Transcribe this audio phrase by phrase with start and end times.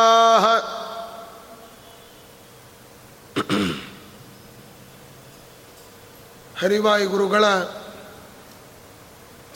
[6.62, 7.46] ಹರಿವಾಯು ಗುರುಗಳ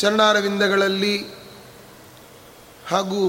[0.01, 1.17] ಚರಣಾರವಿಂದಗಳಲ್ಲಿ
[2.89, 3.23] ಹಾಗೂ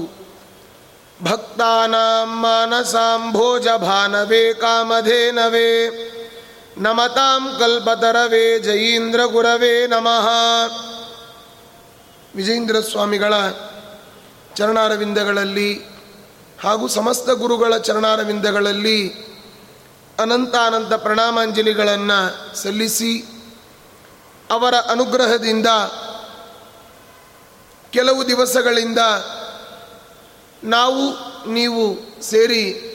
[1.22, 5.70] ಭಕ್ತಾನಾಂ ಮಾನಸಾಂಭೋಜ ಭಾನವೇ ಕಾಮಧೇನವೇ
[6.78, 10.26] ನಮತಾಂ ಕಲ್ಪತರವೇ ಜಯೀಂದ್ರ ಗುರವೇ ನಮಃ.
[12.34, 13.34] ವಿಜೇಂದ್ರ ಸ್ವಾಮಿಗಳ
[14.56, 15.70] ಚರಣಾರವಿಂದಗಳಲ್ಲಿ
[16.60, 18.98] ಹಾಗೂ ಸಮಸ್ತ ಗುರುಗಳ ಚರಣಾರವಿಂದಗಳಲ್ಲಿ
[20.18, 22.18] ಅನಂತಾನಂತ ಪ್ರಣಾಮಾಂಜಲಿಗಳನ್ನು
[22.56, 23.12] ಸಲ್ಲಿಸಿ
[24.50, 25.66] ಅವರ ಅನುಗ್ರಹದಿಂದ
[27.92, 28.98] ಕೆಲವು ದಿವಸಗಳಿಂದ
[30.64, 31.04] ನಾವು,
[31.52, 32.88] ನೀವು ಸೇರಿ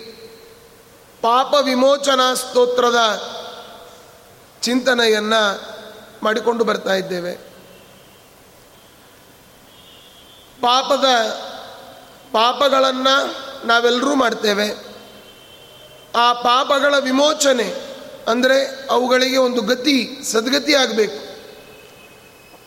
[1.21, 2.99] ಪಾಪ ವಿಮೋಚನಾ ಸ್ತೋತ್ರದ
[4.61, 5.61] ಚಿಂತನೆಯನ್ನು
[6.23, 7.33] ಮಾಡಿಕೊಂಡು ಬರ್ತಾ ಇದ್ದೇವೆ.
[10.61, 11.05] ಪಾಪದ
[12.31, 13.15] ಪಾಪಗಳನ್ನು
[13.67, 14.67] ನಾವೆಲ್ಲರೂ ಮಾಡ್ತೇವೆ.
[16.15, 17.75] ಆ ಪಾಪಗಳ ವಿಮೋಚನೆ
[18.27, 21.27] ಅಂದರೆ ಅವುಗಳಿಗೆ ಒಂದು ಗತಿ, ಸದ್ಗತಿ ಆಗಬೇಕು.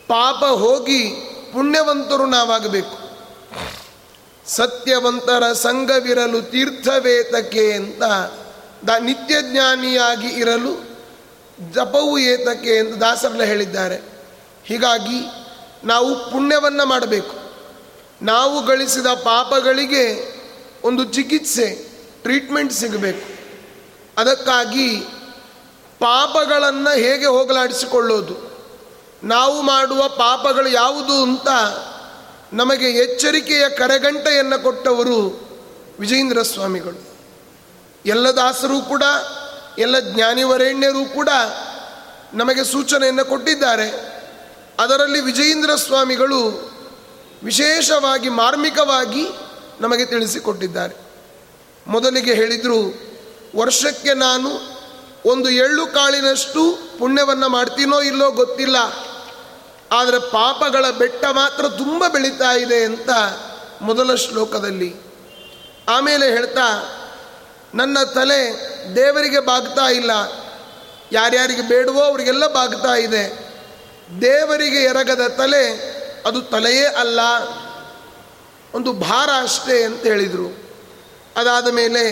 [0.07, 3.11] ಪಾಪ ಹೋಗಿ ಪುಣ್ಯವಂತರು ನಾವಾಗಬೇಕು.
[4.47, 8.03] ಸತ್ಯವಂತರ ಸಂಘವಿರಲು ತೀರ್ಥವೇತಕ್ಕೆ ಅಂತ
[8.87, 10.91] ದ ನಿತ್ಯ ಜ್ಞಾನಿಯಾಗಿ ಇರಲು
[11.71, 13.95] ಜಪವು ಏತಕ್ಕೆ ಎಂದು ದಾಸರಲ್ಲ ಹೇಳಿದ್ದಾರೆ.
[14.65, 15.25] ಹೀಗಾಗಿ
[15.87, 17.35] ನಾವು ಪುಣ್ಯವನ್ನು ಮಾಡಬೇಕು.
[18.21, 20.35] ನಾವು ಗಳಿಸಿದ ಪಾಪಗಳಿಗೆ
[20.83, 21.87] ಒಂದು ಚಿಕಿತ್ಸೆ,
[22.21, 23.41] ಟ್ರೀಟ್ಮೆಂಟ್ ಸಿಗಬೇಕು.
[24.17, 24.97] ಅದಕ್ಕಾಗಿ
[25.99, 28.50] ಪಾಪಗಳನ್ನು ಹೇಗೆ ಹೋಗಲಾಡಿಸಿಕೊಳ್ಳೋದು?
[29.23, 31.47] ನಾವು ಮಾಡುವ ಪಾಪಗಳು ಯಾವುದು ಅಂತ
[32.53, 35.49] ನಮಗೆ ಎಚ್ಚರಿಕೆಯ ಕರೆಗಂಟೆಯನ್ನು ಕೊಟ್ಟವರು
[35.99, 37.11] ವಿಜಯೇಂದ್ರ ಸ್ವಾಮಿಗಳು.
[38.05, 39.03] ಎಲ್ಲ ದಾಸರೂ ಕೂಡ,
[39.77, 41.29] ಎಲ್ಲ ಜ್ಞಾನಿವರೇಣ್ಯರೂ ಕೂಡ
[42.33, 44.21] ನಮಗೆ ಸೂಚನೆಯನ್ನು ಕೊಟ್ಟಿದ್ದಾರೆ.
[44.79, 46.71] ಅದರಲ್ಲಿ ವಿಜಯೇಂದ್ರ ಸ್ವಾಮಿಗಳು
[47.43, 49.27] ವಿಶೇಷವಾಗಿ ಮಾರ್ಮಿಕವಾಗಿ
[49.81, 50.95] ನಮಗೆ ತಿಳಿಸಿಕೊಟ್ಟಿದ್ದಾರೆ.
[51.87, 52.93] ಮೊದಲಿಗೆ ಹೇಳಿದರು,
[53.55, 54.49] ವರ್ಷಕ್ಕೆ ನಾನು
[55.25, 58.75] ಒಂದು ಎಳ್ಳು ಕಾಳಿನಷ್ಟು ಪುಣ್ಯವನ್ನು ಮಾಡ್ತೀನೋ ಇಲ್ಲೋ ಗೊತ್ತಿಲ್ಲ.
[59.91, 63.09] ಆದರೆ ಪಾಪಗಳ ಬೆಟ್ಟ ಮಾತ್ರ ತುಂಬ ಬೆಳೀತಾ ಇದೆ ಅಂತ
[63.81, 64.95] ಮೊದಲ ಶ್ಲೋಕದಲ್ಲಿ.
[65.89, 66.67] ಆಮೇಲೆ ಹೇಳ್ತಾ,
[67.75, 68.41] ನನ್ನ ತಲೆ
[68.95, 70.11] ದೇವರಿಗೆ ಬಾಗ್ತಾ ಇಲ್ಲ.
[71.11, 73.23] ಯಾರ್ಯಾರಿಗೆ ಬೇಡವೋ ಅವರಿಗೆಲ್ಲ ಬಾಗ್ತಾ ಇದೆ.
[74.21, 75.63] ದೇವರಿಗೆ ಎರಗದ ತಲೆ
[76.25, 77.19] ಅದು ತಲೆಯೇ ಅಲ್ಲ,
[78.73, 80.47] ಒಂದು ಭಾರ ಅಷ್ಟೇ ಅಂತ ಹೇಳಿದರು.
[81.35, 82.03] ಅದಾದ ಮೇಲೆ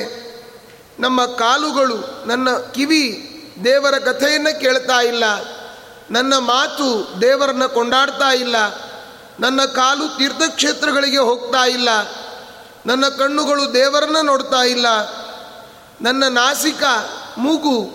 [1.00, 3.04] ನಮ್ಮ ಕಾಲುಗಳು, ನನ್ನ ಕಿವಿ
[3.64, 5.24] ದೇವರ ಕಥೆಯನ್ನು ಕೇಳ್ತಾ ಇಲ್ಲ.
[6.12, 8.56] ನನ್ನ ಮಾತು ದೇವರನ್ನು ಕೊಂಡಾಡ್ತಾ ಇಲ್ಲ.
[9.40, 11.90] ನನ್ನ ಕಾಲು ತೀರ್ಥಕ್ಷೇತ್ರಗಳಿಗೆ ಹೋಗ್ತಾ ಇಲ್ಲ.
[12.86, 14.86] ನನ್ನ ಕಣ್ಣುಗಳು ದೇವರನ್ನ ನೋಡ್ತಾ ಇಲ್ಲ.
[16.02, 16.84] ನನ್ನ ನಾಸಿಕ
[17.38, 17.92] ಮೂಗು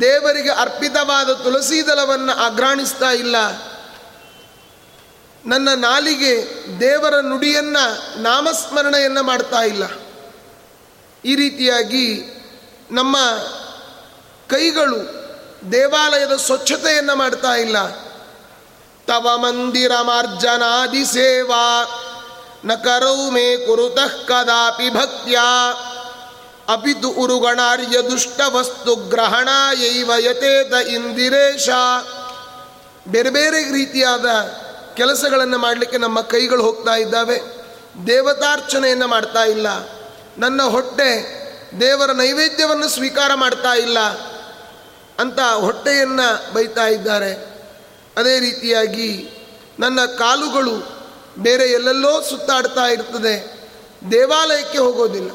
[0.00, 3.36] ದೇವರಿಗೆ ಅರ್ಪಿತವಾದ ತುಳಸಿ ದಳವನ್ನು ಅಗ್ರಾಣಿಸ್ತಾ ಇಲ್ಲ.
[5.46, 9.82] ನನ್ನ ನಾಲಿಗೆ ದೇವರ ನುಡಿಯನ್ನು ನಾಮಸ್ಮರಣೆಯನ್ನು ಮಾಡ್ತಾ ಇಲ್ಲ.
[11.24, 12.22] ಈ ರೀತಿಯಾಗಿ
[12.90, 13.16] ನಮ್ಮ
[14.48, 15.25] ಕೈಗಳು
[15.72, 17.90] ದೇವಾಲಯದ ಸ್ವಚ್ಛತೆಯನ್ನು ಮಾಡ್ತಾ ಇಲ್ಲ.
[19.06, 21.84] ತವ ಮಂದಿರ ಮಾರ್ಜನಾದಿ ಸೇವಾ,
[22.64, 25.38] ನ ಕರೌ ಮೇ ಕುರುತಃ ಕದಾಪಿ ಭಕ್ತ್ಯ,
[26.68, 29.48] ಅಪಿತು ಉರುಗಣಾರ್ಯ ದುಷ್ಟ ವಸ್ತು ಗ್ರಹಣ
[30.18, 31.68] ಯತೇತ ಇಂದಿರೇಶ.
[33.08, 34.26] ಬೇರೆ ಬೇರೆ ರೀತಿಯಾದ
[34.94, 37.42] ಕೆಲಸಗಳನ್ನು ಮಾಡಲಿಕ್ಕೆ ನಮ್ಮ ಕೈಗಳು ಹೋಗ್ತಾ ಇದ್ದಾವೆ.
[38.06, 39.66] ದೇವತಾರ್ಚನೆಯನ್ನು ಮಾಡ್ತಾ ಇಲ್ಲ.
[40.38, 41.36] ನನ್ನ ಹೊಟ್ಟೆ
[41.80, 43.98] ದೇವರ ನೈವೇದ್ಯವನ್ನು ಸ್ವೀಕಾರ ಮಾಡ್ತಾ ಇಲ್ಲ.
[45.18, 47.56] ಅಂತ ಹೊಟ್ಟೆಯನ್ನು ಬೈತಾ ಇದ್ದಾರೆ.
[48.16, 49.30] ಅದೇ ರೀತಿಯಾಗಿ
[49.78, 50.96] ನನ್ನ ಕಾಲುಗಳು
[51.38, 53.56] ಬೇರೆ ಎಲ್ಲೆಲ್ಲೋ ಸುತ್ತಾಡ್ತಾ ಇರ್ತದೆ.
[54.10, 55.30] ದೇವಾಲಯಕ್ಕೆ ಹೋಗೋದಿಲ್ಲ.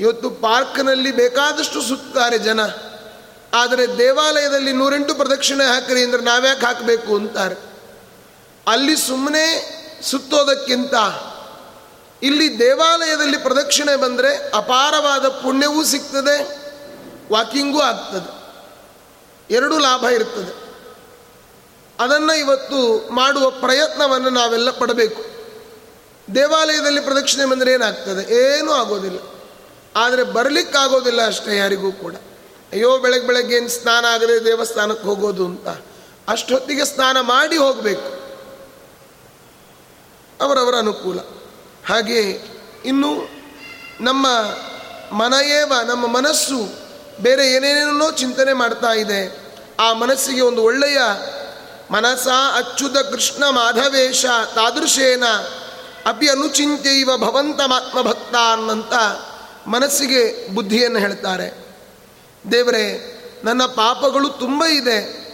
[0.00, 2.60] ಇವತ್ತು ಪಾರ್ಕ್ನಲ್ಲಿ ಬೇಕಾದಷ್ಟು ಸುತ್ತಾರೆ ಜನ.
[3.54, 7.54] ಆದರೆ ದೇವಾಲಯದಲ್ಲಿ ನೂರೆಂಟು ಪ್ರದಕ್ಷಿಣೆ ಹಾಕ್ರಿ ಅಂದರೆ ನಾವ್ಯಾಕೆ ಹಾಕಬೇಕು ಅಂತಾರೆ.
[8.66, 9.44] ಅಲ್ಲಿ ಸುಮ್ಮನೆ
[10.02, 10.94] ಸುತ್ತೋದಕ್ಕಿಂತ
[12.22, 16.36] ಇಲ್ಲಿ ದೇವಾಲಯದಲ್ಲಿ ಪ್ರದಕ್ಷಿಣೆ ಬಂದರೆ ಅಪಾರವಾದ ಪುಣ್ಯವೂ ಸಿಗ್ತದೆ,
[17.32, 18.43] ವಾಕಿಂಗೂ ಆಗ್ತದೆ.
[19.50, 20.64] ಎರಡೂ ಲಾಭ ಇರ್ತದೆ
[22.00, 25.24] ಅದನ್ನು ಇವತ್ತು ಮಾಡುವ ಪ್ರಯತ್ನವನ್ನು ನಾವೆಲ್ಲ ಪಡಬೇಕು.
[26.34, 28.34] ದೇವಾಲಯದಲ್ಲಿ ಪ್ರದಕ್ಷಿಣೆ ಬಂದರೆ ಏನಾಗ್ತದೆ?
[28.34, 29.18] ಏನೂ ಆಗೋದಿಲ್ಲ.
[29.96, 32.14] ಆದರೆ ಬರಲಿಕ್ಕಾಗೋದಿಲ್ಲ ಅಷ್ಟೇ ಯಾರಿಗೂ ಕೂಡ.
[32.72, 35.68] ಅಯ್ಯೋ ಬೆಳಗ್ಗೆ ಬೆಳಗ್ಗೆ ಏನು ಸ್ನಾನ ಆಗದೆ ದೇವಸ್ಥಾನಕ್ಕೆ ಹೋಗೋದು ಅಂತ.
[36.28, 38.24] ಅಷ್ಟೊತ್ತಿಗೆ ಸ್ನಾನ ಮಾಡಿ ಹೋಗಬೇಕು.
[40.44, 41.18] ಅವರವರ ಅನುಕೂಲ.
[41.86, 42.20] ಹಾಗೆ
[42.84, 43.28] ಇನ್ನು
[44.00, 44.26] ನಮ್ಮ
[45.16, 46.83] ಮನಯೇವ ನಮ್ಮ ಮನಸ್ಸು
[47.20, 49.44] ಬೇರೆ ಏನೇನೇನೋ ಚಿಂತನೆ ಮಾಡ್ತಾ ಇದೆ.
[49.80, 50.98] ಆ ಮನಸ್ಸಿಗೆ ಒಂದು ಒಳ್ಳೆಯ
[51.90, 54.24] ಮನಸ, ಅಚ್ಯುತ ಕೃಷ್ಣ ಮಾಧವೇಶ,
[54.54, 55.24] ತಾದೃಶೇನ,
[56.06, 58.94] ಅಪಿ ಅನುಚಿಂತ್ಯೈವ ಭವಂತಮಾತ್ಮ ಭಕ್ತ ಅನ್ನಂತ
[59.68, 61.76] ಮನಸ್ಸಿಗೆ ಬುದ್ಧಿಯನ್ನು ಹೇಳ್ತಾರೆ.
[62.52, 63.10] ದೇವರೇ,
[63.44, 65.24] ನನ್ನ ಪಾಪಗಳು ತುಂಬ ಇದೆ.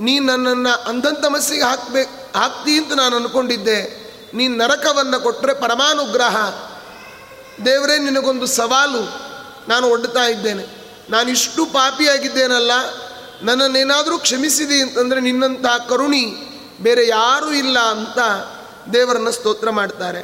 [0.00, 4.02] ನೀ ನನ್ನನ್ನು ಅಂಧಂಥ ಮನಸ್ಸಿಗೆ ಹಾಕ್ಬೇಕು ಹಾಕ್ತಿ ಅಂತ ನಾನು ಅಂದ್ಕೊಂಡಿದ್ದೆ
[4.34, 6.36] ನೀನು ನರಕವನ್ನು ಕೊಟ್ಟರೆ ಪರಮಾನುಗ್ರಹ.
[7.64, 9.32] ದೇವರೇ, ನಿನಗೊಂದು ಸವಾಲು.
[9.68, 10.81] ನಾನು ಒಡ್ತಾ ಇದ್ದೇನೆ.
[11.12, 12.72] ನಾನು ಇಷ್ಟು ಪಾಪಿಯಾಗಿದ್ದೇನಲ್ಲ,
[13.42, 16.24] ನನ್ನನ್ನೇನಾದರೂ ಕ್ಷಮಿಸಿದಿ ಅಂತಂದರೆ ನಿನ್ನಂತಹ ಕರುಣಿ
[16.80, 18.18] ಬೇರೆ ಯಾರೂ ಇಲ್ಲ ಅಂತ
[18.92, 20.22] ದೇವರನ್ನು ಸ್ತೋತ್ರ ಮಾಡ್ತಾರೆ.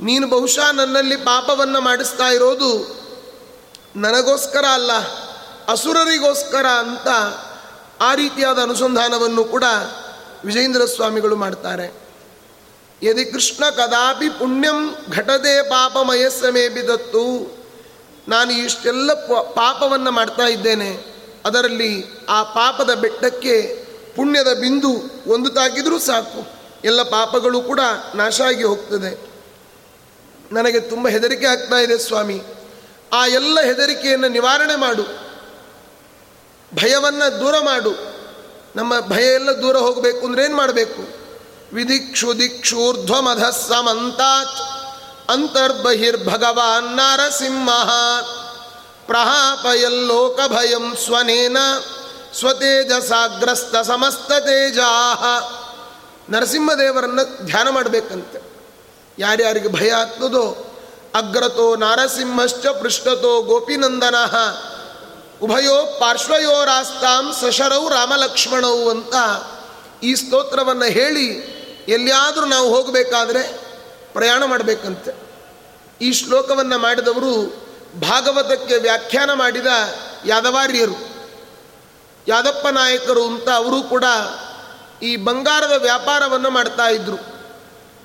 [0.00, 2.70] ನೀನು ಬಹುಶಃ ನನ್ನಲ್ಲಿ ಪಾಪವನ್ನು ಮಾಡಿಸ್ತಾ ಇರೋದು
[3.96, 4.92] ನನಗೋಸ್ಕರ ಅಲ್ಲ,
[5.68, 7.08] ಅಸುರರಿಗೋಸ್ಕರ ಅಂತ
[8.02, 9.64] ಆ ರೀತಿಯಾದ ಅನುಸಂಧಾನವನ್ನು ಕೂಡ
[10.44, 11.86] ವಿಜೇಂದ್ರ ಸ್ವಾಮಿಗಳು ಮಾಡ್ತಾರೆ.
[13.02, 14.78] ಯದಿ ಕೃಷ್ಣ ಕದಾಪಿ ಪುಣ್ಯಂ
[15.10, 17.24] ಘಟದೆ ಪಾಪಮಯಸ್ಸಮೇ ಬಿದತ್ತು
[18.28, 21.12] ನಾನು ಇಷ್ಟೆಲ್ಲ ಪಾಪವನ್ನು ಮಾಡ್ತಾ ಇದ್ದೇನೆ.
[21.44, 23.86] ಅದರಲ್ಲಿ ಆ ಪಾಪದ ಬೆಟ್ಟಕ್ಕೆ
[24.16, 24.90] ಪುಣ್ಯದ ಬಿಂದು
[25.26, 26.46] ಒಂದು ತಾಗಿದ್ರೂ ಸಾಕು.
[26.84, 27.80] ಎಲ್ಲ ಪಾಪಗಳು ಕೂಡ
[28.14, 29.32] ನಾಶ ಆಗಿ ಹೋಗ್ತದೆ.
[30.52, 32.42] ನನಗೆ ತುಂಬ ಹೆದರಿಕೆ ಆಗ್ತಾ ಇದೆ ಸ್ವಾಮಿ.
[33.12, 35.02] ಆ ಎಲ್ಲ ಹೆದರಿಕೆಯನ್ನು ನಿವಾರಣೆ ಮಾಡು.
[36.74, 38.12] ಭಯವನ್ನು ದೂರ ಮಾಡು.
[38.76, 41.22] ನಮ್ಮ ಭಯ ಎಲ್ಲ ದೂರ ಹೋಗಬೇಕು ಅಂದ್ರೆ ಏನು ಮಾಡಬೇಕು?
[41.72, 44.81] ವಿಧಿಕ್ಷು ದಿಕ್ಷೂರ್ಧ್ವಮಧ ಸಮಂತಾತ್
[45.32, 47.68] ಅಂತರ್ಬಹಿರ್ಭಗವಾನ್ ನರಸಿಂಹ.
[49.06, 51.56] ಪ್ರಹಾಪಯಲ್ಲೋಕಭಯಂ ಸ್ವನೇನ
[52.38, 54.90] ಸ್ವತೇಜಸಾಗ್ರಸ್ತ ಸಮಸ್ತ ತೇಜಾ
[56.30, 58.52] ನರಸಿಂಹದೇವರನ್ನು ಧ್ಯಾನ ಮಾಡಬೇಕಂತೆ.
[59.18, 60.68] ಯಾರ್ಯಾರಿಗೆ ಭಯ ಆಗ್ತದೋ
[61.14, 64.14] ಅಗ್ರತೋ ನಾರಸಿಂಹಶ್ಚ ಪೃಷ್ಠತೋ ಗೋಪಿನಂದನ.
[65.42, 69.14] ಉಭಯೋ ಪಾರ್ಶ್ವಯೋರಾಸ್ತಾಂ ಸಶರೌ ರಾಮಲಕ್ಷ್ಮಣೌ ಅಂತ
[70.02, 71.26] ಈ ಸ್ತೋತ್ರವನ್ನು ಹೇಳಿ
[71.88, 73.42] ಎಲ್ಲಿಯಾದರೂ ನಾವು ಹೋಗಬೇಕಾದ್ರೆ
[74.12, 75.21] ಪ್ರಯಾಣ ಮಾಡಬೇಕಂತೆ.
[76.02, 77.66] ಈ ಶ್ಲೋಕವನ್ನು ಮಾಡಿದವರು
[78.00, 79.66] ಭಾಗವತಕ್ಕೆ ವ್ಯಾಖ್ಯಾನ ಮಾಡಿದ
[80.26, 81.12] ಯಾದವಾರ್ಯರು.
[82.28, 84.04] ಯಾದಪ್ಪ ನಾಯಕರು ಅಂತ ಅವರು ಕೂಡ
[85.02, 87.18] ಈ ಬಂಗಾರದ ವ್ಯಾಪಾರವನ್ನು ಮಾಡ್ತಾ ಇದ್ರು.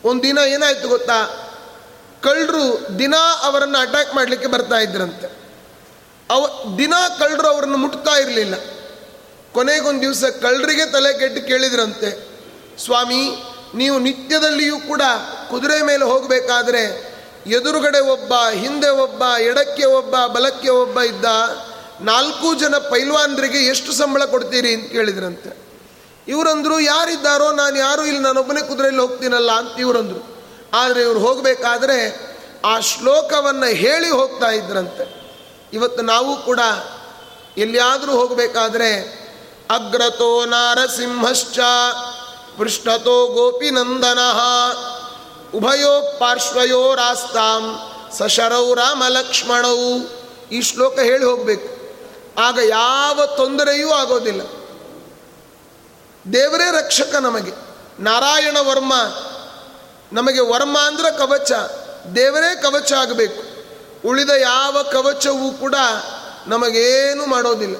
[0.03, 1.49] ಒಂದಿನ ಏನಾಯ್ತು ಗೊತ್ತಾ?
[2.23, 5.27] ಕಳ್ಳರು ದಿನ ಅವರನ್ನು ಅಟ್ಯಾಕ್ ಮಾಡಲಿಕ್ಕೆ ಬರ್ತಾ ಇದ್ರಂತೆ.
[6.29, 8.53] ಅವ, ದಿನ ಕಳ್ಳರು ಅವರನ್ನು ಮುಟ್ತಾ ಇರಲಿಲ್ಲ.
[9.53, 12.27] ಕೊನೆಗೊಂದು ದಿವಸ ಕಳ್ಳರಿಗೆ ತಲೆ ಕೆಟ್ಟು ಕೇಳಿದ್ರಂತೆ.
[12.85, 13.43] ಸ್ವಾಮಿ,
[13.75, 15.01] ನೀವು ನಿತ್ಯದಲ್ಲಿಯೂ ಕೂಡ
[15.49, 17.06] ಕುದುರೆ ಮೇಲೆ ಹೋಗಬೇಕಾದ್ರೆ
[17.47, 21.25] ಎದುರುಗಡೆ ಒಬ್ಬ, ಹಿಂದೆ ಒಬ್ಬ, ಎಡಕ್ಕೆ ಒಬ್ಬ, ಬಲಕ್ಕೆ ಒಬ್ಬ ಇದ್ದ
[22.01, 25.67] ನಾಲ್ಕು ಜನ ಪೈಲ್ವಾನ್ರಿಗೆ ಎಷ್ಟು ಸಂಬಳ ಕೊಡ್ತೀರಿ ಅಂತ ಕೇಳಿದ್ರಂತೆ.
[26.27, 30.37] ಇವರಂದ್ರು ಯಾರಿದ್ದಾರೋ, ನಾನು ಯಾರು ಇಲ್ಲಿ ನಾನೊಬ್ಬನೇ ಕುದುರೆಯಲ್ಲಿ ಹೋಗ್ತೀನಲ್ಲ ಅಂತ ಇವರಂದ್ರು.
[30.73, 32.27] ಆದರೆ ಇವರು ಹೋಗಬೇಕಾದ್ರೆ
[32.65, 35.27] ಆ ಶ್ಲೋಕವನ್ನು ಹೇಳಿ ಹೋಗ್ತಾ ಇದ್ರಂತೆ.
[35.73, 36.59] ಇವತ್ತು ನಾವು ಕೂಡ
[37.57, 38.93] ಎಲ್ಲಿಯಾದರೂ ಹೋಗಬೇಕಾದ್ರೆ
[39.69, 41.59] ಅಗ್ರತೋ ನಾರಸಿಂಹಶ್ಚ,
[42.57, 44.19] ಪೃಷ್ಠತೋ ಗೋಪಿನಂದನ
[45.55, 47.79] ಉಭಯೋ ಪಾರ್ಶ್ವಯೋ ರಾಸ್ತಾಂ
[48.17, 50.17] ಸಶರೌ ರಾಮಲಕ್ಷ್ಮಣವು
[50.51, 51.77] ಈ ಶ್ಲೋಕ ಹೇಳಿ ಹೋಗಬೇಕು.
[52.41, 54.41] ಆಗ ಯಾವ ತೊಂದರೆಯೂ ಆಗೋದಿಲ್ಲ.
[56.33, 57.51] ದೇವರೇ ರಕ್ಷಕ ನಮಗೆ.
[57.99, 58.93] ನಾರಾಯಣ ವರ್ಮ
[60.13, 61.51] ನಮಗೆ ವರ್ಮ ಅಂದ್ರೆ ಕವಚ.
[62.15, 63.43] ದೇವರೇ ಕವಚ ಆಗಬೇಕು.
[64.07, 65.75] ಉಳಿದ ಯಾವ ಕವಚವೂ ಕೂಡ
[66.47, 67.75] ನಮಗೇನು ಮಾಡೋದಿಲ್ಲ.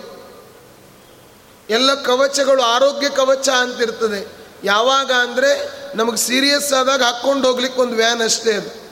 [1.70, 4.37] ಎಲ್ಲ ಕವಚಗಳು ಆರೋಗ್ಯ ಕವಚ ಅಂತಿರ್ತದೆ.
[4.64, 8.88] ಯಾವಾಗ ಅಂದರೆ ನಮಗೆ ಸೀರಿಯಸ್ ಆದಾಗ ಹಾಕ್ಕೊಂಡು ಹೋಗ್ಲಿಕ್ಕೆ ಒಂದು ವ್ಯಾನ್ ಅಷ್ಟೇ ಅದು.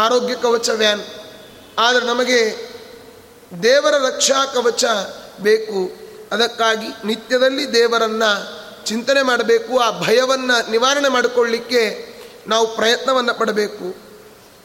[0.00, 1.02] ಆರೋಗ್ಯ ಕವಚ ವ್ಯಾನ್
[1.78, 2.68] ಆದರೆ ನಮಗೆ
[3.62, 4.84] ದೇವರ ರಕ್ಷಾ ಕವಚ
[5.40, 5.92] ಬೇಕು.
[6.32, 9.78] ಅದಕ್ಕಾಗಿ ನಿತ್ಯದಲ್ಲಿ ದೇವರನ್ನು ಚಿಂತನೆ ಮಾಡಬೇಕು.
[9.78, 12.14] ಆ ಭಯವನ್ನು ನಿವಾರಣೆ ಮಾಡಿಕೊಳ್ಳಿಕ್ಕೆ
[12.46, 13.96] ನಾವು ಪ್ರಯತ್ನವನ್ನು ಪಡಬೇಕು.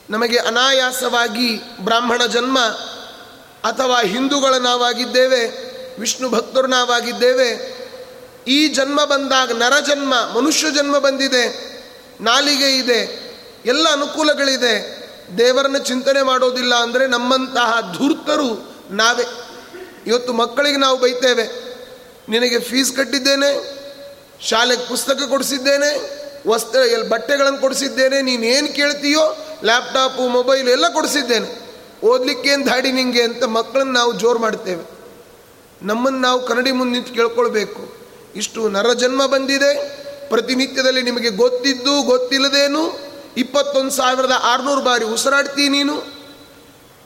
[0.09, 2.59] ನಮಗೆ ಅನಾಯಾಸವಾಗಿ ಬ್ರಾಹ್ಮಣ ಜನ್ಮ
[3.63, 5.69] ಅಥವಾ ಹಿಂದೂಗಳ ನಾವಾಗಿದ್ದೇವೆ,
[5.99, 7.78] ವಿಷ್ಣು ಭಕ್ತರು ನಾವಾಗಿದ್ದೇವೆ
[8.49, 11.43] ಈ ಜನ್ಮ ಬಂದಾಗ ನರಜನ್ಮ ಮನುಷ್ಯ ಜನ್ಮ ಬಂದಿದೆ,
[12.21, 13.01] ನಾಲಿಗೆ ಇದೆ,
[13.65, 14.75] ಎಲ್ಲ ಅನುಕೂಲಗಳಿದೆ.
[15.37, 18.49] ದೇವರನ್ನ ಚಿಂತನೆ ಮಾಡೋದಿಲ್ಲ ಅಂದರೆ ನಮ್ಮಂತಹ ಧೂರ್ತರು
[18.91, 19.25] ನಾವೇ.
[20.07, 21.45] ಇವತ್ತು ಮಕ್ಕಳಿಗೆ ನಾವು ಬೈತೇವೆ,
[22.29, 23.51] ನಿನಗೆ ಫೀಸ್ ಕಟ್ಟಿದ್ದೇನೆ,
[24.41, 25.91] ಶಾಲೆಗೆ ಪುಸ್ತಕ ಕೊಡಿಸಿದ್ದೇನೆ,
[26.49, 29.23] ವಸ್ತ್ರ, ಎಲ್ಲಿ ಬಟ್ಟೆಗಳನ್ನು ಕೊಡಿಸಿದ್ದೇನೆ, ನೀನೇನು ಕೇಳ್ತೀಯೋ,
[29.63, 31.49] ಲ್ಯಾಪ್ಟಾಪು, ಮೊಬೈಲ್ ಎಲ್ಲ ಕೊಡಿಸಿದ್ದೇನೆ.
[32.07, 34.83] ಓದಲಿಕ್ಕೇನು ದಾಡಿ ನಿಂಗೆ ಅಂತ ಮಕ್ಕಳನ್ನು ನಾವು ಜೋರು ಮಾಡ್ತೇವೆ.
[35.81, 37.81] ನಮ್ಮನ್ನು ನಾವು ಕನ್ನಡಿ ಮುಂದೆ ನಿಂತು ಕೇಳ್ಕೊಳ್ಬೇಕು.
[38.35, 39.99] ಇಷ್ಟು ನರಜನ್ಮ ಬಂದಿದೆ.
[40.29, 42.99] ಪ್ರತಿನಿತ್ಯದಲ್ಲಿ ನಿಮಗೆ ಗೊತ್ತಿದ್ದು ಗೊತ್ತಿಲ್ಲದೇನು?
[43.37, 46.03] ಇಪ್ಪತ್ತೊಂದು ಸಾವಿರದ ಆರುನೂರು ಬಾರಿ ಉಸಿರಾಡ್ತೀನಿ ನೀನು.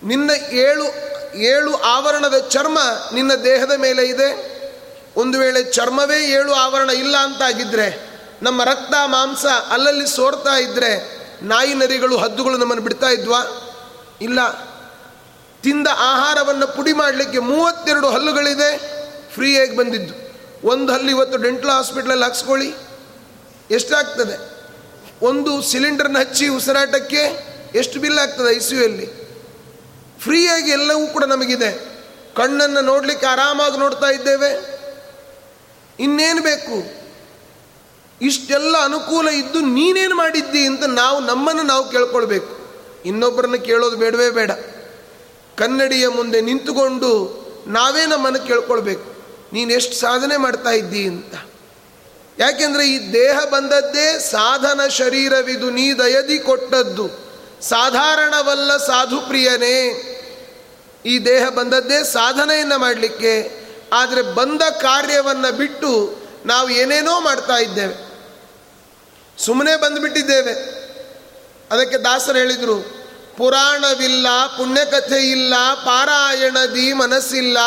[0.04, 2.80] ನಿನ್ನ ಏಳು ಏಳು ಆವರಣದ ಚರ್ಮ
[3.14, 4.54] ನಿನ್ನ ದೇಹದ ಮೇಲೆ ಇದೆ.
[5.16, 12.18] ಒಂದು ವೇಳೆ ಚರ್ಮವೇ ಏಳು ಆವರಣ ಇಲ್ಲ ಅಂತಾಗಿದ್ದರೆ ನಮ್ಮ ರಕ್ತ, ಮಾಂಸ ಅಲ್ಲಲ್ಲಿ ಸೋರ್ತಾ ಇದ್ದರೆ ನಾಯಿ ನರಿಗಳು,
[12.18, 13.40] ಹದ್ದುಗಳು ನಮ್ಮನ್ನು ಬಿಡ್ತಾ ಇದ್ವಾ?
[14.22, 14.52] ಇಲ್ಲ.
[15.64, 18.78] ತಿಂದ ಆಹಾರವನ್ನು ಪುಡಿ ಮಾಡಲಿಕ್ಕೆ ಮೂವತ್ತೆರಡು ಹಲ್ಲುಗಳಿದೆ.
[19.34, 20.23] ಫ್ರೀಯಾಗಿ ಬಂದಿದ್ದು.
[20.64, 22.74] ಒಂದು ಹಲ್ಲಿ ಇವತ್ತು ಡೆಂಟಲ್ ಹಾಸ್ಪಿಟ್ಲಲ್ಲಿ ಹಾಕ್ಸ್ಕೊಳ್ಳಿ.
[23.72, 24.54] ಎಷ್ಟಾಗ್ತದೆ?
[25.26, 29.24] ಒಂದು ಸಿಲಿಂಡರ್ನ ಹಚ್ಚಿ ಉಸಿರಾಟಕ್ಕೆ ಎಷ್ಟು ಬಿಲ್ ಆಗ್ತದೆ ಐ ಸಿ ಯುಯಲ್ಲಿ
[30.20, 31.94] ಫ್ರೀಯಾಗಿ ಎಲ್ಲವೂ ಕೂಡ ನಮಗಿದೆ.
[32.36, 34.74] ಕಣ್ಣನ್ನು ನೋಡಲಿಕ್ಕೆ ಆರಾಮಾಗಿ ನೋಡ್ತಾ ಇದ್ದೇವೆ.
[36.00, 37.04] ಇನ್ನೇನು ಬೇಕು?
[38.22, 42.64] ಇಷ್ಟೆಲ್ಲ ಅನುಕೂಲ ಇದ್ದು ನೀನೇನು ಮಾಡಿದ್ದಿ ಅಂತ ನಾವು ನಮ್ಮನ್ನು ನಾವು ಕೇಳ್ಕೊಳ್ಬೇಕು.
[43.06, 44.52] ಇನ್ನೊಬ್ಬರನ್ನು ಕೇಳೋದು ಬೇಡವೇ ಬೇಡ.
[45.58, 49.13] ಕನ್ನಡಿಯ ಮುಂದೆ ನಿಂತುಕೊಂಡು ನಾವೇ ನಮ್ಮನ್ನು ಕೇಳ್ಕೊಳ್ಬೇಕು.
[49.54, 51.34] ನೀನು ಎಷ್ಟು ಸಾಧನೆ ಮಾಡ್ತಾ ಇದ್ದೀ ಅಂತ.
[52.38, 57.06] ಯಾಕೆಂದರೆ ಈ ದೇಹ ಬಂದದ್ದೇ ಸಾಧನ ಶರೀರವಿದು, ನೀ ದಯದಿ ಕೊಟ್ಟದ್ದು.
[57.62, 59.78] ಸಾಧಾರಣವಲ್ಲ ಸಾಧು ಪ್ರಿಯನೇ.
[61.06, 63.34] ಈ ದೇಹ ಬಂದದ್ದೇ ಸಾಧನೆಯನ್ನು ಮಾಡಲಿಕ್ಕೆ,
[63.94, 65.92] ಆದರೆ ಬಂದ ಕಾರ್ಯವನ್ನು ಬಿಟ್ಟು
[66.46, 67.96] ನಾವು ಏನೇನೋ ಮಾಡ್ತಾ ಇದ್ದೇವೆ.
[69.38, 70.54] ಸುಮ್ಮನೆ ಬಂದುಬಿಟ್ಟಿದ್ದೇವೆ.
[71.72, 72.78] ಅದಕ್ಕೆ ದಾಸರು ಹೇಳಿದರು,
[73.38, 77.58] ಪುರಾಣವಿಲ್ಲ ಪುಣ್ಯಕಥೆ ಇಲ್ಲ ಪಾರಾಯಣದಿ ಮನಸ್ಸಿಲ್ಲ.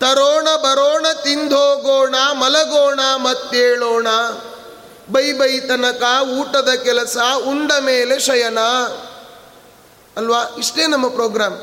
[0.00, 4.06] ತರೋಣ ಬರೋಣ, ತಿಂದೋಗೋಣ, ಮಲಗೋಣ, ಮತ್ತೇಳೋಣ.
[5.12, 8.58] ಬೈ ಬೈ ತನಕ ಊಟದ ಕೆಲಸ, ಉಂಡ ಮೇಲೆ ಶಯನ.
[10.16, 10.42] ಅಲ್ವಾ?
[10.58, 11.58] ಇಷ್ಟೇ ನಮ್ಮ ಪ್ರೋಗ್ರಾಮ್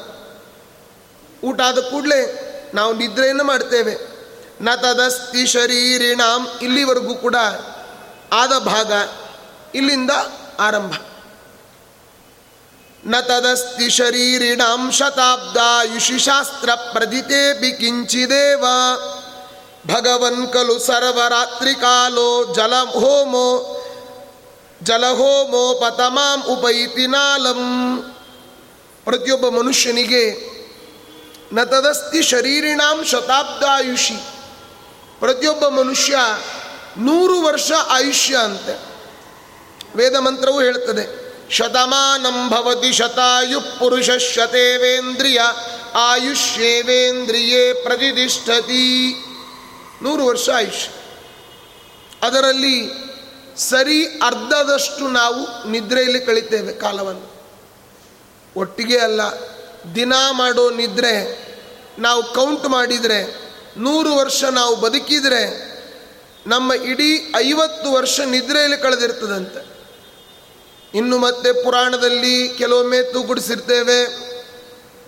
[1.43, 2.39] ಊಟ ಆದ ಕೂಡಲೇ
[2.73, 3.97] ನಾವು ನಿದ್ರೆಯನ್ನು ಮಾಡ್ತೇವೆ.
[4.61, 7.35] ನ ತದಸ್ತಿ ಶರೀರಿಣಾಂ ಇಲ್ಲಿವರೆಗೂ ಕೂಡ
[8.33, 8.91] ಆದ ಭಾಗ
[9.75, 10.11] ಇಲ್ಲಿಂದ
[10.59, 10.93] ಆರಂಭ.
[13.05, 18.65] ನ ತದಸ್ತಿ ಶರೀರಿಣಾಂ ಶತಾಬ್ದಾಯುಷಿ ಶಾಸ್ತ್ರ ಪ್ರದಿತೇಪಿ ಕಿಂಚಿದೇವ.
[19.87, 23.79] ಭಗವನ್ ಕಲು ಸರ್ವರಾತ್ರಿ ಕಾಲೋ ಜಲ ಹೋಮೋ
[24.83, 27.61] ಜಲಹೋಮೋ ಪತಮಾಂ ಉಪೈತಿ ನಾಲಂ.
[29.03, 30.53] ಪ್ರತಿಯೊಬ್ಬ ಮನುಷ್ಯನಿಗೆ
[31.53, 34.15] ನ ತದಸ್ತಿ ಶರೀರಿಣಾಂ ಶತಾಬ್ದಾಯುಷಿ.
[35.19, 36.15] ಪ್ರತಿಯೊಬ್ಬ ಮನುಷ್ಯ
[36.97, 38.79] ನೂರು ವರ್ಷ ಆಯುಷ್ಯ ಅಂತೆ.
[39.95, 41.22] ವೇದ ಮಂತ್ರವೂ ಹೇಳ್ತದೆ
[41.53, 45.41] ಶತಮಾನಂ ಭವತಿ ಶತಾಯು ಪುರುಷ ಶತೇವೇಂದ್ರಿಯ
[45.93, 49.13] ಆಯುಷ್ಯೇವೇಂದ್ರಿಯೇ ಪ್ರತಿಷ್ಠತಿ.
[50.01, 50.89] ನೂರು ವರ್ಷ ಆಯುಷ್
[52.23, 52.89] ಅದರಲ್ಲಿ
[53.57, 57.33] ಸರಿ ಅರ್ಧದಷ್ಟು ನಾವು ನಿದ್ರೆಯಲ್ಲಿ ಕಳಿತೇವೆ ಕಾಲವನ್ನು.
[58.59, 59.21] ಒಟ್ಟಿಗೆ ಅಲ್ಲ,
[59.95, 61.43] ದಿನ ಮಾಡೋ ನಿದ್ರೆ
[61.99, 65.73] ನಾವು ಕೌಂಟ್ ಮಾಡಿದರೆ, ನೂರು ವರ್ಷ ನಾವು ಬದುಕಿದರೆ,
[66.47, 69.72] ನಮ್ಮ ಇಡೀ ಐವತ್ತು ವರ್ಷ ನಿದ್ರೆಯಲ್ಲಿ ಕಳೆದಿರ್ತದಂತೆ.
[70.93, 74.03] ಇನ್ನು ಮತ್ತೆ ಪುರಾಣದಲ್ಲಿ ಕೆಲವೊಮ್ಮೆ ತೂಗುಡಿಸಿರ್ತೇವೆ.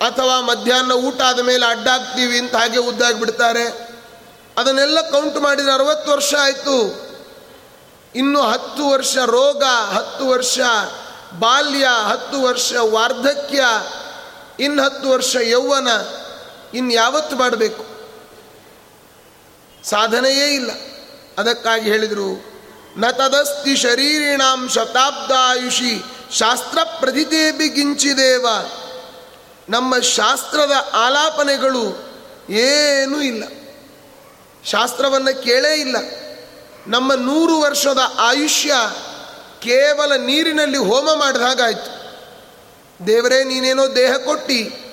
[0.06, 3.88] ಅಥವಾ ಮಧ್ಯಾಹ್ನ ಊಟ ಆದ ಮೇಲೆ ಅಡ್ಡಾಗ್ತೀವಿ ಅಂತ ಹಾಗೆ ಉದ್ದಾಗಿ ಬಿಡ್ತಾರೆ
[4.58, 7.06] ಅದನ್ನೆಲ್ಲ ಕೌಂಟ್ ಮಾಡಿದರೆ ಅರವತ್ತು ವರ್ಷ ಆಯಿತು.
[8.14, 10.58] ಇನ್ನು ಹತ್ತು ವರ್ಷ ರೋಗ, ಹತ್ತು ವರ್ಷ
[11.38, 13.64] ಬಾಲ್ಯ, ಹತ್ತು ವರ್ಷ ವಾರ್ಧಕ್ಯ,
[14.60, 15.88] ಇನ್ನು ಹತ್ತು ವರ್ಷ ಯೌವನ,
[16.74, 17.86] ಇನ್ನು ಯಾವತ್ತು ಮಾಡಬೇಕು?
[19.84, 20.70] ಸಾಧನೆಯೇ ಇಲ್ಲ.
[21.38, 22.55] ಅದಕ್ಕಾಗಿ ಹೇಳಿದರು
[22.96, 28.46] ನ ತದಸ್ತಿ ಶರೀರಿಣಾಂ ಶತಾಬ್ದಾಯುಷಿ ಶಾಸ್ತ್ರ ಪ್ರತಿದೇಬಿ ಗಿಂಚಿದೇವ
[29.68, 32.06] ನಮ್ಮ ಶಾಸ್ತ್ರದ ಆಲಾಪನೆಗಳು
[32.52, 33.44] ಏನೂ ಇಲ್ಲ.
[34.64, 35.96] ಶಾಸ್ತ್ರವನ್ನು ಕೇಳೇ ಇಲ್ಲ.
[36.86, 38.74] ನಮ್ಮ ನೂರು ವರ್ಷದ ಆಯುಷ್ಯ
[39.62, 41.96] ಕೇವಲ ನೀರಿನಲ್ಲಿ ಹೋಮ ಮಾಡಿದ ಹಾಗಾಯಿತು.
[43.06, 44.86] ದೇವರೇ, ನೀನೇನೋ ದೇಹ ಕೊಟ್ಟು,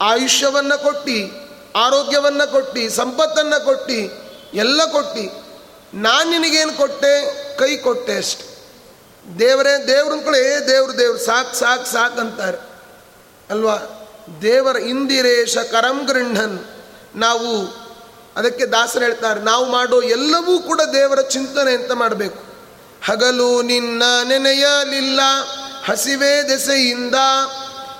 [0.00, 1.44] ಆಯುಷ್ಯವನ್ನು ಕೊಟ್ಟು,
[1.78, 3.92] ಆರೋಗ್ಯವನ್ನು ಕೊಟ್ಟು, ಸಂಪತ್ತನ್ನು ಕೊಟ್ಟು,
[4.54, 5.43] ಎಲ್ಲ ಕೊಟ್ಟು.
[5.94, 7.44] ನಾನು ನಿನಗೇನು ಕೊಟ್ಟೆ?
[7.58, 8.54] ಕೈ ಕೊಟ್ಟೆ ಅಷ್ಟೆ.
[9.38, 10.34] ದೇವರೇ ದೇವ್ರ ಕೂಡ.
[10.34, 12.58] ಏ ದೇವ್ರು ದೇವ್ರು, ಸಾಕು ಸಾಕು ಸಾಕು ಅಂತಾರೆ.
[13.50, 13.76] ಅಲ್ವಾ?
[14.42, 16.64] ದೇವರ ಇಂದಿರೇಶ ಕರಂ ಗೃಹನ್
[17.14, 17.76] ನಾವು
[18.36, 22.44] ಅದಕ್ಕೆ ದಾಸರು ಹೇಳ್ತಾರೆ, ನಾವು ಮಾಡೋ ಎಲ್ಲವೂ ಕೂಡ ದೇವರ ಚಿಂತನೆ ಅಂತ ಮಾಡಬೇಕು.
[23.04, 25.20] ಹಗಲು ನಿನ್ನ ನೆನೆಯಲಿಲ್ಲ,
[25.86, 27.14] ಹಸಿವೆ ದೆಸೆಯಿಂದ.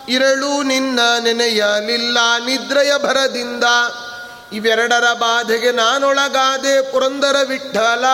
[0.08, 3.64] ಇರಳು ನಿನ್ನ ನೆನೆಯಲಿಲ್ಲ, ನಿದ್ರೆಯ ಭರದಿಂದ.
[4.52, 8.04] ಇವೆರಡರ ಬಾಧೆಗೆ ನಾನೊಳಗಾದೆ ಪುರಂದರ ವಿಠಲ,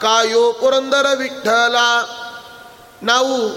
[0.00, 1.76] ಕಾಯೋ ಪುರಂದರ ವಿಠಲ.
[3.02, 3.48] ನಾವು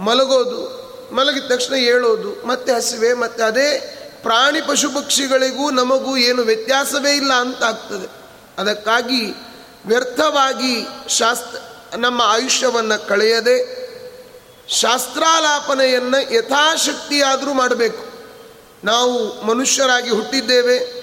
[0.00, 0.78] ಮಲಗೋದು,
[1.14, 7.62] ಮಲಗಿದ ತಕ್ಷಣ ಹೇಳೋದು ಮತ್ತೆ ಹಸಿವೆ, ಮತ್ತೆ ಅದೇ ಪ್ರಾಣಿ ಪಶು ಪಕ್ಷಿಗಳಿಗೂ ನಮಗೂ ಏನು ವ್ಯತ್ಯಾಸವೇ ಇಲ್ಲ ಅಂತ
[7.62, 8.08] ಆಗ್ತದೆ.
[8.60, 9.34] ಅದಕ್ಕಾಗಿ
[9.86, 11.58] ವ್ಯರ್ಥವಾಗಿ ಶಾಸ್ತ್ರ,
[11.96, 13.88] ನಮ್ಮ ಆಯುಷ್ಯವನ್ನು ಕಳೆಯದೆ
[14.68, 18.08] ಶಾಸ್ತ್ರಾಲಾಪನೆಯನ್ನು ಯಥಾಶಕ್ತಿಯಾದರೂ ಮಾಡಬೇಕು.
[18.84, 20.97] ನಾವು ಮನುಷ್ಯರಾಗಿ ಹುಟ್ಟಿದ್ದೇವೆ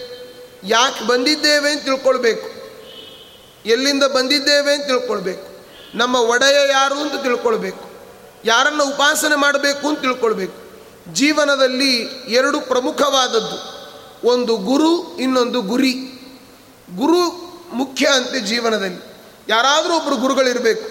[0.65, 2.49] ಯಾಕೆ ಬಂದಿದ್ದೇವೆ ಅಂತ ತಿಳ್ಕೊಳ್ಬೇಕು.
[3.65, 5.55] ಎಲ್ಲಿಂದ ಬಂದಿದ್ದೇವೆ ಅಂತ ತಿಳ್ಕೊಳ್ಬೇಕು.
[5.97, 7.89] ನಮ್ಮ ಒಡೆಯ ಯಾರು ಅಂತ ತಿಳ್ಕೊಳ್ಬೇಕು.
[8.45, 10.65] ಯಾರನ್ನು ಉಪಾಸನೆ ಮಾಡಬೇಕು ಅಂತ ತಿಳ್ಕೊಳ್ಬೇಕು.
[11.13, 13.75] ಜೀವನದಲ್ಲಿ ಎರಡು ಪ್ರಮುಖವಾದದ್ದು.
[14.27, 15.93] ಒಂದು ಗುರು, ಇನ್ನೊಂದು ಗುರಿ.
[16.95, 17.21] ಗುರು
[17.73, 19.15] ಮುಖ್ಯ ಅಂತೆ ಜೀವನದಲ್ಲಿ.
[19.49, 20.89] ಯಾರಾದರೂ ಒಬ್ಬರು ಗುರುಗಳಿರಬೇಕು.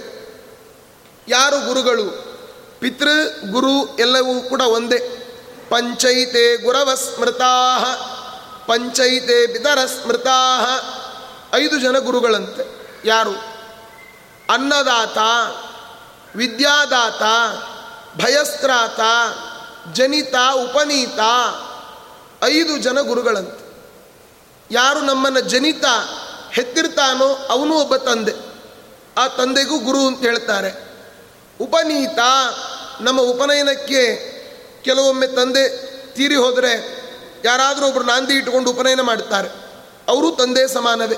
[1.29, 2.35] ಯಾರು ಗುರುಗಳು?
[2.81, 3.11] ಪಿತೃ,
[3.51, 5.21] ಗುರು ಎಲ್ಲವೂ ಕೂಡ ಒಂದೇ.
[5.69, 7.51] ಪಂಚೈತೆ ಗುರವ ಸ್ಮೃತಾ
[8.67, 10.31] ಪಂಚೈತೆ ಪಿತರ ಸ್ಮೃತಾ
[11.55, 12.85] ಐದು ಜನ ಗುರುಗಳಂತೆ.
[13.05, 13.31] ಯಾರು?
[14.51, 15.19] ಅನ್ನದಾತ,
[16.37, 17.23] ವಿದ್ಯಾದಾತ,
[18.23, 19.01] ಭಯಸ್ತ್ರಾತ,
[19.93, 21.19] ಜನಿತ, ಉಪನೀತ.
[22.45, 23.89] ಐದು ಜನ ಗುರುಗಳಂತೆ.
[24.71, 25.85] ಯಾರು ನಮ್ಮನ್ನು ಜನಿತ
[26.53, 28.33] ಹೆತ್ತಿರ್ತಾನೋ ಅವನು ಒಬ್ಬ ತಂದೆ.
[29.19, 30.95] ಆ ತಂದೆಗೂ ಗುರು ಅಂತ ಹೇಳ್ತಾರೆ.
[31.61, 32.19] ಉಪನೀತ,
[33.01, 34.35] ನಮ್ಮ ಉಪನಯನಕ್ಕೆ
[34.83, 37.04] ಕೆಲವೊಮ್ಮೆ ತಂದೆ ತೀರಿ ಹೋದರೆ
[37.45, 39.49] ಯಾರಾದರೂ ಒಬ್ಬರು ನಾಂದಿ ಇಟ್ಟುಕೊಂಡು ಉಪನಯನ ಮಾಡ್ತಾರೆ
[40.09, 41.17] ಅವರು ತಂದೆ ಸಮಾನವೇ.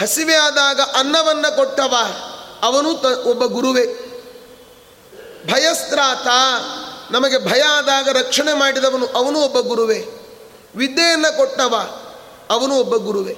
[0.00, 1.96] ಹಸಿವೆ ಆದಾಗ ಅನ್ನವನ್ನು ಕೊಟ್ಟವ
[2.62, 3.86] ಅವನು ತ, ಒಬ್ಬ ಗುರುವೇ.
[5.52, 6.26] ಭಯಸ್ತ್ರಾತ,
[7.10, 9.98] ನಮಗೆ ಭಯ ಆದಾಗ ರಕ್ಷಣೆ ಮಾಡಿದವನು ಅವನು ಒಬ್ಬ ಗುರುವೇ.
[10.76, 11.74] ವಿದ್ಯೆಯನ್ನು ಕೊಟ್ಟವ
[12.50, 13.36] ಅವನು ಒಬ್ಬ ಗುರುವೇ.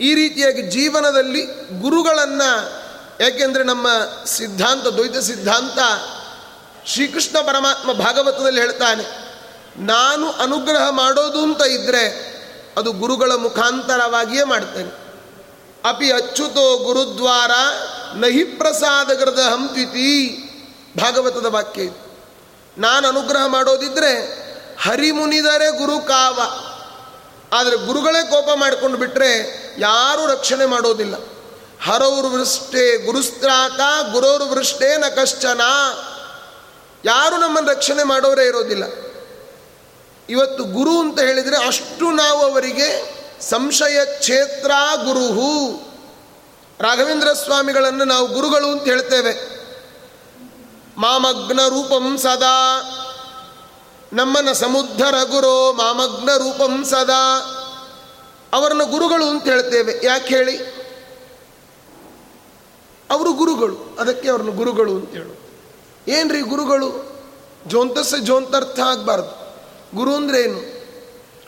[0.00, 1.42] ಈ ರೀತಿಯಾಗಿ ಜೀವನದಲ್ಲಿ
[1.80, 2.80] ಗುರುಗಳನ್ನು,
[3.20, 3.86] ಯಾಕೆಂದರೆ ನಮ್ಮ
[4.24, 5.78] ಸಿದ್ಧಾಂತ, ದ್ವೈತ ಸಿದ್ಧಾಂತ
[6.86, 9.19] ಶ್ರೀಕೃಷ್ಣ ಪರಮಾತ್ಮ ಭಾಗವತದಲ್ಲಿ ಹೇಳ್ತಾನೆ.
[9.76, 12.30] ನಾನು ಅನುಗ್ರಹ ಮಾಡೋದು ಅಂತ ಇದ್ದರೆ
[12.76, 15.10] ಅದು ಗುರುಗಳ ಮುಖಾಂತರವಾಗಿಯೇ ಮಾಡ್ತೇನೆ.
[15.84, 17.50] ಅಪಿ ಅಚ್ಚುತೋ ಗುರುದ್ವಾರ
[18.14, 20.36] ನಹಿ ಪ್ರಸಾದ ಗೃದ ಹಂತಿತಿ
[20.98, 22.10] ಭಾಗವತದ ವಾಕ್ಯ ಇದು.
[22.78, 24.40] ನಾನು ಅನುಗ್ರಹ ಮಾಡೋದಿದ್ರೆ
[24.82, 26.40] ಹರಿಮುನಿದರೆ ಗುರು ಕಾವ.
[27.52, 31.14] ಆದರೆ ಗುರುಗಳೇ ಕೋಪ ಮಾಡಿಕೊಂಡು ಬಿಟ್ಟರೆ ಯಾರೂ ರಕ್ಷಣೆ ಮಾಡೋದಿಲ್ಲ.
[31.84, 35.60] ಹರೌರು ವೃಷ್ಟೇ ಗುರುಸ್ತ್ರಾತ ಗುರೋರು ವೃಷ್ಟೇ ನ ಕಶ್ಚನ.
[37.04, 39.09] ಯಾರು ನಮ್ಮನ್ನು ರಕ್ಷಣೆ ಮಾಡೋರೇ ಇರೋದಿಲ್ಲ.
[40.30, 44.70] ಇವತ್ತು ಗುರು ಅಂತ ಹೇಳಿದರೆ ಅಷ್ಟು ನಾವು ಅವರಿಗೆ ಸಂಶಯ ಕ್ಷೇತ್ರ
[45.04, 45.80] ಗುರುಹು.
[46.80, 49.60] ರಾಘವೇಂದ್ರ ಸ್ವಾಮಿಗಳನ್ನು ನಾವು ಗುರುಗಳು ಅಂತ ಹೇಳ್ತೇವೆ.
[50.98, 52.82] ಮಾಮಗ್ನ ರೂಪಂ ಸದಾ.
[54.12, 57.56] ನಮ್ಮನ್ನು ಸಮುದ್ಧರ ಗುರು ಮಾಮಗ್ನ ರೂಪಂ ಸದಾ.
[58.52, 60.00] ಅವರನ್ನು ಗುರುಗಳು ಅಂತ ಹೇಳ್ತೇವೆ.
[60.02, 60.56] ಯಾಕೆ ಹೇಳಿ?
[63.10, 63.96] ಅವರು ಗುರುಗಳು.
[64.00, 65.50] ಅದಕ್ಕೆ ಅವ್ರನ್ನ ಗುರುಗಳು ಅಂತ ಹೇಳು
[66.08, 67.20] ಏನ್ರಿ ಗುರುಗಳು?
[67.66, 69.39] ಜೋಂತಸ್ಸೆ ಜೋಂತರ್ಥ ಆಗಬಾರ್ದು.
[69.94, 70.80] ಗುರು ಅಂದ್ರೆ ಏನು?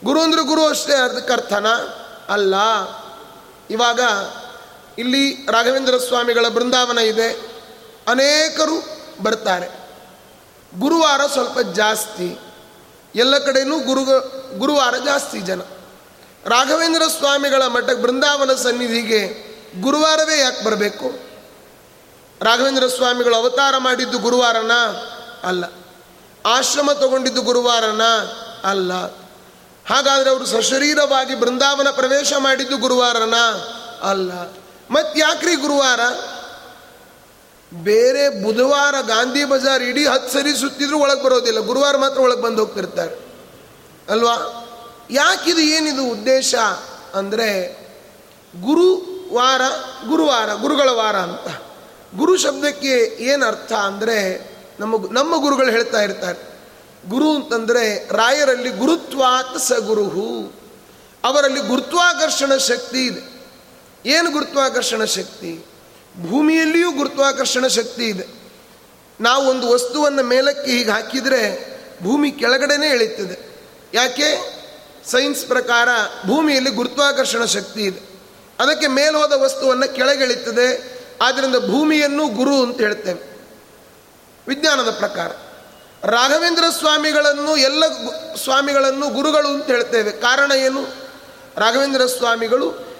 [0.05, 1.67] ಗುರು ಅಂದ್ರೆ ಗುರು ಅಷ್ಟೇ, ಅದಕ್ಕೆ ಅರ್ಥನ?
[2.29, 2.55] ಅಲ್ಲ.
[3.69, 3.99] ಇವಾಗ
[4.97, 7.31] ಇಲ್ಲಿ ರಾಘವೇಂದ್ರ ಸ್ವಾಮಿಗಳ ಬೃಂದಾವನ ಇದೆ.
[8.07, 9.83] ಅನೇಕರು ಬರ್ತಾರೆ.
[10.79, 12.39] ಗುರುವಾರ ಸ್ವಲ್ಪ ಜಾಸ್ತಿ.
[13.15, 14.03] ಎಲ್ಲ ಕಡೆಯೂ ಗುರು
[14.59, 15.61] ಗುರುವಾರ ಜಾಸ್ತಿ ಜನ.
[16.45, 21.11] ರಾಘವೇಂದ್ರ ಸ್ವಾಮಿಗಳ ಮಠ ಬೃಂದಾವನ ಸನ್ನಿಧಿಗೆ ಗುರುವಾರವೇ ಯಾಕೆ ಬರಬೇಕು?
[22.41, 24.71] ರಾಘವೇಂದ್ರ ಸ್ವಾಮಿಗಳು ಅವತಾರ ಮಾಡಿದ್ದು ಗುರುವಾರನ?
[25.43, 25.82] ಅಲ್ಲ.
[26.45, 28.01] ಆಶ್ರಮ ತಗೊಂಡಿದ್ದು ಗುರುವಾರನ
[28.63, 28.93] ಅಲ್ಲ.
[29.89, 33.33] ಹಾಗಾದರೆ ಅವರು ಸಶರೀರವಾಗಿ ಬೃಂದಾವನ ಪ್ರವೇಶ ಮಾಡಿದ್ದು ಗುರುವಾರನ
[34.03, 34.31] ಅಲ್ಲ.
[34.91, 35.99] ಮತ್ತೆ ಯಾಕ್ರಿ ಗುರುವಾರ?
[37.83, 41.59] ಬೇರೆ ಬುಧವಾರ ಗಾಂಧಿ ಬಜಾರ್ ಇಡೀ ಹತ್ತು ಸರಿ ಸುತ್ತಿದ್ರು ಒಳಗೆ ಬರೋದಿಲ್ಲ.
[41.59, 43.15] ಗುರುವಾರ ಮಾತ್ರ ಒಳಗೆ ಬಂದು ಹೋಗ್ತಿರ್ತಾರೆ.
[44.09, 44.59] ಅಲ್ವಾ?
[45.11, 46.55] ಯಾಕಿದು ಏನಿದು ಉದ್ದೇಶ
[47.13, 47.83] ಅಂದರೆ
[48.61, 49.61] ಗುರುವಾರ
[50.07, 51.63] ಗುರುವಾರ, ಗುರುಗಳ ವಾರ ಅಂತ.
[52.17, 56.53] ಗುರು ಶಬ್ದಕ್ಕೆ ಏನು ಅರ್ಥ ಅಂದರೆ ನಮ್ಮ ನಮ್ಮ ಗುರುಗಳು ಹೇಳ್ತಾ ಇರ್ತಾರೆ.
[57.09, 60.53] ಗುರು ಅಂತಂದರೆ ರಾಯರಲ್ಲಿ ಗುರುತ್ವಾತ್ ಸ ಗುರುಹು.
[61.23, 63.33] ಅವರಲ್ಲಿ ಗುರುತ್ವಾಕರ್ಷಣ ಶಕ್ತಿ ಇದೆ.
[64.05, 65.65] ಏನು ಗುರುತ್ವಾಕರ್ಷಣ ಶಕ್ತಿ?
[66.29, 68.27] ಭೂಮಿಯಲ್ಲಿಯೂ ಗುರುತ್ವಾಕರ್ಷಣ ಶಕ್ತಿ ಇದೆ.
[69.21, 73.61] ನಾವು ಒಂದು ವಸ್ತುವನ್ನು ಮೇಲಕ್ಕೆ ಹೀಗೆ ಹಾಕಿದರೆ ಭೂಮಿ ಕೆಳಗಡೆನೇ ಎಳೀತದೆ
[73.93, 74.63] ಯಾಕೆ?
[75.11, 75.89] ಸೈನ್ಸ್ ಪ್ರಕಾರ
[76.27, 77.99] ಭೂಮಿಯಲ್ಲಿ ಗುರುತ್ವಾಕರ್ಷಣ ಶಕ್ತಿ ಇದೆ.
[78.59, 83.32] ಅದಕ್ಕೆ ಮೇಲೋದ ವಸ್ತುವನ್ನು ಕೆಳಗೆ ಎಳೀತದೆ ಆದ್ದರಿಂದ ಭೂಮಿಯನ್ನು ಗುರು ಅಂತ ಹೇಳ್ತೇವೆ.
[84.47, 85.27] ವಿಜ್ಞಾನದ ಪ್ರಕಾರ.
[86.03, 87.87] ರಾಘವೇಂದ್ರ ಸ್ವಾಮಿಗಳನ್ನು ಎಲ್ಲ
[88.35, 90.11] ಸ್ವಾಮಿಗಳನ್ನು ಗುರುಗಳು ಅಂತ ಹೇಳ್ತೇವೆ.
[90.11, 90.83] ಕಾರಣ ಏನು?
[91.57, 92.93] ರಾಘವೇಂದ್ರ ಸ್ವಾಮಿಗಳು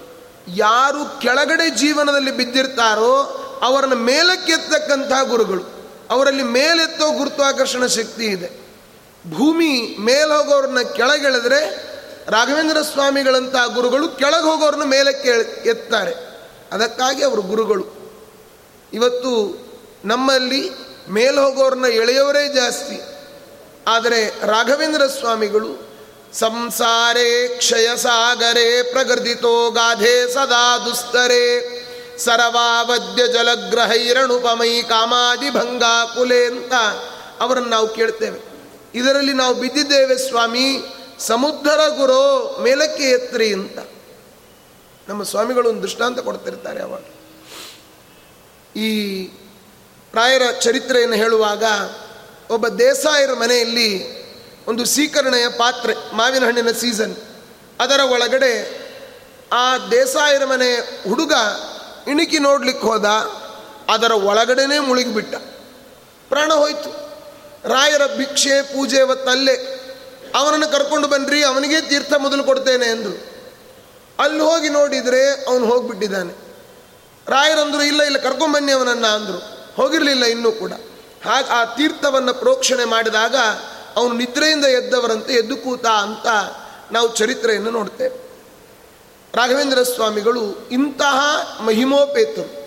[0.47, 5.63] ಯಾರು ಕೆಳಗಡೆ ಜೀವನದಲ್ಲಿ ಬಿದ್ದಿರ್ತಾರೋ ಅವರನ್ನು ಮೇಲಕ್ಕೆತ್ತಕ್ಕಂತಹ ಗುರುಗಳು.
[6.09, 8.63] ಅವರಲ್ಲಿ ಮೇಲೆತ್ತೋ ಗುರುತ್ವಾಕರ್ಷಣ ಶಕ್ತಿ ಇದೆ.
[9.37, 11.89] ಭೂಮಿ ಮೇಲೆ ಹೋಗೋರನ್ನ ಕೆಳಗೆಳೆದ್ರೆ
[12.29, 15.29] ರಾಘವೇಂದ್ರ ಸ್ವಾಮಿಗಳಂತಹ ಗುರುಗಳು ಕೆಳಗೆ ಹೋಗೋರನ್ನ ಮೇಲಕ್ಕೆ
[15.69, 16.13] ಎತ್ತಾರೆ.
[16.71, 17.85] ಅದಕ್ಕಾಗಿ ಅವರು ಗುರುಗಳು.
[18.93, 19.63] ಇವತ್ತು
[20.05, 23.01] ನಮ್ಮಲ್ಲಿ ಮೇಲೆ ಹೋಗೋರನ್ನ ಎಳೆಯೋರೇ ಜಾಸ್ತಿ.
[23.87, 25.93] ಆದರೆ ರಾಘವೇಂದ್ರ ಸ್ವಾಮಿಗಳು,
[26.33, 31.83] ಸಂಸಾರೇ ಕ್ಷಯ ಸಾಗರೇ ಪ್ರಗೃತಿತೋ ಗಾಧೆ ಸದಾ ದುಸ್ತರೆ.
[32.19, 36.73] ಸರವಾವದ್ಯ ಜಲಗ್ರಹೈರಣುಪಮೈ ಕಾಮಾದಿ ಭಂಗಾ ಕುಲೆ ಅಂತ
[37.39, 38.39] ಅವರನ್ನು ನಾವು ಕೇಳ್ತೇವೆ.
[38.95, 40.77] ಇದರಲ್ಲಿ ನಾವು ಬಿದ್ದಿದ್ದೇವೆ ಸ್ವಾಮಿ
[41.19, 43.77] ಸಮುದ್ರ ಗುರು ಮೇಲಕ್ಕೆ ಎತ್ತರಿ ಅಂತ.
[45.07, 47.03] ನಮ್ಮ ಸ್ವಾಮಿಗಳು ಒಂದು ದೃಷ್ಟಾಂತ ಕೊಡ್ತಿರ್ತಾರೆ ಅವಾಗ.
[48.77, 49.25] ಈ
[50.13, 51.63] ರಾಯರ ಚರಿತ್ರೆಯನ್ನು ಹೇಳುವಾಗ
[52.51, 54.23] ಒಬ್ಬ ದೇಸಾಯರ ಮನೆಯಲ್ಲಿ
[54.65, 57.15] ಒಂದು ಸೀಕರಣೆಯ ಪಾತ್ರೆ, ಮಾವಿನ ಹಣ್ಣಿನ ಸೀಸನ್
[57.79, 58.83] ಅದರ ಒಳಗಡೆ
[59.53, 60.75] ಆ ದೇಸಾಯರ ಮನೆ
[61.09, 61.33] ಹುಡುಗ
[62.07, 63.05] ಇಣುಕಿ ನೋಡ್ಲಿಕ್ಕೆ ಹೋದ,
[63.89, 65.35] ಅದರ ಒಳಗಡೆನೇ ಮುಳುಗಿಬಿಟ್ಟ.
[66.29, 66.89] ಪ್ರಾಣ ಹೋಯ್ತು.
[67.69, 69.79] ರಾಯರ ಭಿಕ್ಷೆ, ಪೂಜೆ ಅವತ್ತಲ್ಲೇ
[70.35, 73.33] ಅವನನ್ನು ಕರ್ಕೊಂಡು ಬನ್ನಿರಿ ಅವನಿಗೆ ತೀರ್ಥ ಮೊದಲು ಕೊಡ್ತೇನೆ ಎಂದರು
[74.19, 76.33] ಅಲ್ಲಿ ಹೋಗಿ ನೋಡಿದರೆ ಅವನು ಹೋಗ್ಬಿಟ್ಟಿದ್ದಾನೆ.
[77.27, 79.52] ರಾಯರಂದರು, ಇಲ್ಲ ಇಲ್ಲ ಕರ್ಕೊಂಬನ್ನಿ ಅವನನ್ನು ಅಂದರು.
[79.75, 80.71] ಹೋಗಿರಲಿಲ್ಲ ಇನ್ನೂ ಕೂಡ.
[81.25, 83.35] ಹಾಗೆ ಆ ತೀರ್ಥವನ್ನು ಪ್ರೋಕ್ಷಣೆ ಮಾಡಿದಾಗ
[83.95, 86.27] ಅವನು ನಿದ್ರೆಯಿಂದ ಎದ್ದವರಂತೆ ಎದ್ದು ಕೂತ ಅಂತ
[86.91, 88.23] ನಾವು ಚರಿತ್ರೆಯನ್ನು ನೋಡ್ತೇವೆ.
[89.35, 91.19] ರಾಘವೇಂದ್ರ ಸ್ವಾಮಿಗಳು ಇಂತಹ
[91.61, 92.63] ಮಹಿಮೋಪೇತರು.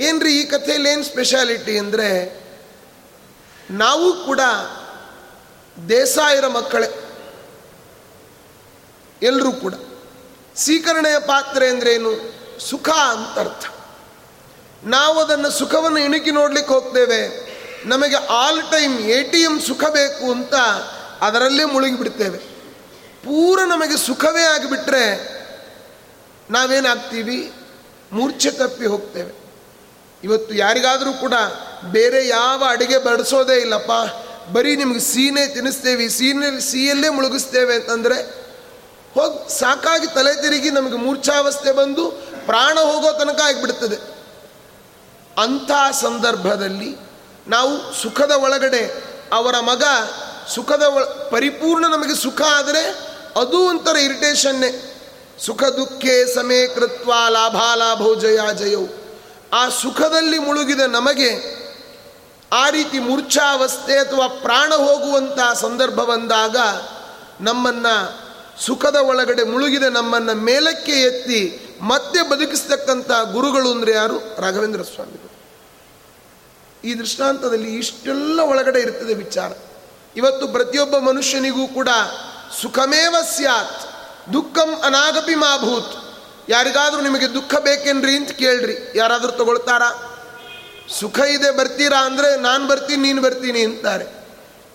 [0.00, 2.42] ಏನ್ರಿ ಈ ಕಥೆಯಲ್ಲಿ ಏನು ಸ್ಪೆಷಾಲಿಟಿ ಅಂದರೆ
[3.70, 4.40] ನಾವು ಕೂಡ
[5.88, 7.18] ದೇಸಾಯರ ಮಕ್ಕಳೇ.
[9.22, 9.74] ಎಲ್ಲರೂ ಕೂಡ.
[10.56, 12.10] ಸ್ವೀಕರಣೆಯ ಪಾತ್ರೆ ಅಂದ್ರೇನು
[12.60, 13.64] ಸುಖ ಅಂತ ಅರ್ಥ.
[14.84, 17.52] ನಾವು ಅದನ್ನು ಸುಖವನ್ನು ಇಣುಕಿ ನೋಡ್ಲಿಕ್ಕೆ ಹೋಗ್ತೇವೆ.
[17.88, 20.54] ನಮಗೆ all time A T M ಸುಖ ಬೇಕು ಅಂತ
[21.20, 22.38] ಅದರಲ್ಲೇ ಮುಳುಗಿಬಿಡ್ತೇವೆ.
[23.24, 25.32] ಪೂರ ನಮಗೆ ಸುಖವೇ ಆಗಿಬಿಟ್ರೆ
[26.50, 27.52] ನಾವೇನಾಗ್ತೀವಿ
[28.12, 29.32] ಮೂರ್ಛೆ ತಪ್ಪಿ ಹೋಗ್ತೇವೆ.
[30.24, 31.32] ಇವತ್ತು ಯಾರಿಗಾದರೂ ಕೂಡ
[31.84, 33.92] ಬೇರೆ ಯಾವ ಅಡುಗೆ ಬಡಿಸೋದೇ ಇಲ್ಲಪ್ಪ.
[34.52, 38.14] ಬರೀ ನಿಮಗೆ ಸೀನೇ ತಿನ್ನಿಸ್ತೇವೆ ಸೀನೆ, ಸೀಯಲ್ಲೇ ಮುಳುಗಿಸ್ತೇವೆ ಅಂತಂದರೆ
[39.14, 42.10] ಹೋಗಿ ಸಾಕಾಗಿ ತಲೆ ತಿರುಗಿ ನಮಗೆ ಮೂರ್ಛಾವಸ್ಥೆ ಬಂದು
[42.46, 44.11] ಪ್ರಾಣ ಹೋಗೋ ತನಕ ಆಗಿಬಿಡ್ತದೆ.
[45.38, 46.96] ಅಂಥ ಸಂದರ್ಭದಲ್ಲಿ
[47.48, 49.82] ನಾವು ಸುಖದ ಒಳಗಡೆ ಅವರ ಮಗ
[50.54, 54.98] ಸುಖದ ಒಳ ಪರಿಪೂರ್ಣ ನಮಗೆ ಸುಖ ಆದರೆ ಅದು ಒಂಥರ ಇರಿಟೇಷನ್ನೇ.
[55.38, 58.88] ಸುಖ ದುಃಖೇ ಸಮೇ ಕೃತ್ವ ಲಾಭಾಲಾಭೋ ಜಯ ಜಯವು
[59.52, 61.62] ಆ ಸುಖದಲ್ಲಿ ಮುಳುಗಿದ ನಮಗೆ
[62.52, 66.56] ಆ ರೀತಿ ಮೂರ್ಛಾವಸ್ಥೆ ಅಥವಾ ಪ್ರಾಣ ಹೋಗುವಂಥ ಸಂದರ್ಭ ಬಂದಾಗ
[67.40, 68.22] ನಮ್ಮನ್ನು
[68.58, 71.42] ಸುಖದ ಒಳಗಡೆ ಮುಳುಗಿದೆ ನಮ್ಮನ್ನು ಮೇಲಕ್ಕೆ ಎತ್ತಿ
[71.82, 74.18] ಮತ್ತೆ ಬದುಕಿಸ್ತಕ್ಕಂಥ ಗುರುಗಳು ಅಂದರೆ ಯಾರು?
[74.40, 75.30] ರಾಘವೇಂದ್ರ ಸ್ವಾಮಿಗಳು
[76.84, 79.50] ಈ ದೃಷ್ಟಾಂತದಲ್ಲಿ ಇಷ್ಟೆಲ್ಲ ಒಳಗಡೆ ಇರ್ತದೆ ವಿಚಾರ.
[80.16, 81.88] ಇವತ್ತು ಪ್ರತಿಯೊಬ್ಬ ಮನುಷ್ಯನಿಗೂ ಕೂಡ
[82.60, 83.82] ಸುಖಮೇವ ಸ್ಯಾತ್,
[84.32, 85.92] ದುಃಖಂ ಅನಾಗಪಿ ಮಾಭೂತ್
[86.48, 88.92] ಯಾರಿಗಾದರೂ ನಿಮಗೆ ದುಃಖ ಬೇಕೇನ್ರಿ ಅಂತ ಕೇಳ್ರಿ.
[88.94, 89.90] ಯಾರಾದರೂ ತಗೊಳ್ತಾರಾ?
[91.00, 94.04] ಸುಖ ಇದೆ ಬರ್ತೀರಾ ಅಂದರೆ ನಾನು ಬರ್ತೀನಿ, ನೀನು ಬರ್ತೀನಿ ಅಂತಾರೆ.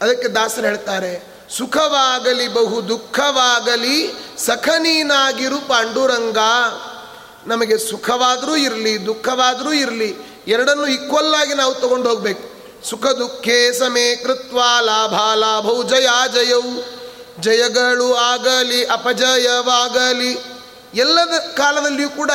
[0.02, 6.38] ಅದಕ್ಕೆ ದಾಸರು ಹೇಳ್ತಾರೆ ಸುಖವಾಗಲಿ, ಬಹು ದುಃಖವಾಗಲಿ, ಸಖನೀನಾಗಿರು ಪಾಂಡುರಂಗ.
[7.48, 10.16] ನಮಗೆ ಸುಖವಾದರೂ ಇರಲಿ, ದುಃಖವಾದರೂ ಇರಲಿ,
[10.48, 12.58] ಎರಡನ್ನು ಈಕ್ವಲ್ ಆಗಿ ನಾವು ತಗೊಂಡು ಹೋಗ್ಬೇಕು.
[12.90, 16.98] ಸುಖ ದುಃಖೇ ಸಮೇ ಕೃತ್ವ ಲಾಭ ಲಾಭವು ಜಯ ಜಯವು
[17.40, 20.38] ಜಯಗಳು ಆಗಲಿ, ಅಪಜಯವಾಗಲಿ,
[20.96, 22.32] ಎಲ್ಲದ ಕಾಲದಲ್ಲಿಯೂ ಕೂಡ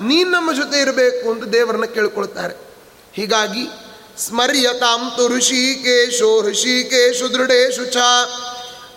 [0.00, 2.54] ನೀನು ನಮ್ಮ ಜೊತೆ ಇರಬೇಕು ಅಂತ ದೇವರನ್ನ ಕೇಳಿಕೊಳ್ತಾರೆ.
[3.12, 3.70] ಹೀಗಾಗಿ
[4.18, 7.96] ಸ್ಮರ್ಯತಾಂ ತು ಋಷಿಕೇಶೋ ಋಷಿಕೇಶು ದೃಢೇಶು ಚ.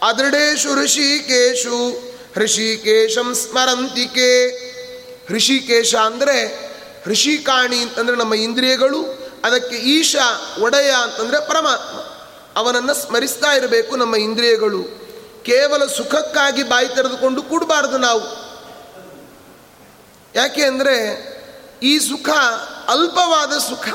[0.01, 2.11] ಅದೃಢೇಶು ಋಷಿಕೇಶು.
[2.35, 4.29] ಋಷಿಕೇಶಂ ಸ್ಮರಂತಿಕೆ
[5.33, 6.37] ಋಷಿಕೇಶ ಅಂದರೆ
[7.07, 9.01] ಋಷಿಕಾಣಿ ಅಂತಂದರೆ ನಮ್ಮ ಇಂದ್ರಿಯಗಳು,
[9.43, 10.15] ಅದಕ್ಕೆ ಈಶ,
[10.61, 11.97] ಒಡೆಯ ಅಂತಂದರೆ ಪರಮಾತ್ಮ.
[12.55, 14.83] ಅವನನ್ನು ಸ್ಮರಿಸ್ತಾ ಇರಬೇಕು ನಮ್ಮ ಇಂದ್ರಿಯಗಳು.
[15.43, 18.21] ಕೇವಲ ಸುಖಕ್ಕಾಗಿ ಬಾಯಿ ತೆರೆದುಕೊಂಡು ಕೂಡಬಾರ್ದು ನಾವು.
[20.35, 20.97] ಯಾಕೆ ಅಂದರೆ
[21.83, 22.29] ಈ ಸುಖ
[22.87, 23.87] ಅಲ್ಪವಾದ ಸುಖ.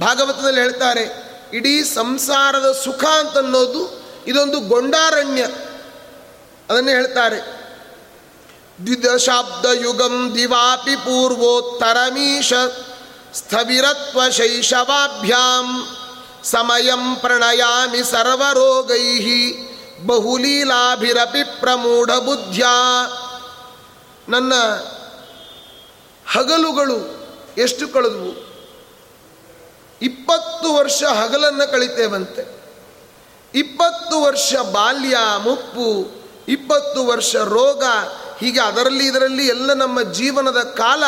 [0.00, 1.04] ಭಾಗವತದಲ್ಲಿ ಹೇಳ್ತಾರೆ,
[1.52, 5.42] ಇಡೀ ಸಂಸಾರದ ಸುಖ ಅಂತನ್ನೋದು ಇದೊಂದು ಗೊಂಡಾರಣ್ಯ.
[6.70, 7.58] ಅದನ್ನೇ ಹೇಳ್ತಾರೆ.
[8.86, 12.52] ದ್ವಿದಶಾಬ್ದ ಯುಗಂ ದಿವಾಪಿ ಪೂರ್ವೋತ್ತರಮೀಶ
[13.34, 15.88] ಸ್ಥವಿರತ್ವ ಶೈಶವಾಭ್ಯಾಂ
[16.44, 19.52] ಸಮಯಂ ಪ್ರಣಯಾಮಿ ಸರ್ವರೋಗೈ
[20.06, 22.64] ಬಹುಲೀಲಾಭಿರಪಿ ಪ್ರಮೂಢ ಬುದ್ಧ್ಯ
[24.28, 24.54] ನನ್ನ
[26.32, 28.48] ಹಗಲುಗಳು ಎಷ್ಟು ಕಳೆದವು?
[30.02, 32.57] ಇಪ್ಪತ್ತು ವರ್ಷ ಹಗಲನ್ನು ಕಳಿತೇವಂತೆ.
[33.54, 36.10] ಇಪ್ಪತ್ತು ವರ್ಷ ಬಾಲ್ಯ, ಮುಪ್ಪು,
[36.48, 37.84] ಇಪ್ಪತ್ತು ವರ್ಷ ರೋಗ,
[38.38, 41.04] ಹೀಗೆ ಅದರಲ್ಲಿ ಇದರಲ್ಲಿ ಎಲ್ಲ ನಮ್ಮ ಜೀವನದ ಕಾಲ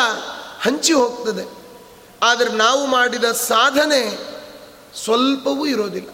[0.61, 1.61] ಹಂಚಿ ಹೋಗ್ತದೆ.
[2.23, 4.31] ಆದರೆ ನಾವು ಮಾಡಿದ ಸಾಧನೆ
[5.03, 6.09] ಸ್ವಲ್ಪವೂ ಇರೋದಿಲ್ಲ.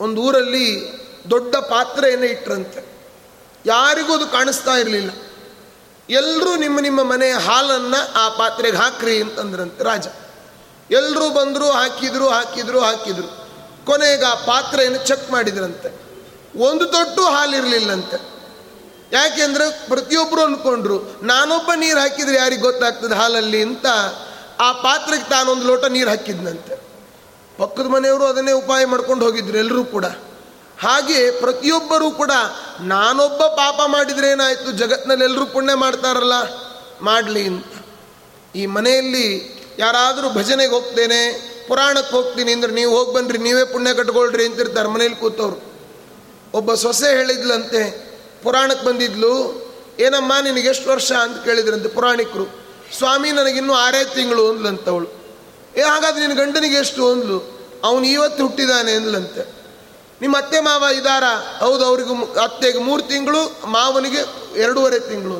[0.00, 0.92] ಒಂದು ಊರಲ್ಲಿ
[1.30, 2.94] ದೊಡ್ಡ ಪಾತ್ರೆಯನ್ನು ಇಟ್ಟರಂತೆ
[3.66, 5.10] ಯಾರಿಗೂ ಅದು ಕಾಣಿಸ್ತಾ ಇರಲಿಲ್ಲ.
[6.10, 10.06] ಎಲ್ಲರೂ ನಿಮ್ಮ ನಿಮ್ಮ ಮನೆ ಹಾಲನ್ನು ಆ ಪಾತ್ರೆಗೆ ಹಾಕ್ರಿ ಅಂತಂದ್ರಂತೆ ರಾಜ.
[10.90, 13.43] ಎಲ್ಲರೂ ಬಂದರು, ಹಾಕಿದ್ರು ಹಾಕಿದ್ರು ಹಾಕಿದ್ರು.
[13.84, 15.88] ಕೊನೆಗೆ ಆ ಪಾತ್ರೆಯನ್ನು ಚೆಕ್ ಮಾಡಿದ್ರಂತೆ.
[16.58, 18.34] ಒಂದು ತೊಟ್ಟು ಹಾಲಿರಲಿಲ್ಲಂತೆ.
[19.12, 23.86] ಯಾಕೆಂದ್ರೆ ಪ್ರತಿಯೊಬ್ಬರು ಅಂದ್ಕೊಂಡ್ರು ನಾನೊಬ್ಬ ನೀರು ಹಾಕಿದ್ರೆ ಯಾರಿಗೆ ಗೊತ್ತಾಗ್ತದೆ ಹಾಲಲ್ಲಿ ಅಂತ.
[24.60, 26.74] ಆ ಪಾತ್ರೆಗೆ ತಾನೊಂದು ಲೋಟ ನೀರು ಹಾಕಿದ್ನಂತೆ.
[27.58, 30.04] ಪಕ್ಕದ ಮನೆಯವರು ಅದನ್ನೇ ಉಪಾಯ ಮಾಡ್ಕೊಂಡು ಹೋಗಿದ್ರು ಎಲ್ಲರೂ ಕೂಡ.
[30.80, 32.30] ಹಾಗೆ ಪ್ರತಿಯೊಬ್ಬರೂ ಕೂಡ,
[32.80, 36.32] ನಾನೊಬ್ಬ ಪಾಪ ಮಾಡಿದ್ರೆ ಏನಾಯಿತು ಜಗತ್ತಿನಲ್ಲಿ ಎಲ್ಲರೂ ಪುಣ್ಯ ಮಾಡ್ತಾರಲ್ಲ,
[37.02, 37.66] ಮಾಡಲಿ ಅಂತ.
[38.54, 44.88] ಈ ಮನೆಯಲ್ಲಿ ಯಾರಾದರೂ ಭಜನೆಗೆ ಹೋಗ್ತೇನೆ ಪುರಾಣಕ್ಕೆ ಹೋಗ್ತೀನಿ ಅಂದ್ರೆ ನೀವು ಹೋಗಿ ಬನ್ನಿರಿ ನೀವೇ ಪುಣ್ಯ ಕಟ್ಕೊಳ್ರಿ ಅಂತಿರ್ತಾರೆ
[44.88, 45.58] ಮನೇಲಿ ಕೂತವ್ರು.
[46.54, 47.82] ಒಬ್ಬ ಸೊಸೆ ಹೇಳಿದ್ಲಂತೆ,
[48.42, 49.32] ಪುರಾಣಕ್ಕೆ ಬಂದಿದ್ಲು,
[49.98, 52.46] ಏನಮ್ಮ ನಿನಗೆ ಎಷ್ಟು ವರ್ಷ ಅಂತ ಕೇಳಿದ್ರಂತೆ ಪುರಾಣಿಕರು.
[52.98, 55.08] ಸ್ವಾಮಿ ನನಗಿನ್ನೂ ಆರೇ ತಿಂಗಳು ಅಂದ್ಲಂತವಳು
[55.76, 57.38] ಏ, ಹಾಗಾದ್ರೆ ನಿನ್ನ ಗಂಡನಿಗೆ ಎಷ್ಟು ಅಂದ್ಲು?
[57.84, 59.42] ಅವನು ಇವತ್ತು ಹುಟ್ಟಿದಾನೆ ಅಂದ್ಲಂತೆ.
[60.22, 61.24] ನಿಮ್ಮ ಅತ್ತೆ ಮಾವ ಇದಾರ?
[61.60, 64.20] ಹೌದು, ಅವ್ರಿಗೂ ಅತ್ತೆಗೆ ಮೂರು ತಿಂಗಳು, ಮಾವನಿಗೆ
[64.60, 65.38] ಎರಡೂವರೆ ತಿಂಗಳು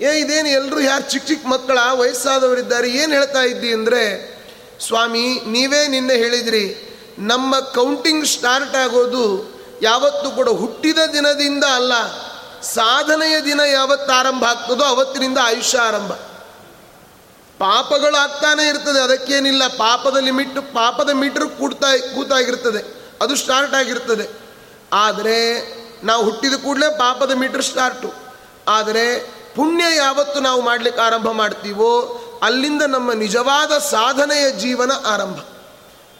[0.00, 1.78] ಏ, ಇದೇನು ಎಲ್ಲರೂ ಯಾರು ಚಿಕ್ಕ ಚಿಕ್ಕ ಮಕ್ಕಳ?
[1.92, 4.35] ವಯಸ್ಸಾದವರಿದ್ದಾರೆ, ಏನು ಹೇಳ್ತಾ ಇದ್ದಿ ಅಂದರೆ
[4.80, 11.92] ಸ್ವಾಮಿ, ನೀವೇ ನಿನ್ನೆ ಹೇಳಿದ್ರಿ, ನಮ್ಮ ಕೌಂಟಿಂಗ್ ಸ್ಟಾರ್ಟ್ ಆಗೋದು ಯಾವತ್ತು ಕೂಡ ಹುಟ್ಟಿದ ದಿನದಿಂದ ಅಲ್ಲ,
[12.62, 16.12] ಸಾಧನೆಯ ದಿನ ಯಾವತ್ತು ಆರಂಭ ಆಗ್ತದೋ ಅವತ್ತಿನಿಂದ ಆಯುಷ್ಯ ಆರಂಭ.
[17.58, 24.28] ಪಾಪಗಳು ಆಗ್ತಾನೆ ಇರ್ತದೆ, ಅದಕ್ಕೇನಿಲ್ಲ ಪಾಪದ ಲಿಮಿಟ್ ಪಾಪದ ಮೀಟರ್ ಕೂಡ್ತಾ, ಕೂತಾಗಿರ್ತದೆ, ಅದು ಸ್ಟಾರ್ಟ್ ಆಗಿರ್ತದೆ.
[24.92, 25.68] ಆದರೆ,
[26.04, 28.14] ನಾವು ಹುಟ್ಟಿದ ಕೂಡಲೇ ಪಾಪದ ಮೀಟರ್ ಸ್ಟಾರ್ಟು
[28.68, 35.36] ಆದರೆ, ಪುಣ್ಯ ಯಾವತ್ತು ನಾವು ಮಾಡಲಿಕ್ಕೆ ಆರಂಭ ಮಾಡ್ತೀವೋ ಅಲ್ಲಿಂದ ನಮ್ಮ ನಿಜವಾದ ಸಾಧನೆಯ ಜೀವನ ಆರಂಭ.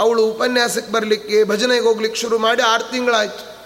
[0.01, 3.57] ಅವಳು ಉಪನ್ಯಾಸಕ್ಕೆ ಬರಲಿಕ್ಕೆ, ಭಜನೆಗೆ ಹೋಗ್ಲಿಕ್ಕೆ ಶುರು ಮಾಡಿ ಆರು ತಿಂಗಳಾಯ್ತು.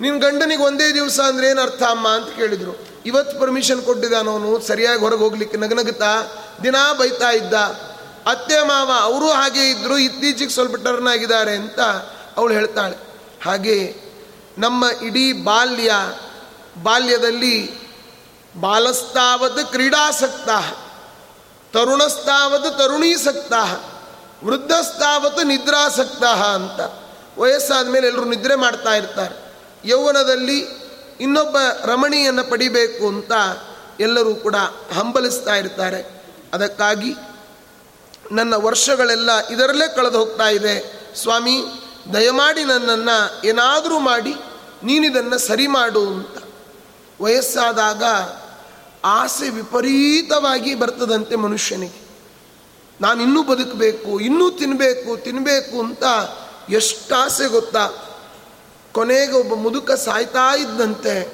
[0.00, 2.88] ನಿನ್ನ ಗಂಡನಿಗೆ ಒಂದೇ ದಿವಸ ಅಂದ್ರೆ ಏನು ಅರ್ಥ ಅಮ್ಮ ಅಂತ ಕೇಳಿದರು.
[3.06, 6.22] ಇವತ್ತು ಪರ್ಮಿಷನ್ ಕೊಟ್ಟಿದ್ದಾನವನು ಸರಿಯಾಗಿ ಹೊರಗೆ ಹೋಗ್ಲಿಕ್ಕೆ ನಗನಗುತ್ತಾ,
[6.62, 7.54] ದಿನಾ ಬೈತಾ ಇದ್ದ.
[8.26, 11.80] ಅತ್ತೆ, ಮಾವ, ಅವರು ಹಾಗೆ ಇದ್ದರು ಇತ್ತೀಚೆಗೆ ಸ್ವಲ್ಪ ಟರ್ನ್ ಆಗಿದ್ದಾರೆ ಅಂತ
[12.36, 12.96] ಅವಳು ಹೇಳ್ತಾಳೆ.
[13.44, 13.96] ಹಾಗೆ
[14.58, 15.92] ನಮ್ಮ ಇಡೀ ಬಾಲ್ಯ,
[16.82, 17.84] ಬಾಲ್ಯದಲ್ಲಿ
[18.60, 20.48] ಬಾಲಸ್ತಾವದ ಕ್ರೀಡಾಸಕ್ತ.
[21.74, 23.52] ತರುಣಸ್ತಾವದ್ ತರುಣೀಸಕ್ತ
[24.44, 26.80] ವೃದ್ಧಸ್ತಾವತ್ ನಿದ್ರಾಸಕ್ತ ಅಂತ.
[27.40, 29.54] ವಯಸ್ಸಾದ ಮೇಲೆ ಎಲ್ಲರೂ ನಿದ್ರೆ ಮಾಡ್ತಾ ಇರ್ತಾರೆ.
[29.84, 30.58] ಯೌವನದಲ್ಲಿ
[31.20, 33.32] ಇನ್ನೊಬ್ಬ ರಮಣಿಯನ್ನು ಪಡಿಬೇಕು ಅಂತ
[34.00, 34.54] ಎಲ್ಲರೂ ಕೂಡ
[34.94, 36.24] ಹಂಬಲಿಸ್ತಾ ಇರ್ತಾರೆ.
[36.52, 37.14] ಅದಕ್ಕಾಗಿ
[38.32, 41.06] ನನ್ನ ವರ್ಷಗಳೆಲ್ಲ ಇದರಲ್ಲೇ ಕಳೆದು ಹೋಗ್ತಾ ಇದೆ.
[41.16, 41.64] ಸ್ವಾಮಿ,
[42.12, 44.34] ದಯಮಾಡಿ ನನ್ನನ್ನು ಏನಾದರೂ ಮಾಡಿ
[44.82, 46.42] ನೀನಿದನ್ನು ಸರಿ ಮಾಡು ಅಂತ.
[47.20, 48.04] ವಯಸ್ಸಾದಾಗ
[49.04, 52.04] ಆಸೆ ವಿಪರೀತವಾಗಿ ಬರ್ತದಂತೆ ಮನುಷ್ಯನಿಗೆ.
[53.00, 56.02] ನಾನು ಇನ್ನೂ ಬದುಕಬೇಕು, ಇನ್ನೂ ತಿನ್ನಬೇಕು ತಿನ್ನಬೇಕು ಅಂತ
[56.70, 57.90] ಎಷ್ಟು ಆಸೆ ಗೊತ್ತಾ?
[58.92, 61.32] ಕೊನೆಗೆ ಒಬ್ಬ ಮುದುಕ ಸಾಯ್ತಾ ಇದ್ದಂತೆ,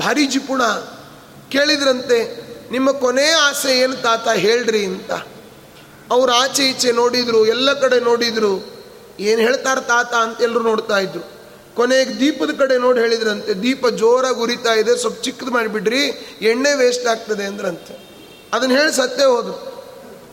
[0.00, 0.64] ಭಾರಿ ಜಿಪುಣ,
[1.48, 5.12] ಕೇಳಿದ್ರಂತೆ, ನಿಮ್ಮ ಕೊನೆ ಆಸೆ ಏನು ತಾತ ಹೇಳ್ರಿ ಅಂತ.
[6.10, 8.74] ಅವ್ರು ಆಚೆ ಈಚೆ ನೋಡಿದ್ರು, ಎಲ್ಲ ಕಡೆ ನೋಡಿದ್ರು,
[9.20, 11.43] ಏನು ಹೇಳ್ತಾರೆ ತಾತ ಅಂತ ಎಲ್ಲರೂ ನೋಡ್ತಾ ಇದ್ರು.
[11.76, 16.06] ಕೊನೆಗೆ ದೀಪದ ಕಡೆ ನೋಡಿ ಹೇಳಿದ್ರಂತೆ, ದೀಪ ಜೋರಾಗಿ ಉರಿತಾ ಇದೆ, ಸ್ವಲ್ಪ ಚಿಕ್ಕದು ಮಾಡಿಬಿಡ್ರಿ,
[16.40, 17.94] ಎಣ್ಣೆ ವೇಸ್ಟ್ ಆಗ್ತದೆ ಅಂದ್ರಂತೆ.
[18.52, 19.74] ಅದನ್ನ ಹೇಳಿ ಸತ್ತೇ ಹೋದ್ರು.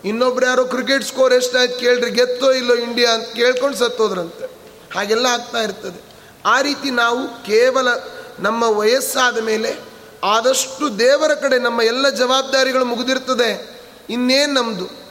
[0.05, 4.45] ಇನ್ನೊಬ್ರು ಯಾರೋ ಕ್ರಿಕೆಟ್ ಸ್ಕೋರ್ ಎಷ್ಟಾಯ್ತು ಕೇಳ್ರಿ, ಗೆತ್ತೋ ಇಲ್ಲೋ ಇಂಡಿಯಾ ಅಂತ ಕೇಳ್ಕೊಂಡು ಸತ್ತೋದ್ರಂತೆ
[4.95, 6.01] ಹಾಗೆಲ್ಲ ಆಗ್ತಾ ಇರ್ತದೆ.
[6.45, 7.87] ಆ ರೀತಿ ನಾವು ಕೇವಲ
[8.39, 9.79] ನಮ್ಮ ವಯಸ್ಸಾದ ಮೇಲೆ
[10.23, 13.81] ಆದಷ್ಟು ದೇವರ ಕಡೆ ನಮ್ಮ ಎಲ್ಲ ಜವಾಬ್ದಾರಿಗಳು ಮುಗಿದಿರ್ತದೆ.
[14.09, 15.01] ಇನ್ನೇನು ನಮ್ಮದು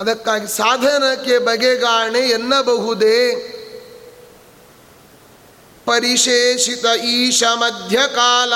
[0.00, 3.57] ಅದಕ್ಕಾಗಿ ಸಾಧನಕ್ಕೆ ಬಗೆಗಾಣೆ ಎನ್ನಬಹುದೇ?
[5.88, 8.52] ಪರಿಶೇಷಿತ ಈಶ ಮಧ್ಯಕಾಲ.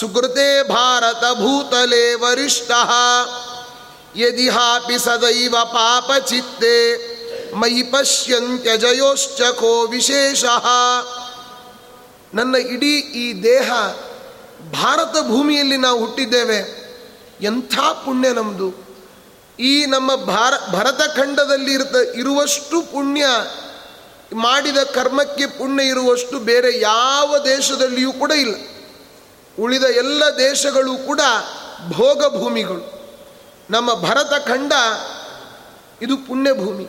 [0.00, 2.70] ಸುಕೃತೆ ಭಾರತ ಭೂತಲೆ ವರಿಷ್ಠ.
[4.16, 6.76] ಯದಿಹಾಪಿ ಸದೈವ ಪಾಪ ಚಿತ್ತೆ
[7.54, 10.44] ಮೈ ಪಶ್ಯಂತ್ಯಜಯೋಶ್ಚ ಕೋ ವಿಶೇಷ.
[12.34, 13.72] ನನ್ನ ಇಡೀ ಈ ದೇಹ
[14.72, 16.60] ಭಾರತ ಭೂಮಿಯಲ್ಲಿ ನಾವು ಹುಟ್ಟಿದ್ದೇವೆ.
[17.40, 18.92] ಎಂಥ ಪುಣ್ಯ ನಮ್ಮದು
[19.60, 21.72] ಈ ನಮ್ಮ ಭಾರ, ಭರತಖಂಡದಲ್ಲಿ
[22.18, 23.26] ಇರುವಷ್ಟು ಪುಣ್ಯ
[24.32, 28.54] ಮಾಡಿದ ಕರ್ಮಕ್ಕೆ ಪುಣ್ಯ ಇರುವಷ್ಟು ಬೇರೆ ಯಾವ ದೇಶದಲ್ಲಿಯೂ ಕೂಡ ಇಲ್ಲ.
[29.58, 31.20] ಉಳಿದ ಎಲ್ಲ ದೇಶಗಳು ಕೂಡ
[31.88, 33.02] ಭೋಗ ಭೂಮಿಗಳು
[33.70, 34.72] ನಮ್ಮ ಭರತ ಖಂಡ
[36.02, 36.88] ಇದು ಪುಣ್ಯಭೂಮಿ.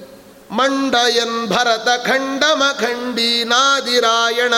[0.52, 4.54] ಮಂಡಯನ್ ಭರತ ಖಂಡಮ ಖಂಡಿ ನಾದಿರಾಯಣ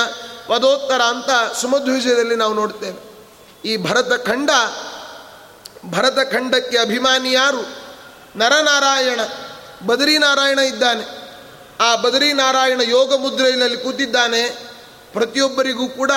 [0.48, 3.16] ಪದೋತ್ತರ ಅಂತ ಸುಮಧ್ವಿಜಯದಲ್ಲಿ ನಾವು ನೋಡ್ತೇವೆ.
[3.68, 4.50] ಈ ಭರತ ಖಂಡ,
[5.92, 7.62] ಭರತ ಖಂಡಕ್ಕೆ ಅಭಿಮಾನಿ ಯಾರು
[8.38, 9.20] ನರನಾರಾಯಣ,
[9.86, 11.15] ಬದರಿನಾರಾಯಣ ಇದ್ದಾನೆ.
[11.80, 14.50] ಆ ಬದರಿನಾರಾಯಣ ಯೋಗ ಮುದ್ರೆಯಲ್ಲಿ ಕೂತಿದ್ದಾನೆ.
[15.14, 16.12] ಪ್ರತಿಯೊಬ್ಬರಿಗೂ ಕೂಡ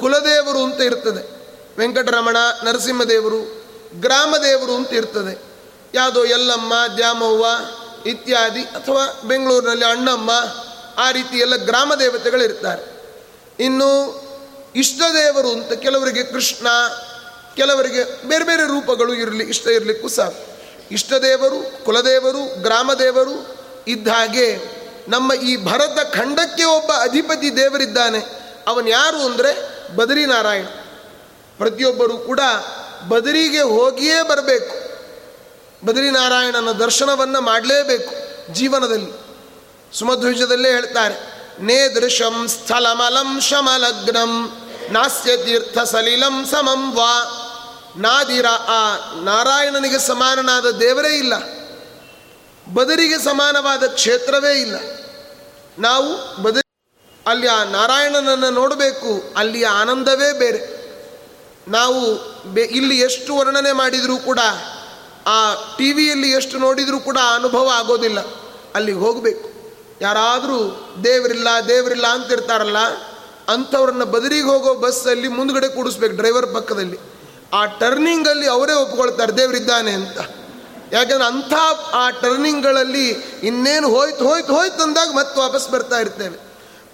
[0.00, 1.38] ಕುಲದೇವರು ಅಂತ ಇರ್ತದೆ.
[1.78, 3.64] ವೆಂಕಟರಮಣ, ನರಸಿಂಹದೇವರು,
[4.00, 5.42] ಗ್ರಾಮದೇವರು ಅಂತ ಇರ್ತದೆ.
[5.94, 7.46] ಯಾವುದೋ ಎಲ್ಲಮ್ಮ ದ್ಯಾಮವ್ವ
[8.08, 10.30] ಇತ್ಯಾದಿ ಅಥವಾ ಬೆಂಗಳೂರಿನಲ್ಲಿ ಅಣ್ಣಮ್ಮ
[10.98, 13.14] ಆ ರೀತಿ ಎಲ್ಲ ಗ್ರಾಮ ದೇವತೆಗಳಿರ್ತಾರೆ.
[13.60, 14.22] ಇನ್ನು
[14.76, 16.66] ಇಷ್ಟದೇವರು ಅಂತ ಕೆಲವರಿಗೆ ಕೃಷ್ಣ,
[17.56, 20.58] ಕೆಲವರಿಗೆ ಬೇರೆ ಬೇರೆ ರೂಪಗಳು ಇರಲಿ, ಇಷ್ಟ ಇರಲಿಕ್ಕೂ ಸಾಕು.
[20.90, 24.77] ಇಷ್ಟದೇವರು, ಕುಲದೇವರು, ಗ್ರಾಮದೇವರು ಇದ್ದ ಹಾಗೆ
[25.08, 28.18] ನಮ್ಮ ಈ ಭರತ ಖಂಡಕ್ಕೆ ಒಬ್ಬ ಅಧಿಪತಿ ದೇವರಿದ್ದಾನೆ.
[28.66, 29.52] ಅವನು ಯಾರು ಅಂದರೆ
[29.96, 30.66] ಬದರಿನಾರಾಯಣ
[31.58, 32.40] ಪ್ರತಿಯೊಬ್ಬರು ಕೂಡ
[33.08, 34.74] ಬದರಿಗೆ ಹೋಗಿಯೇ ಬರಬೇಕು.
[35.86, 38.12] ಬದರಿನಾರಾಯಣನ ದರ್ಶನವನ್ನು ಮಾಡಲೇಬೇಕು
[38.54, 39.28] ಜೀವನದಲ್ಲಿ.
[39.98, 41.16] ಸುಮಧ್ವಜದಲ್ಲೇ ಹೇಳ್ತಾರೆ,
[41.60, 44.32] ನೇದೃಶಂ ಸ್ಥಳಮಲಂ ಶಮಲಗ್ನಂ,
[44.90, 47.44] ನಾಸ್ಯ ತೀರ್ಥ ಸಲಿಲಂ ಸಮಂ ವಾ.
[47.96, 48.80] ನಾದಿರ ಆ
[49.22, 51.57] ನಾರಾಯಣನಿಗೆ ಸಮಾನನಾದ ದೇವರೇ ಇಲ್ಲ.
[52.74, 54.76] ಬದರಿಗೆ ಸಮಾನವಾದ ಕ್ಷೇತ್ರವೇ ಇಲ್ಲ.
[55.78, 56.66] ನಾವು ಬದರಿ
[57.26, 60.60] ಅಲ್ಲಿ ಆ ನಾರಾಯಣನನ್ನು ನೋಡಬೇಕು, ಅಲ್ಲಿಯ ಆನಂದವೇ ಬೇರೆ.
[61.68, 62.00] ನಾವು
[62.54, 64.38] ಬೆ, ಇಲ್ಲಿ ಎಷ್ಟು ವರ್ಣನೆ ಮಾಡಿದರೂ ಕೂಡ,
[65.26, 65.38] ಆ
[65.78, 68.20] ಟಿ ವಿಯಲ್ಲಿ ಎಷ್ಟು ನೋಡಿದರೂ ಕೂಡ ಅನುಭವ ಆಗೋದಿಲ್ಲ.
[68.74, 69.48] ಅಲ್ಲಿಗೆ ಹೋಗಬೇಕು.
[70.00, 70.58] ಯಾರಾದರೂ
[71.04, 72.80] ದೇವರಿಲ್ಲ ದೇವರಿಲ್ಲ ಅಂತಿರ್ತಾರಲ್ಲ,
[73.48, 76.98] ಅಂಥವ್ರನ್ನ ಬದರಿಗೆ ಹೋಗೋ ಬಸ್ಸಲ್ಲಿ ಮುಂದ್ಗಡೆ ಕೂಡಿಸ್ಬೇಕು ಡ್ರೈವರ್ ಪಕ್ಕದಲ್ಲಿ.
[77.52, 80.18] ಆ ಟರ್ನಿಂಗಲ್ಲಿ ಅವರೇ ಒಪ್ಕೊಳ್ತಾರೆ, ದೇವರಿದ್ದಾನೆ ಅಂತ.
[80.92, 81.54] ಯಾಕಂದ್ರೆ ಅಂಥ
[81.94, 83.10] ಆ ಟರ್ನಿಂಗ್ಗಳಲ್ಲಿ
[83.42, 86.38] ಇನ್ನೇನು ಹೋಯ್ತು ಹೋಯ್ತು ಹೋಯ್ತು ಅಂದಾಗ ಮತ್ತೆ ವಾಪಸ್ ಬರ್ತಾ ಇರ್ತೇವೆ.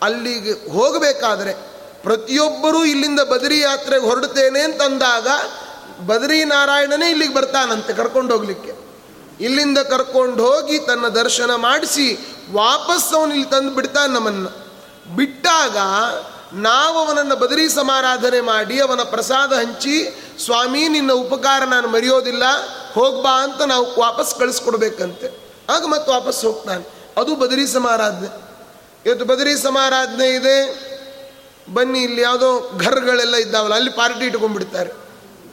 [0.03, 1.53] ಅಲ್ಲಿಗೆ ಹೋಗಬೇಕಾದ್ರೆ
[2.03, 5.29] ಪ್ರತಿಯೊಬ್ಬರೂ ಇಲ್ಲಿಂದ ಬದರಿ ಯಾತ್ರೆಗೆ ಹೊರಡ್ತೇನೆ ಅಂತಂದಾಗ
[6.07, 8.73] ಬದರಿ ನಾರಾಯಣನೇ ಇಲ್ಲಿಗೆ ಬರ್ತಾನಂತೆ ಕರ್ಕೊಂಡು ಹೋಗ್ಲಿಕ್ಕೆ.
[9.45, 12.19] ಇಲ್ಲಿಂದ ಕರ್ಕೊಂಡು ಹೋಗಿ ತನ್ನ ದರ್ಶನ ಮಾಡಿಸಿ
[12.53, 14.51] ವಾಪಸ್ ಅವನು ಇಲ್ಲಿ ತಂದು ಬಿಡ್ತಾನೆ ನಮ್ಮನ್ನು.
[15.17, 15.77] ಬಿಟ್ಟಾಗ
[16.55, 22.43] ನಾವು ಅವನನ್ನು ಬದರಿ ಸಮಾರಾಧನೆ ಮಾಡಿ ಅವನ ಪ್ರಸಾದ ಹಂಚಿ, ಸ್ವಾಮಿ, ನಿನ್ನ ಉಪಕಾರ ನಾನು ಮರೆಯೋದಿಲ್ಲ
[22.95, 25.39] ಹೋಗ್ಬಾ ಅಂತ ನಾವು ವಾಪಸ್ ಕಳಿಸ್ಕೊಡ್ಬೇಕಂತೆ.
[25.71, 26.85] ಆಗ ಮತ್ತೆ ವಾಪಸ್ ಹೋಗ್ತಾನೆ.
[27.17, 28.45] ಅದು ಬದರಿ ಸಮಾರಾಧನೆ
[29.07, 30.85] ಇವತ್ತು ಬದರಿ ಸಮಾರಾಧನೆ ಇದೆ.
[31.75, 34.91] ಬನ್ನಿ, ಇಲ್ಲಿ ಯಾವುದೋ ಘರ್ಗಳೆಲ್ಲ ಇದ್ದಾವಲ್ಲ, ಅಲ್ಲಿ ಪಾರ್ಟಿ ಇಟ್ಕೊಂಡ್ಬಿಡ್ತಾರೆ.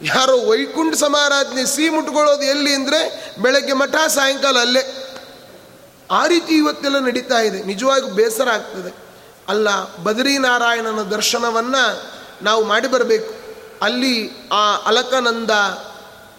[0.04, 5.12] ಯಾರೋ ವೈಕುಂಠ ಸಮಾರಾಧನೆ ಸಿ ಮುಟ್ಕೊಳ್ಳೋದು ಎಲ್ಲಿ ಅಂದರೆ ಬೆಳಗ್ಗೆ ಮಠ, ಸಾಯಂಕಾಲ ಅಲ್ಲೇ.
[6.12, 7.64] ಆ ರೀತಿ ಇವತ್ತೆಲ್ಲ ನಡೀತಾ ಇದೆ.
[7.64, 9.11] ನಿಜವಾಗಿ ಬೇಸರ ಆಗ್ತದೆ.
[9.47, 12.12] ಅಲ್ಲ ಬದರಿನಾರಾಯಣನ ದರ್ಶನವನ್ನು
[12.43, 13.34] ನಾವು ಮಾಡಿ ಬರಬೇಕು.
[13.82, 15.51] ಅಲ್ಲಿ ಆ ಅಲಕನಂದ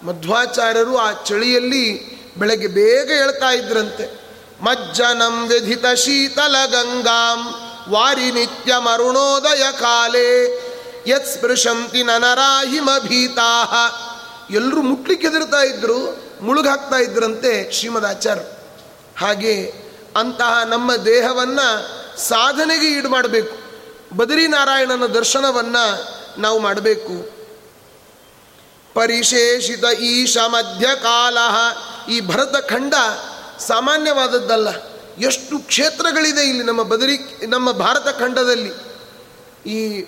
[0.05, 4.23] ಮಧ್ವಾಚಾರ್ಯರು ಆ ಚಳಿಯಲ್ಲಿ ಬೆಳಗ್ಗೆ ಬೇಗ ಹೇಳ್ತಾ ಇದ್ರಂತೆ.
[4.61, 7.53] ಮಜ್ಜನಂ ವ್ಯಧಿತ ಶೀತಲ ಗಂಗಾಂ
[7.89, 10.59] ವಾರಿ ನಿತ್ಯ ಮರುಣೋದಯ ಕಾಲೇ
[11.07, 13.65] ಯತ್ ಸ್ಪೃಶಂತಿ ನನರಾಹಿಮಭೀತಾ
[14.51, 18.41] ಎಲ್ಲರೂ ಮುಟ್ಲಿಕ್ಕೆ ಎದುರ್ತಾ ಇದ್ರು ಮುಳುಗಾಕ್ತಾ ಇದ್ರಂತೆ ಶ್ರೀಮದ್ ಆಚಾರ್ಯ
[19.17, 19.73] ಹಾಗೆ
[20.15, 23.63] ಅಂತಹ ನಮ್ಮ ದೇಹವನ್ನು ಸಾಧನೆಗೆ ಈಡು ಮಾಡಬೇಕು
[24.17, 26.07] ಬದರಿನಾರಾಯಣನ ದರ್ಶನವನ್ನು
[26.41, 27.43] ನಾವು ಮಾಡಬೇಕು.
[28.93, 31.37] ಪರಿಶೇಷಿತ ಈಶ ಮಧ್ಯಕಾಲ
[32.11, 32.93] ಈ ಭರತ ಖಂಡ
[33.59, 34.67] ಸಾಮಾನ್ಯವಾದದ್ದಲ್ಲ.
[35.19, 38.71] ಎಷ್ಟು ಕ್ಷೇತ್ರಗಳಿದೆ ಇಲ್ಲಿ ನಮ್ಮ ಬದರಿ, ನಮ್ಮ ಭಾರತ ಖಂಡದಲ್ಲಿ.
[39.69, 40.05] ಈ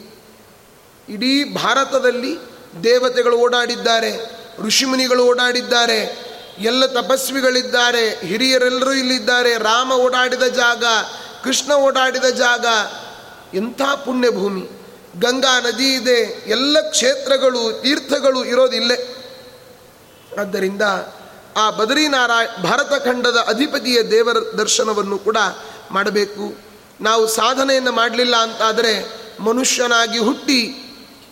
[1.09, 2.37] ಇಡೀ ಭಾರತದಲ್ಲಿ
[2.83, 6.25] ದೇವತೆಗಳು ಓಡಾಡಿದ್ದಾರೆ, ಋಷಿಮುನಿಗಳು ಓಡಾಡಿದ್ದಾರೆ,
[6.59, 10.83] ಎಲ್ಲ ತಪಸ್ವಿಗಳಿದ್ದಾರೆ, ಹಿರಿಯರೆಲ್ಲರೂ ಇಲ್ಲಿದ್ದಾರೆ, ರಾಮ ಓಡಾಡಿದ ಜಾಗ
[11.45, 12.65] ಕೃಷ್ಣ ಓಡಾಡಿದ ಜಾಗ
[13.55, 14.69] ಎಂಥ ಪುಣ್ಯ ಭೂಮಿ
[15.19, 18.97] ಗಂಗಾ ನದಿ ಇದೆ, ಎಲ್ಲ ಕ್ಷೇತ್ರಗಳು, ತೀರ್ಥಗಳು ಇರೋದಿಲ್ಲೇ.
[20.39, 20.81] ಆದ್ದರಿಂದ
[21.57, 25.37] ಆ ಬದರಿನಾರಾಯಣ, ಭಾರತ ಖಂಡದ ಅಧಿಪತಿಯ ದೇವರ ದರ್ಶನವನ್ನು ಕೂಡ
[25.91, 26.57] ಮಾಡಬೇಕು.
[27.01, 28.93] ನಾವು ಸಾಧನೆಯನ್ನು ಮಾಡಲಿಲ್ಲ ಅಂತಾದರೆ
[29.39, 30.61] ಮನುಷ್ಯನಾಗಿ ಹುಟ್ಟಿ,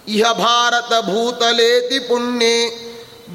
[0.08, 2.46] ಇಹ ಭಾರತ ಭೂತಲೇತಿ ಪುಣ್ಯ,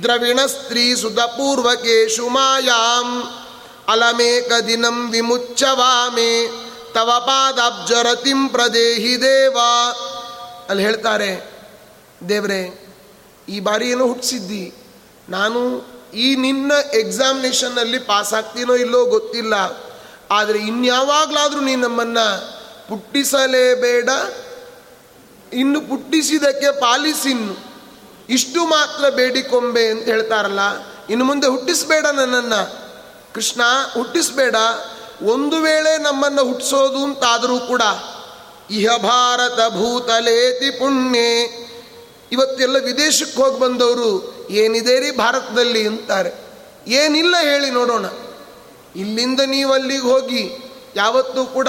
[0.03, 3.23] ದ್ರವಿಣ ಸ್ತ್ರೀ ಸುತ ಪೂರ್ವಕೇಶು ಮಾಯಾಂ,
[3.89, 9.59] ಅಲಮೇಕ ದಿನಂ ವಿಮುಚ್ಚವಾಮೆ ತವ ಪಾದಾಬ್ಜರತಿಂ ಪ್ರದೇಹಿ ದೇವ.
[10.69, 11.33] ಅಲ್ಲಿ ಹೇಳ್ತಾರೆ,
[12.29, 12.63] ದೇವರೇ,
[13.49, 14.75] ಈ ಬಾರಿ ಏನೋ ಹುಟ್ಟಿಸಿದ್ದಿ?
[15.29, 15.61] ನಾನು
[16.15, 19.55] ಈ ನಿನ್ನ ಎಕ್ಸಾಮಿನೇಷನ್ನಲ್ಲಿ ಪಾಸ್ ಆಗ್ತೀನೋ ಇಲ್ಲೋ ಗೊತ್ತಿಲ್ಲ.
[20.31, 22.27] ಆದರೆ ಇನ್ಯಾವಾಗಲಾದರೂ ನೀನು ನಮ್ಮನ್ನು
[22.89, 24.09] ಪುಟ್ಟಿಸಲೇಬೇಡ.
[25.53, 27.55] ಇನ್ನು ಪುಟ್ಟಿಸಿದಕ್ಕೆ ಪಾಲಿಸಿನ್ನು.
[28.29, 30.61] ಇಷ್ಟು ಮಾತ್ರ ಬೇಡಿಕೊಂಬೆ ಅಂತ ಹೇಳ್ತಾರಲ್ಲ,
[31.11, 32.61] ಇನ್ನು ಮುಂದೆ ಹುಟ್ಟಿಸ್ಬೇಡ ನನ್ನನ್ನು.
[33.35, 33.63] ಕೃಷ್ಣ,
[33.95, 34.57] ಹುಟ್ಟಿಸ್ಬೇಡ.
[35.23, 37.83] ಒಂದು ವೇಳೆ ನಮ್ಮನ್ನು ಹುಟ್ಟಿಸೋದು ಅಂತಾದರೂ ಕೂಡ,
[38.71, 41.19] ಇಹ ಭಾರತ ಭೂತಲೇತಿ ಪುಣ್ಯ.
[42.33, 46.33] ಇವತ್ತೆಲ್ಲ ವಿದೇಶಕ್ಕೆ ಹೋಗಿ ಬಂದವರು ಏನಿದೆ ರೀ ಭಾರತದಲ್ಲಿ ಅಂತಾರೆ.
[46.87, 48.05] ಏನಿಲ್ಲ ಹೇಳಿ ನೋಡೋಣ.
[48.97, 51.69] ಇಲ್ಲಿಂದ ನೀವು ಅಲ್ಲಿಗೆ ಹೋಗಿ, ಯಾವತ್ತೂ ಕೂಡ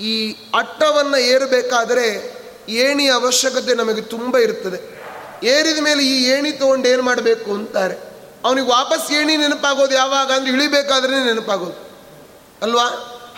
[0.00, 2.34] ಈ ಅಟ್ಟವನ್ನು ಏರಬೇಕಾದರೆ
[2.68, 4.94] ಏಣಿ ಅವಶ್ಯಕತೆ ನಮಗೆ ತುಂಬ ಇರ್ತದೆ.
[5.46, 7.94] ಏರಿದ ಮೇಲೆ ಈ ಏಣಿ ತೊಗೊಂಡು ಏನು ಮಾಡಬೇಕು ಅಂತಾರೆ.
[8.44, 10.32] ಅವನಿಗೆ ವಾಪಸ್ ಏಣಿ ನೆನಪಾಗೋದು ಯಾವಾಗ?
[10.32, 11.83] ಅಂದರೆ ಇಳಿಬೇಕಾದ್ರೆ ನೆನಪಾಗೋದು.
[12.62, 12.86] ಅಲ್ವಾ?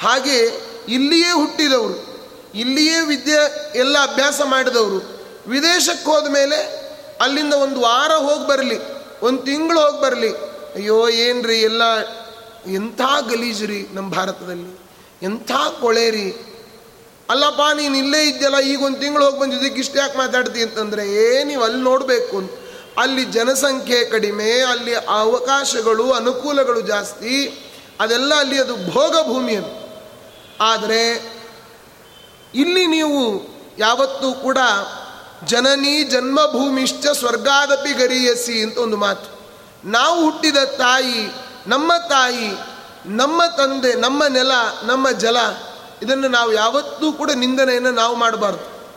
[0.01, 0.39] ಹಾಗೆ
[0.89, 1.97] ಇಲ್ಲಿಯೇ ಹುಟ್ಟಿದವರು,
[2.55, 4.99] ಇಲ್ಲಿಯೇ ವಿದ್ಯೆ ಎಲ್ಲ ಅಭ್ಯಾಸ ಮಾಡಿದವರು,
[5.49, 6.87] ವಿದೇಶಕ್ಕೆ ಹೋದ ಮೇಲೆ
[7.21, 8.79] ಅಲ್ಲಿಂದ ಒಂದು ವಾರ ಹೋಗಿ ಬರಲಿ,
[9.23, 10.31] ಒಂದು ತಿಂಗಳು ಹೋಗಿ ಬರಲಿ.
[10.75, 11.83] ಅಯ್ಯೋ, ಏನ್ರಿ ಎಲ್ಲ
[12.67, 13.01] ಎಂಥ
[13.31, 14.79] ಗಲೀಜು ನಮ್ಮ ಭಾರತದಲ್ಲಿ,
[15.23, 15.51] ಎಂಥ
[15.81, 16.37] ಕೊಳೆ ರೀ
[17.31, 21.65] ಅಲ್ಲಪ್ಪ, ನೀನು ಇಲ್ಲೇ ಇದ್ದಲ್ಲ ಈಗ ಒಂದು ತಿಂಗಳು ಹೋಗಿ ಬಂದಿದ್ದಕ್ಕೆ ಇಷ್ಟು ಯಾಕೆ ಮಾತಾಡ್ತಿ ಅಂತಂದರೆ, ಏ, ನೀವು
[21.65, 22.59] ಅಲ್ಲಿ ನೋಡಬೇಕು
[22.99, 27.62] ಅಲ್ಲಿ ಜನಸಂಖ್ಯೆ ಕಡಿಮೆ, ಅಲ್ಲಿ ಅವಕಾಶಗಳು, ಅನುಕೂಲಗಳು ಜಾಸ್ತಿ.
[28.01, 29.86] ಅದೆಲ್ಲ ಅಲ್ಲಿ ಅದು ಭೋಗ ಭೂಮಿಯನ್ನು
[30.61, 31.36] ಆದರೆ
[32.55, 34.59] ಇಲ್ಲಿ ನೀವು ಯಾವತ್ತೂ ಕೂಡ
[35.44, 39.36] ಜನನಿ ಜನ್ಮಭೂಮಿಶ್ಚ ಸ್ವರ್ಗಾದಪಿ ಗರಿಯಸಿ ಅಂತ ಒಂದು ಮಾತು.
[39.84, 41.30] ನಾವು ಹುಟ್ಟಿದ ತಾಯಿ,
[41.66, 42.59] ನಮ್ಮ ತಾಯಿ,
[43.07, 44.51] ನಮ್ಮ ತಂದೆ, ನಮ್ಮ ನೆಲ,
[44.82, 45.36] ನಮ್ಮ ಜಲ,
[46.03, 48.92] ಇದನ್ನು ನಾವು ಯಾವತ್ತೂ ಕೂಡ ನಿಂದನೆಯನ್ನು ನಾವು ಮಾಡಬಾರ್ದು.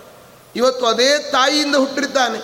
[0.55, 2.39] ಇವತ್ತು ಅದೇ ತಾಯಿಯಿಂದ ಹುಟ್ಟಿರ್ತಾನೆ.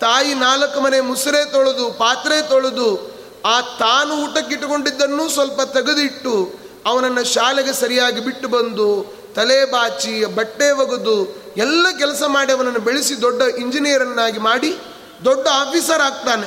[0.00, 3.09] ತಾಯಿ ನಾಲ್ಕು ಮನೆ ಮುಸುರೆ ತೊಳೆದು, ಪಾತ್ರೆ ತೊಳೆದು
[3.44, 6.54] ಆ ತಾನು ಊಟಕ್ಕಿಟ್ಟುಕೊಂಡಿದ್ದನ್ನು ಸ್ವಲ್ಪ ತೆಗೆದಿಟ್ಟು
[6.86, 13.42] ಅವನನ್ನು ಶಾಲೆಗೆ ಸರಿಯಾಗಿ ಬಿಟ್ಟು ಬಂದು ತಲೆ ಬಾಚಿ, ಬಟ್ಟೆ ಒಗೆದು ಎಲ್ಲ ಕೆಲಸ ಮಾಡಿ ಅವನನ್ನು ಬೆಳೆಸಿ ದೊಡ್ಡ
[13.42, 14.76] ಇಂಜಿನಿಯರನ್ನಾಗಿ ಮಾಡಿ
[15.24, 16.46] ದೊಡ್ಡ ಆಫೀಸರ್ ಆಗ್ತಾನೆ.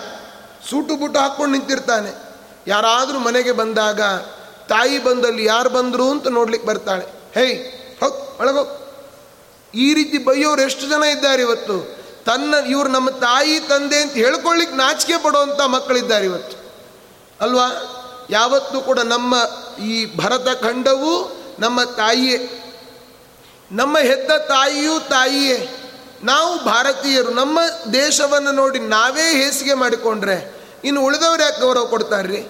[0.70, 2.16] ಸೂಟು ಬುಟ್ಟು ಹಾಕ್ಕೊಂಡು ನಿಂತಿರ್ತಾನೆ.
[2.68, 4.02] ಯಾರಾದರೂ ಮನೆಗೆ ಬಂದಾಗ
[4.70, 7.06] ತಾಯಿ ಬಂದಲ್ಲಿ ಯಾರು ಬಂದರು ಅಂತ ನೋಡ್ಲಿಕ್ಕೆ ಬರ್ತಾಳೆ.
[7.34, 7.60] ಹೇಯ್
[8.00, 8.80] ಹೋಗ್ ಒಳಗೋ.
[9.74, 11.98] ಈ ರೀತಿ ಬೈಯೋರು ಎಷ್ಟು ಜನ ಇದ್ದಾರೆ ಇವತ್ತು?
[12.26, 16.63] ತನ್ನ ಇವ್ರು ನಮ್ಮ ತಾಯಿ ತಂದೆ ಅಂತ ಹೇಳ್ಕೊಳ್ಳಿಕ್ಕೆ ನಾಚಿಕೆ ಪಡುವಂಥ ಮಕ್ಕಳಿದ್ದಾರೆ ಇವತ್ತು.
[17.44, 17.68] ಅಲ್ವಾ?
[18.30, 19.36] ಯಾವತ್ತೂ ಕೂಡ ನಮ್ಮ
[19.84, 21.14] ಈ ಭರತ ಖಂಡವು
[21.60, 22.38] ನಮ್ಮ ತಾಯಿಯೇ.
[23.72, 25.58] ನಮ್ಮ ಹೆತ್ತ ತಾಯಿಯೂ ತಾಯಿಯೇ.
[26.24, 27.60] ನಾವು ಭಾರತೀಯರು, ನಮ್ಮ
[27.94, 30.38] ದೇಶವನ್ನು ನೋಡಿ ನಾವೇ ಹೇಸಿಗೆ ಮಾಡಿಕೊಂಡ್ರೆ,
[30.84, 32.48] ಇನ್ನು ಉಳಿದವರು ಯಾಕೆ ಗೌರವ ಕೊಡ್ತಾರ್ರಿ?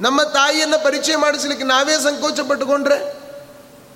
[0.00, 2.98] ನಮ್ಮ ತಾಯಿಯನ್ನು ಪರಿಚಯ ಮಾಡಿಸ್ಲಿಕ್ಕೆ ನಾವೇ ಸಂಕೋಚ ಪಟ್ಟುಕೊಂಡ್ರೆ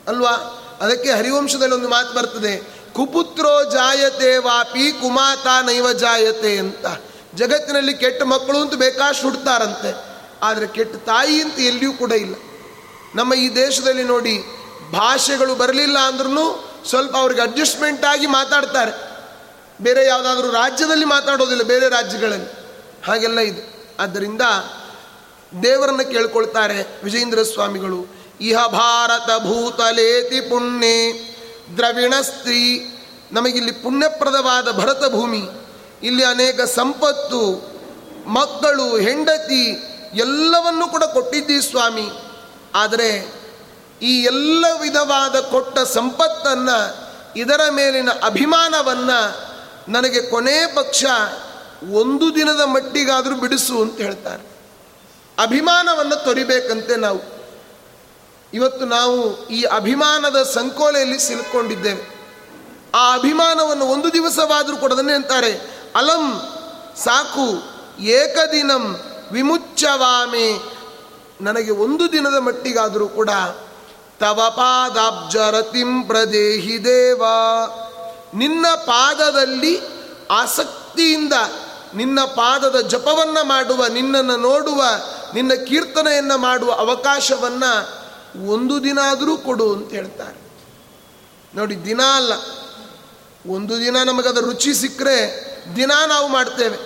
[0.08, 0.34] ಅಲ್ವಾ?
[0.80, 2.54] ಅದಕ್ಕೆ ಹರಿವಂಶದಲ್ಲಿ ಒಂದು ಮಾತು ಬರ್ತದೆ,
[2.92, 6.86] ಕುಪುತ್ರೋ ಜಾಯತೆ ವಾಪಿ ಕುಮಾತ ನೈವ ಜಾಯತೆ ಅಂತ.
[7.34, 10.05] ಜಗತ್ತಿನಲ್ಲಿ ಕೆಟ್ಟ ಮಕ್ಕಳು ಅಂತೂ ಬೇಕಾಷ್ಟು ಹುಡ್ತಾರಂತೆ
[10.43, 12.34] ಆದರೆ ಕೆಟ್ಟ ತಾಯಿ ಅಂತ ಎಲ್ಲಿಯೂ ಕೂಡ ಇಲ್ಲ.
[13.14, 14.43] ನಮ್ಮ ಈ ದೇಶದಲ್ಲಿ ನೋಡಿ
[14.93, 19.16] ಭಾಷೆಗಳು ಬರಲಿಲ್ಲ ಅಂದ್ರೂ ಸ್ವಲ್ಪ ಅವ್ರಿಗೆ ಅಡ್ಜಸ್ಟ್ಮೆಂಟ್ ಆಗಿ ಮಾತಾಡ್ತಾರೆ.
[19.80, 22.51] ಬೇರೆ ಯಾವುದಾದ್ರೂ ರಾಜ್ಯದಲ್ಲಿ ಮಾತಾಡೋದಿಲ್ಲ ಬೇರೆ ರಾಜ್ಯಗಳಲ್ಲಿ.
[23.07, 23.89] ಹಾಗೆಲ್ಲ ಇದೆ.
[24.01, 24.43] ಆದ್ದರಿಂದ
[25.62, 28.07] ದೇವರನ್ನು ಕೇಳ್ಕೊಳ್ತಾರೆ ವಿಜೇಂದ್ರ ಸ್ವಾಮಿಗಳು.
[28.41, 31.12] ಇಹ ಭಾರತ ಭೂತಲೇತಿ ಪುಣ್ಯ
[31.76, 32.93] ದ್ರವಿಣ ಸ್ತ್ರೀ
[33.32, 35.43] ನಮಗಿಲ್ಲಿ ಪುಣ್ಯಪ್ರದವಾದ ಭರತ ಭೂಮಿ
[36.03, 37.70] ಇಲ್ಲಿ ಅನೇಕ ಸಂಪತ್ತು,
[38.28, 39.82] ಮಕ್ಕಳು, ಹೆಂಡತಿ
[40.16, 42.10] ಎಲ್ಲವನ್ನೂ ಕೂಡ ಕೊಟ್ಟಿದ್ದೀ ಸ್ವಾಮಿ.
[42.74, 43.10] ಆದರೆ
[44.02, 46.78] ಈ ಎಲ್ಲ ವಿಧವಾದ ಕೊಟ್ಟ ಸಂಪತ್ತನ್ನು,
[47.36, 49.20] ಇದರ ಮೇಲಿನ ಅಭಿಮಾನವನ್ನು
[49.88, 51.04] ನನಗೆ ಕೊನೆ ಪಕ್ಷ
[51.92, 54.56] ಒಂದು ದಿನದ ಮಟ್ಟಿಗಾದರೂ ಬಿಡಿಸು ಅಂತ ಹೇಳ್ತಾರೆ.
[55.42, 57.36] ಅಭಿಮಾನವನ್ನು ತೊರಿಬೇಕಂತೆ ನಾವು.
[58.54, 62.16] ಇವತ್ತು ನಾವು ಈ ಅಭಿಮಾನದ ಸಂಕೋಲೆಯಲ್ಲಿ ಸಿಲ್ಕೊಂಡಿದ್ದೇವೆ.
[62.94, 65.52] ಆ ಅಭಿಮಾನವನ್ನು ಒಂದು ದಿವಸವಾದರೂ ಕೊಡದನ್ನೇ ಅಂತಾರೆ.
[65.96, 66.42] ಅಲಂ
[67.04, 67.62] ಸಾಕು
[68.02, 69.02] ಏಕದಿನಂ
[69.32, 70.76] ವಿಮುಚ್ಚವಾಮೆ
[71.40, 73.30] ನನಗೆ ಒಂದು ದಿನದ ಮಟ್ಟಿಗಾದರೂ ಕೂಡ
[74.20, 77.24] ತವ ಪಾದಾಬ್ಜರತಿಂ ಪ್ರದೇಹಿ ದೇವ.
[78.34, 79.80] ನಿನ್ನ ಪಾದದಲ್ಲಿ
[80.30, 81.32] ಆಸಕ್ತಿಯಿಂದ
[81.94, 84.84] ನಿನ್ನ ಪಾದದ ಜಪವನ್ನು ಮಾಡುವ, ನಿನ್ನನ್ನು ನೋಡುವ,
[85.34, 88.06] ನಿನ್ನ ಕೀರ್ತನೆಯನ್ನು ಮಾಡುವ ಅವಕಾಶವನ್ನು
[88.48, 90.46] ಒಂದು ದಿನ ಆದರೂ ಕೊಡು ಅಂತ ಹೇಳ್ತಾರೆ.
[91.54, 92.32] ನೋಡಿ, ದಿನ ಅಲ್ಲ.
[93.52, 95.46] ಒಂದು ದಿನ ನಮಗದ ರುಚಿ ಸಿಕ್ಕರೆ
[95.76, 96.76] ದಿನ ನಾವು ಮಾಡ್ತೇವೆ.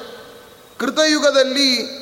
[0.78, 1.99] ಕೃತಯುಗದಲ್ಲಿ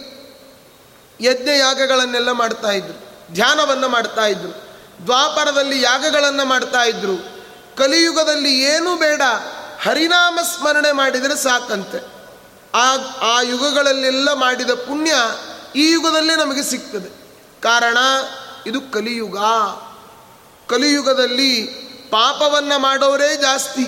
[1.21, 4.49] ಯಜ್ಞ ಯಾಗಗಳನ್ನೆಲ್ಲ ಮಾಡ್ತಾ ಇದ್ರು, ಧ್ಯಾನವನ್ನು ಮಾಡ್ತಾ ಇದ್ರು,
[5.05, 7.17] ದ್ವಾಪರದಲ್ಲಿ ಯಾಗಗಳನ್ನು ಮಾಡ್ತಾ ಇದ್ರು.
[7.77, 9.23] ಕಲಿಯುಗದಲ್ಲಿ ಏನೂ ಬೇಡ,
[9.83, 12.07] ಹರಿನಾಮ ಸ್ಮರಣೆ ಮಾಡಿದರೆ ಸಾಕಂತೆ.
[12.75, 15.13] ಆ ಆ ಯುಗಗಳಲ್ಲೆಲ್ಲ ಮಾಡಿದ ಪುಣ್ಯ
[15.77, 17.09] ಈ ಯುಗದಲ್ಲೇ ನಮಗೆ ಸಿಗ್ತದೆ.
[17.63, 17.99] ಕಾರಣ,
[18.67, 19.39] ಇದು ಕಲಿಯುಗ.
[20.69, 21.63] ಕಲಿಯುಗದಲ್ಲಿ
[22.11, 23.87] ಪಾಪವನ್ನು ಮಾಡೋರೇ ಜಾಸ್ತಿ.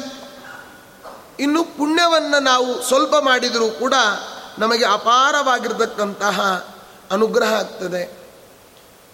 [1.40, 3.94] ಇನ್ನು ಪುಣ್ಯವನ್ನು ನಾವು ಸ್ವಲ್ಪ ಮಾಡಿದರೂ ಕೂಡ
[4.58, 6.69] ನಮಗೆ ಅಪಾರವಾಗಿರ್ತಕ್ಕಂತಹ
[7.10, 8.20] ಅನುಗ್ರಹ ಆಗ್ತದೆ.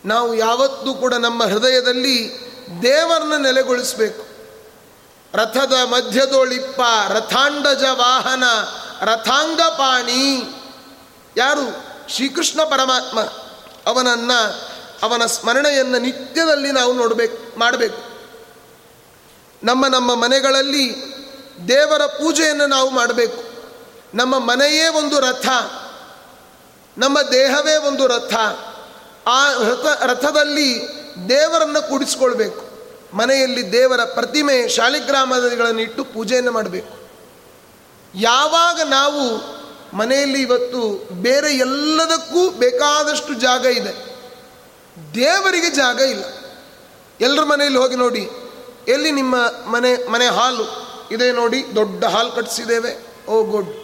[0.04, 2.46] ನಾವು ಯಾವತ್ತೂ ಕೂಡ ನಮ್ಮ ಹೃದಯದಲ್ಲಿ
[2.82, 4.26] ದೇವರನ್ನ ನೆಲೆಗೊಳಿಸಬೇಕು.
[5.34, 8.44] ರಥದ ಮಧ್ಯದೋಳಿಪ್ಪ, ರಥಾಂಡಜ ವಾಹನ
[9.00, 10.42] ರಥಾಂಗಪಾಣಿ
[11.36, 11.86] ಯಾರು?
[12.08, 13.20] ಶ್ರೀಕೃಷ್ಣ ಪರಮಾತ್ಮ
[13.86, 14.68] ಅವನನ್ನು,
[15.02, 17.98] ಅವನ ಸ್ಮರಣೆಯನ್ನು ನಿತ್ಯದಲ್ಲಿ ನಾವು ನೋಡಬೇಕು, ಮಾಡಬೇಕು.
[19.62, 20.94] ನಮ್ಮ ನಮ್ಮ ಮನೆಗಳಲ್ಲಿ
[21.68, 23.44] ದೇವರ ಪೂಜೆಯನ್ನು ನಾವು ಮಾಡಬೇಕು.
[24.14, 25.46] ನಮ್ಮ ಮನೆಯೇ ಒಂದು ರಥ.
[26.98, 28.34] ನಮ್ಮ ದೇಹವೇ ಒಂದು ರಥ.
[29.26, 30.88] ಆ ರಥ, ರಥದಲ್ಲಿ
[31.28, 32.66] ದೇವರನ್ನು ಕೂಡಿಸ್ಕೊಳ್ಬೇಕು.
[33.16, 37.10] ಮನೆಯಲ್ಲಿ ದೇವರ ಪ್ರತಿಮೆ ಶಾಲಿಗ್ರಾಮಗಳನ್ನು ಇಟ್ಟು ಪೂಜೆಯನ್ನು ಮಾಡಬೇಕು.
[38.14, 39.56] ಯಾವಾಗ ನಾವು
[39.96, 44.16] ಮನೆಯಲ್ಲಿ ಇವತ್ತು ಬೇರೆ ಎಲ್ಲದಕ್ಕೂ ಬೇಕಾದಷ್ಟು ಜಾಗ ಇದೆ.
[45.14, 46.24] ದೇವರಿಗೆ ಜಾಗ ಇಲ್ಲ.
[47.20, 48.30] ಎಲ್ಲರ ಮನೆಯಲ್ಲಿ ಹೋಗಿ ನೋಡಿ.
[48.88, 49.36] ಎಲ್ಲಿ ನಿಮ್ಮ
[49.66, 50.86] ಮನೆ ಮನೆ ಹಾಲು?
[51.10, 53.74] ಇದೆ ನೋಡಿ, ದೊಡ್ಡ ಹಾಲು ಕಟ್ಟಿಸಿದ್ದೇವೆ ಓ ಗುಡ್.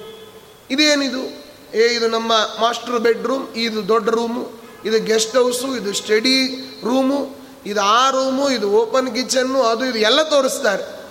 [0.71, 1.42] ಇದೇನಿದು?
[1.75, 4.53] ಏ, ಇದು ನಮ್ಮ ಮಾಸ್ಟರ್ ಬೆಡ್ರೂಮ್, ಇದು ದೊಡ್ಡ ರೂಮು,
[4.85, 6.49] ಇದು ಗೆಸ್ಟ್ ಹೌಸು, ಇದು ಸ್ಟಡಿ
[6.85, 11.03] ರೂಮು, ಇದು ಆ ರೂಮು, ಇದು ಓಪನ್ ಕಿಚನ್ನು, ಅದು ಇದು ಎಲ್ಲ ತೋರಿಸ್ತಾರೆ.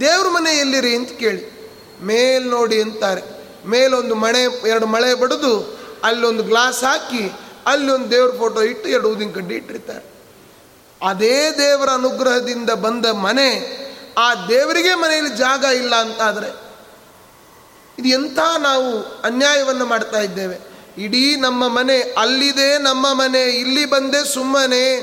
[0.00, 1.56] ದೇವ್ರ ಮನೆ ಎಲ್ಲಿರಿ ಅಂತ ಕೇಳಿ.
[2.02, 3.22] ಮೇಲ್ ನೋಡಿ ಅಂತಾರೆ.
[3.66, 7.32] ಮೇಲೊಂದು ಮಳೆ ಎರಡು ಮಳೆ ಬಡಿದು, ಅಲ್ಲೊಂದು ಗ್ಲಾಸ್ ಹಾಕಿ
[7.66, 10.04] ಅಲ್ಲಿ ಒಂದು ದೇವ್ರ ಫೋಟೋ ಇಟ್ಟು ಎರಡು ಊದಿನ ಕಡ್ಡಿ ಇಟ್ಟಿರ್ತಾರೆ.
[11.02, 13.48] ಅದೇ ದೇವರ ಅನುಗ್ರಹದಿಂದ ಬಂದ ಮನೆ,
[14.18, 16.65] ಆ ದೇವರಿಗೆ ಮನೆಯಲ್ಲಿ ಜಾಗ ಇಲ್ಲ ಅಂತಾದರೆ
[17.98, 20.76] ಇದು ಎಂಥ ನಾವು ಅನ್ಯಾಯವನ್ನು ಮಾಡ್ತಾ ಇದ್ದೇವೆ?
[20.98, 25.00] ಇಡೀ ನಮ್ಮ ಮನೆ ಅಲ್ಲಿದೆ, ನಮ್ಮ ಮನೆ ಇಲ್ಲಿ ಬಂದೆ ಸುಮ್ಮನೆ.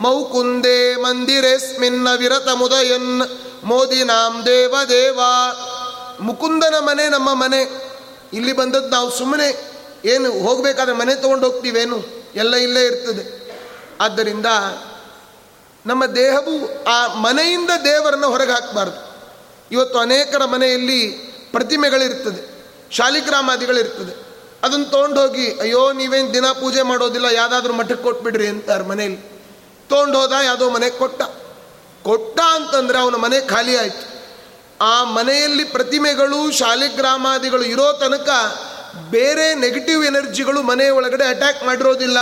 [0.00, 3.22] ಮೌಕುಂದೆ ಮಂದಿರೆಸ್ಮಿನ್ನ ವಿರತ ಮುದಯನ್,
[3.64, 5.20] ಮೋದಿ ನಾಮ್ ದೇವ ದೇವ.
[6.20, 7.90] ಮುಕುಂದನ ಮನೆ ನಮ್ಮ ಮನೆ.
[8.32, 9.70] ಇಲ್ಲಿ ಬಂದದ್ದು ನಾವು ಸುಮ್ಮನೆ.
[10.04, 12.04] ಏನು, ಹೋಗಬೇಕಾದ್ರೆ ಮನೆ ತೊಗೊಂಡು ಹೋಗ್ತೀವೇನು?
[12.34, 13.40] ಎಲ್ಲ ಇಲ್ಲೇ ಇರ್ತದೆ.
[14.00, 14.46] ಆದ್ದರಿಂದ
[15.86, 19.10] ನಮ್ಮ ದೇಹವು ಆ ಮನೆಯಿಂದ ದೇವರನ್ನು ಹೊರಗೆ ಹಾಕಬಾರ್ದು.
[19.72, 22.42] ಇವತ್ತು ಅನೇಕರ ಮನೆಯಲ್ಲಿ ಪ್ರತಿಮೆಗಳಿರ್ತದೆ,
[22.90, 24.14] ಶಾಲಿಗ್ರಾಮಾದಿಗಳಿರ್ತದೆ.
[24.62, 29.40] ಅದನ್ನು ತೊಗೊಂಡೋಗಿ, ಅಯ್ಯೋ, ನೀವೇನು ದಿನ ಪೂಜೆ ಮಾಡೋದಿಲ್ಲ, ಯಾವುದಾದ್ರೂ ಮಠಕ್ಕೆ ಕೊಟ್ಬಿಡ್ರಿ ಅಂತಾರೆ ಮನೆಯಲ್ಲಿ
[29.88, 31.22] ತೊಗೊಂಡು ಹೋದ ಯಾವುದೋ ಮನೆಗೆ ಕೊಟ್ಟ.
[32.02, 34.10] ಕೊಟ್ಟ ಅಂತಂದರೆ ಅವನ ಮನೆ ಖಾಲಿ ಆಯಿತು.
[34.80, 38.28] ಆ ಮನೆಯಲ್ಲಿ ಪ್ರತಿಮೆಗಳು, ಶಾಲಿಗ್ರಾಮಾದಿಗಳು ಇರೋ ತನಕ
[39.10, 42.18] ಬೇರೆ ನೆಗೆಟಿವ್ ಎನರ್ಜಿಗಳು ಮನೆಯ ಒಳಗಡೆ ಅಟ್ಯಾಕ್ ಮಾಡಿರೋದಿಲ್ಲ.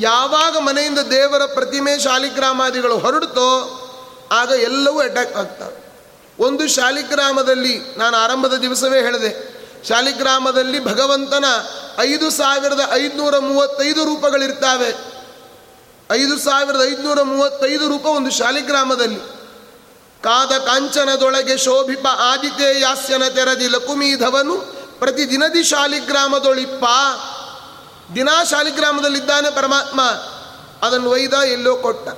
[0.00, 3.48] ಯಾವಾಗ ಮನೆಯಿಂದ ದೇವರ ಪ್ರತಿಮೆ ಶಾಲಿಗ್ರಾಮಾದಿಗಳು ಹೊರಡ್ತೋ
[4.32, 5.85] ಆಗ ಎಲ್ಲವೂ ಅಟ್ಯಾಕ್ ಆಗ್ತವೆ.
[6.40, 9.56] ಒಂದು ಶಾಲಿಗ್ರಾಮದಲ್ಲಿ ನಾನು ಆರಂಭದ ದಿವಸವೇ ಹೇಳಿದೆ.
[9.88, 11.44] ಶಾಲಿಗ್ರಾಮದಲ್ಲಿ ಭಗವಂತನ
[11.98, 14.94] ಐದು ಸಾವಿರದ ಐದುನೂರ ಮೂವತ್ತೈದು ರೂಪಗಳಿರ್ತಾವೆ.
[16.10, 19.20] ಐದು ಸಾವಿರದ ಐದುನೂರ ಮೂವತ್ತೈದು ರೂಪ ಒಂದು ಶಾಲಿಗ್ರಾಮದಲ್ಲಿ.
[20.22, 24.58] ಕಾದ ಕಾಂಚನದೊಳಗೆ ಶೋಭಿಪ ಆದಿತೇಯಾಸ್ಯನ ತೆರದಿ ಲಕುಮೀಧವನು
[24.98, 26.84] ಪ್ರತಿ ದಿನದಿ ಶಾಲಿಗ್ರಾಮದೊಳಿಪ್ಪ.
[28.14, 30.02] ದಿನಾ ಶಾಲಿಗ್ರಾಮದಲ್ಲಿದ್ದಾನೆ ಪರಮಾತ್ಮ.
[30.82, 32.08] ಅದನ್ನು ಒಯ್ದ ಎಲ್ಲೋ ಕೊಟ್ಟ.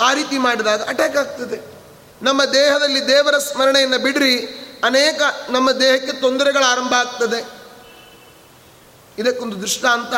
[0.00, 1.75] ಆ ರೀತಿ ಮಾಡಿದಾಗ ಅಟ್ಯಾಕ್ ಆಗ್ತದೆ.
[2.22, 4.36] ನಮ್ಮ ದೇಹದಲ್ಲಿ ದೇವರ ಸ್ಮರಣೆಯನ್ನು ಬಿಡ್ರಿ.
[4.84, 7.48] ಅನೇಕ ನಮ್ಮ ದೇಹಕ್ಕೆ ತೊಂದರೆಗಳು ಆರಂಭ ಆಗ್ತದೆ.
[9.18, 10.10] ಇದಕ್ಕೊಂದು ದೃಷ್ಟಾಂತ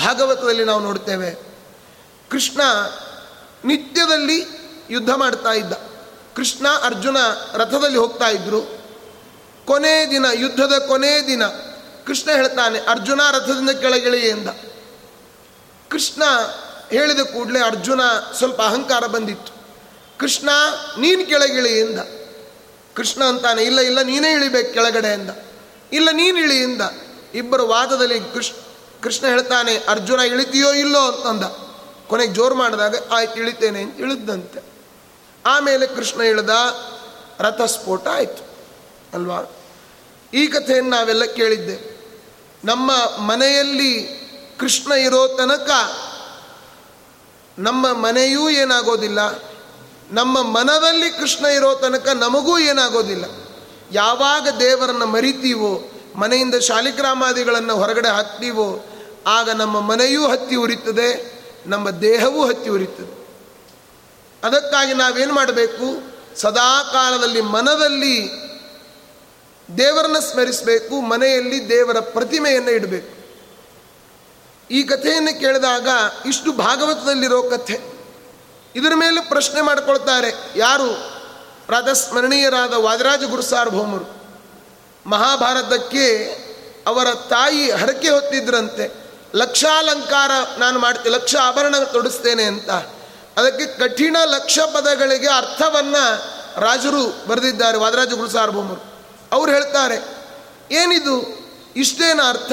[0.00, 1.30] ಭಾಗವತದಲ್ಲಿ ನಾವು ನೋಡ್ತೇವೆ.
[2.30, 2.60] ಕೃಷ್ಣ
[3.64, 4.46] ನಿತ್ಯದಲ್ಲಿ
[4.90, 5.72] ಯುದ್ಧ ಮಾಡ್ತಾ ಇದ್ದ.
[6.36, 7.16] ಕೃಷ್ಣ ಅರ್ಜುನ
[7.52, 8.60] ರಥದಲ್ಲಿ ಹೋಗ್ತಾ ಇದ್ರು.
[9.66, 11.46] ಕೊನೆ ದಿನ, ಯುದ್ಧದ ಕೊನೆ ದಿನ
[12.06, 14.48] ಕೃಷ್ಣ ಹೇಳ್ತಾನೆ, ಅರ್ಜುನ ರಥದಿಂದ ಕೆಳಗಿಳಿ ಎಂದ.
[15.88, 16.22] ಕೃಷ್ಣ
[16.90, 18.00] ಹೇಳಿದ ಕೂಡಲೇ ಅರ್ಜುನ
[18.38, 19.59] ಸ್ವಲ್ಪ ಅಹಂಕಾರ ಬಂದಿತ್ತು.
[20.20, 20.50] ಕೃಷ್ಣ,
[20.98, 21.98] ನೀನು ಕೆಳಗಿಳಿ ಎಂದ.
[22.94, 25.30] ಕೃಷ್ಣ ಅಂತಾನೆ, ಇಲ್ಲ ಇಲ್ಲ, ನೀನೇ ಇಳಿಬೇಕು ಕೆಳಗಡೆ ಎಂದ.
[25.92, 26.82] ಇಲ್ಲ, ನೀನು ಇಳಿ ಎಂದ.
[27.34, 28.56] ಇಬ್ಬರು ವಾದದಲ್ಲಿ ಕೃಷ್ಣ
[29.02, 31.44] ಕೃಷ್ಣ ಹೇಳ್ತಾನೆ, ಅರ್ಜುನ ಇಳಿತೀಯೋ ಇಲ್ಲೋ ಅಂತಂದ.
[32.08, 34.60] ಕೊನೆಗೆ ಜೋರು ಮಾಡಿದಾಗ, ಆಯ್ತು, ಇಳಿತೇನೆ ಅಂತ ಇಳಿದಂತೆ
[35.46, 36.50] ಆಮೇಲೆ ಕೃಷ್ಣ ಇಳಿದ
[37.40, 38.50] ರಥಸ್ಫೋಟ ಆಯಿತು.
[39.14, 39.56] ಅಲ್ವಾ?
[40.34, 42.00] ಈ ಕಥೆಯನ್ನು ನಾವೆಲ್ಲ ಕೇಳಿದ್ದೆ.
[42.64, 44.20] ನಮ್ಮ ಮನೆಯಲ್ಲಿ
[44.58, 45.70] ಕೃಷ್ಣ ಇರೋ ತನಕ
[47.58, 49.49] ನಮ್ಮ ಮನೆಯೂ ಏನಾಗೋದಿಲ್ಲ.
[50.10, 53.24] ನಮ್ಮ ಮನದಲ್ಲಿ ಕೃಷ್ಣ ಇರೋ ತನಕ ನಮಗೂ ಏನಾಗೋದಿಲ್ಲ.
[53.92, 58.86] ಯಾವಾಗ ದೇವರನ್ನು ಮರಿತೀವೋ, ಮನೆಯಿಂದ ಶಾಲಿಗ್ರಾಮಾದಿಗಳನ್ನು ಹೊರಗಡೆ ಹಾಕ್ತೀವೋ,
[59.26, 63.20] ಆಗ ನಮ್ಮ ಮನೆಯೂ ಹತ್ತಿ ಉರಿತದೆ, ನಮ್ಮ ದೇಹವೂ ಹತ್ತಿ ಉರಿತದೆ.
[64.44, 66.02] ಅದಕ್ಕಾಗಿ ನಾವೇನು ಮಾಡಬೇಕು?
[66.36, 68.30] ಸದಾ ಕಾಲದಲ್ಲಿ ಮನದಲ್ಲಿ
[69.78, 73.20] ದೇವರನ್ನ ಸ್ಮರಿಸಬೇಕು, ಮನೆಯಲ್ಲಿ ದೇವರ ಪ್ರತಿಮೆಯನ್ನು ಇಡಬೇಕು.
[74.70, 75.88] ಈ ಕಥೆಯನ್ನು ಕೇಳಿದಾಗ
[76.26, 77.99] ಇಷ್ಟು ಭಾಗವತದಲ್ಲಿರೋ ಕಥೆ.
[78.76, 80.90] ಇದರ ಮೇಲೆ ಪ್ರಶ್ನೆ ಮಾಡಿಕೊಳ್ತಾರೆ, ಯಾರು?
[81.68, 84.06] ರಾಧಸ್ಮರಣೀಯರಾದ ವಾದರಾಜ ಗುರುಸಾರ್ವಭೌಮರು.
[85.06, 86.06] ಮಹಾಭಾರತಕ್ಕೆ
[86.86, 88.84] ಅವರ ತಾಯಿ ಹರಕೆ ಹೊತ್ತಿದ್ರಂತೆ.
[89.34, 92.70] ಲಕ್ಷಾಲಂಕಾರ ನಾನು ಮಾಡ್ತೇನೆ ಲಕ್ಷ ಆಭರಣ ತೊಡಿಸ್ತೇನೆ ಅಂತ.
[93.36, 96.04] ಅದಕ್ಕೆ ಕಠಿಣ ಲಕ್ಷ ಪದಗಳಿಗೆ ಅರ್ಥವನ್ನು
[96.60, 98.82] ರಾಜರು ಬರೆದಿದ್ದಾರೆ ವಾದರಾಜ ಗುರು ಸಾರ್ವಭೌಮರು
[99.32, 99.96] ಅವ್ರು ಹೇಳ್ತಾರೆ,
[100.74, 101.16] ಏನಿದು?
[101.76, 102.52] ಇಷ್ಟೇನ ಅರ್ಥ?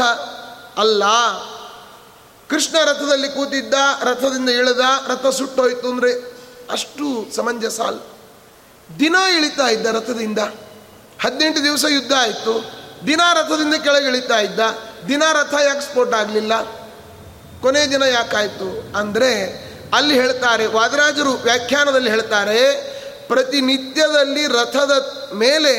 [0.79, 1.03] ಅಲ್ಲ
[2.49, 3.73] ಕೃಷ್ಣ ರಥದಲ್ಲಿ ಕೂತಿದ್ದ,
[4.03, 6.11] ರಥದಿಂದ ಇಳಿದ, ರಥ ಸುಟ್ಟೋಯ್ತು ಅಂದರೆ
[6.71, 7.99] ಅಷ್ಟು ಸಮಂಜಸ ಅಲ್ಲ.
[8.99, 10.39] ದಿನ ಇಳಿತಾ ಇದ್ದ ರಥದಿಂದ.
[11.19, 12.71] ಹದಿನೆಂಟು ದಿವಸ ಯುದ್ಧ ಆಯಿತು.
[13.07, 14.59] ದಿನ ರಥದಿಂದ ಕೆಳಗೆ ಇಳಿತಾ ಇದ್ದ.
[15.07, 16.53] ದಿನ ರಥ ಯಾಕೆ ಸ್ಫೋಟ ಆಗಲಿಲ್ಲ?
[17.61, 19.31] ಕೊನೆ ದಿನ ಯಾಕಾಯಿತು ಅಂದರೆ
[19.93, 22.87] ಅಲ್ಲಿ ಹೇಳ್ತಾರೆ, ವಾದರಾಜರು ವ್ಯಾಖ್ಯಾನದಲ್ಲಿ ಹೇಳ್ತಾರೆ,
[23.27, 24.93] ಪ್ರತಿನಿತ್ಯದಲ್ಲಿ ರಥದ
[25.33, 25.73] ಮೇಲೆ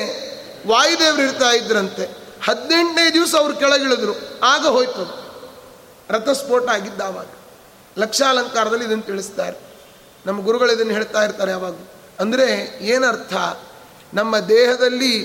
[0.67, 2.05] ವಾಯುದೇವರು ಇರ್ತಾ ಇದ್ರಂತೆ.
[2.45, 5.28] ಹದಿನೆಂಟನೇ ದಿವಸ ಅವರು ಕೆಳಗಿಳಿದ್ರು ಆಗ ಹೋಯ್ತು
[6.11, 7.27] ರಥ ಸ್ಫೋಟ ಆಗಿದ್ದ ಆವಾಗ
[7.99, 9.57] ಲಕ್ಷಾಲಂಕಾರದಲ್ಲಿ ಇದನ್ನು ತಿಳಿಸ್ತಾರೆ.
[10.27, 11.75] ನಮ್ಮ ಗುರುಗಳು ಇದನ್ನು ಹೇಳ್ತಾ ಇರ್ತಾರೆ ಯಾವಾಗ
[12.21, 13.35] ಅಂದರೆ ಏನರ್ಥ?
[14.15, 15.25] ನಮ್ಮ ದೇಹದಲ್ಲಿ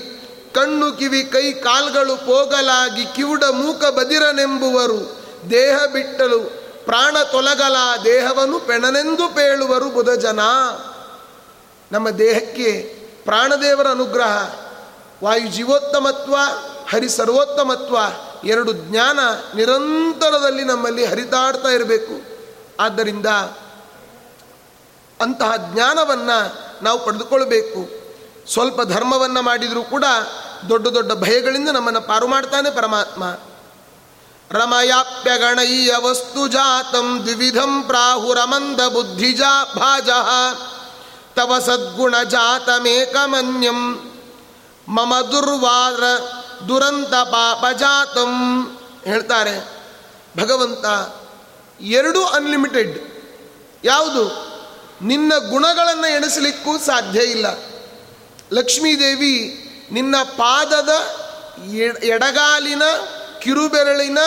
[0.54, 6.40] ಕಣ್ಣು, ಕಿವಿ, ಕೈ, ಕಾಲ್ಗಳು ಪೋಗಲಾಗಿ ಕಿವುಡ ಮೂಕ ಬದಿರನೆಂಬುವರು ದೇಹ ಬಿಟ್ಟಲು
[6.84, 10.40] ಪ್ರಾಣ ತೊಲಗಲ ದೇಹವನ್ನು ಪೆಣನೆಂದು ಪೇಳುವರು ಬುಧ ಜನ
[11.92, 14.54] ನಮ್ಮ ದೇಹಕ್ಕೆ ಪ್ರಾಣದೇವರ ಅನುಗ್ರಹ,
[15.24, 16.36] ವಾಯು ಜೀವೋತ್ತಮತ್ವ
[16.88, 17.96] ಹರಿ ಸರ್ವೋತ್ತಮತ್ವ
[18.44, 19.18] ಎರಡು ಜ್ಞಾನ
[19.54, 22.34] ನಿರಂತರದಲ್ಲಿ ನಮ್ಮಲ್ಲಿ ಹರಿದಾಡ್ತಾ ಇರಬೇಕು.
[22.80, 23.26] ಆದ್ದರಿಂದ
[25.20, 28.04] ಅಂತಹ ಜ್ಞಾನವನ್ನು ನಾವು ಪಡೆದುಕೊಳ್ಬೇಕು.
[28.52, 30.04] ಸ್ವಲ್ಪ ಧರ್ಮವನ್ನು ಮಾಡಿದರೂ ಕೂಡ
[30.68, 33.24] ದೊಡ್ಡ ದೊಡ್ಡ ಭಯಗಳಿಂದ ನಮ್ಮನ್ನು ಪಾರು ಮಾಡ್ತಾನೆ ಪರಮಾತ್ಮ.
[34.50, 40.08] ರಮಯಾಪ್ಯಗಣಯ್ಯ ವಸ್ತು ಜಾತಂ ದ್ವಿಧಂ ಪ್ರಾಹುರಮಂದ ಬುದ್ಧಿಜಾ ಭಾಜ.
[41.36, 43.94] ತವ ಸದ್ಗುಣ ಜಾತಮೇಕಮನ್ಯಂ.
[44.88, 46.02] ಮಮ ದುರ್ವಾರ
[46.68, 48.32] ದುರಂತ ಪಾಪಜಾತಂ
[49.04, 49.84] ಹೇಳ್ತಾರೆ.
[50.38, 50.84] ಭಗವಂತ
[51.80, 52.98] ಎರಡು ಅನ್ಲಿಮಿಟೆಡ್
[53.84, 54.54] ಯಾವುದು?
[55.02, 57.46] ನಿನ್ನ ಗುಣಗಳನ್ನು ಎಣಿಸಲಿಕ್ಕೂ ಸಾಧ್ಯ ಇಲ್ಲ.
[58.52, 59.60] ಲಕ್ಷ್ಮೀದೇವಿ
[59.90, 60.90] ನಿನ್ನ ಪಾದದ
[62.02, 62.82] ಎಡಗಾಲಿನ,
[63.42, 64.18] ಕಿರುಬೆರಳಿನ,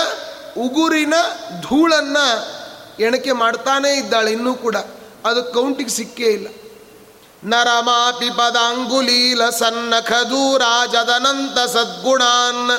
[0.58, 1.14] ಉಗುರಿನ
[1.62, 2.58] ಧೂಳನ್ನು
[3.00, 4.76] ಎಣಿಕೆ ಮಾಡ್ತಾನೇ ಇದ್ದಾಳೆ ಇನ್ನೂ ಕೂಡ.
[5.26, 6.48] ಅದು ಕೌಂಟಿಗೆ ಸಿಕ್ಕೇ ಇಲ್ಲ.
[7.44, 12.72] ನರಮಾಪಿ ಪದಾಂಗುಲೀಲ ಸನ್ನಖ ದೂರಾಜದನಂತ ಸದ್ಗುಣಾನ್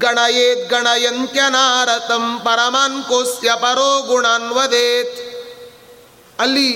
[0.00, 5.18] ಗಣಯೇತ್ ಗಣಯಂತ್ಯನಾರತಂ ಪರಮಾನ್ ಕೋಸ್ಯ ಪರೋ ಗುಣಾನ್ ವದೇತ್
[6.40, 6.68] ಅಲ್ಲಿ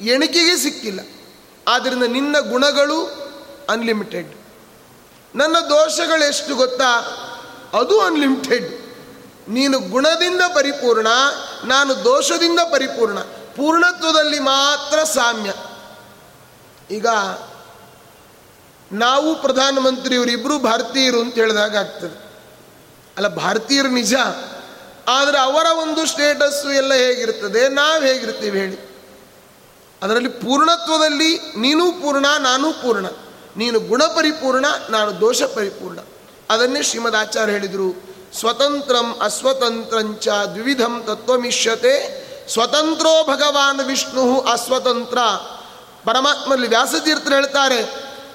[0.00, 1.00] ಎಣಿಕೆಗೆ ಸಿಕ್ಕಿಲ್ಲ.
[1.68, 3.04] ಆದ್ದರಿಂದ ನಿನ್ನ ಗುಣಗಳು
[3.68, 4.34] ಅನ್ಲಿಮಿಟೆಡ್
[5.34, 6.98] ನನ್ನ ದೋಷಗಳೆಷ್ಟು ಗೊತ್ತಾ?
[7.80, 8.96] ಅದು ಅನ್ಲಿಮಿಟೆಡ್
[9.48, 11.06] ನೀನು ಗುಣದಿಂದ ಪರಿಪೂರ್ಣ,
[11.64, 13.18] ನಾನು ದೋಷದಿಂದ ಪರಿಪೂರ್ಣ.
[13.56, 15.52] ಪೂರ್ಣತ್ವದಲ್ಲಿ ಮಾತ್ರ ಸಾಮ್ಯ.
[16.90, 17.06] ಈಗ
[18.92, 22.26] ನಾವು ಪ್ರಧಾನಮಂತ್ರಿಯವರಿಬ್ಬರು ಭಾರತೀಯರು ಅಂತ ಹೇಳಿದಾಗ ಆಗ್ತದೆ.
[23.16, 24.14] ಅಲ್ಲ, ಭಾರತೀಯರು ನಿಜ,
[25.08, 28.78] ಆದರೆ ಅವರ ಒಂದು ಸ್ಟೇಟಸ್ಸು ಎಲ್ಲ ಹೇಗಿರ್ತದೆ, ನಾವು ಹೇಗಿರ್ತೀವಿ ಹೇಳಿ.
[30.02, 33.06] ಅದರಲ್ಲಿ ಪೂರ್ಣತ್ವದಲ್ಲಿ ನೀನು ಪೂರ್ಣ, ನಾನೂ ಪೂರ್ಣ.
[33.56, 35.98] ನೀನು ಗುಣ ಪರಿಪೂರ್ಣ ನಾನು ದೋಷ ಪರಿಪೂರ್ಣ
[36.50, 45.18] ಅದನ್ನೇ ಶ್ರೀಮದ್ ಆಚಾರ್ಯ ಹೇಳಿದರು, ಸ್ವತಂತ್ರಂ ಅಸ್ವತಂತ್ರಂಚ ದ್ವಿಧಂ ತತ್ವಮಿಷ್ಯತೆ, ಸ್ವತಂತ್ರೋ ಭಗವಾನ್ ವಿಷ್ಣು ಅಸ್ವತಂತ್ರ.
[46.06, 47.80] ಪರಮಾತ್ಮಲ್ಲಿ ವ್ಯಾಸತೀರ್ಥರು ಹೇಳ್ತಾರೆ,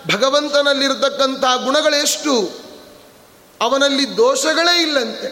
[0.08, 2.36] ಭಗವಂತನಲ್ಲಿರತಕ್ಕಂಥ ಗುಣಗಳೆಷ್ಟು?
[3.62, 5.30] ಅವನಲ್ಲಿ ದೋಷಗಳೇ ಇಲ್ಲಂತೆ.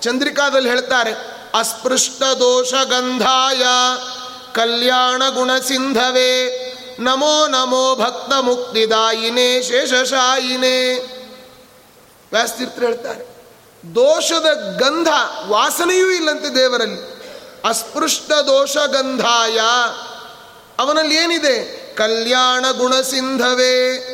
[0.00, 1.12] ಚಂದ್ರಿಕಾದಲ್ಲಿ ಹೇಳ್ತಾರೆ
[1.54, 3.64] ಅಸ್ಪೃಷ್ಟ ದೋಷ ಗಂಧಾಯ
[4.54, 6.32] ಕಲ್ಯಾಣ ಗುಣ ಸಿಂಧವೇ
[6.98, 10.78] ನಮೋ ನಮೋ ಭಕ್ತ ಮುಕ್ತಿದಾಯಿನೇ ಶೇಷಶಾಯಿನೇ.
[12.32, 13.24] ವ್ಯಾಸತೀರ್ಥರು ಹೇಳ್ತಾರೆ,
[13.94, 15.08] ದೋಷದ ಗಂಧ
[15.48, 17.22] ವಾಸನೆಯೂ ಇಲ್ಲಂತೆ ದೇವರಲ್ಲಿ.
[17.64, 19.60] ಅಸ್ಪೃಷ್ಟ ದೋಷ ಗಂಧಾಯ
[20.78, 21.81] ಅವನಲ್ಲಿ ಏನಿದೆ?
[21.96, 24.08] ಕಲ್ಯಾಣ ಗುಣಸಿಂಧವೇ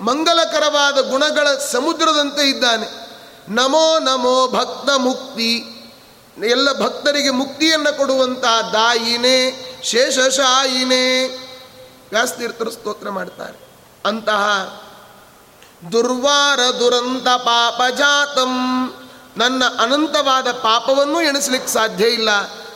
[0.00, 3.06] ಮಂಗಲಕರವಾದ ಗುಣಗಳ ಸಮುದ್ರದಂತೆ ಇದ್ದಾನೆ.
[3.48, 5.64] ನಮೋ ನಮೋ ಭಕ್ತ ಮುಕ್ತಿ.
[6.44, 11.26] ಎಲ್ಲ ಭಕ್ತರಿಗೆ ಮುಕ್ತಿಯನ್ನು ಕೊಡುವಂತಹ ದಾಯಿನೇ, ಶೇಷಶಾಯಿನೇ.
[12.10, 13.68] ವ್ಯಾಸ್ತೀರ್ಥರು ಸ್ತೋತ್ರ ಮಾಡ್ತಾರೆ.
[14.06, 14.48] ಅಂತಹ
[15.92, 18.54] ದುರ್ವಾರ ದುರಂತ ಪಾಪ ಜಾತಂ.
[19.36, 22.28] ನನ್ನ ಅನಂತವಾದ ಪಾಪವನ್ನು ಎಣಿಸಲಿಕ್ಕೆ ಸಾಧ್ಯ ಇಲ್ಲ.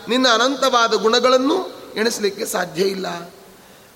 [0.08, 3.06] ನಿನ್ನ ಅನಂತವಾದ ಗುಣಗಳನ್ನು ಎಣಿಸಲಿಕ್ಕೆ ಸಾಧ್ಯ ಇಲ್ಲ.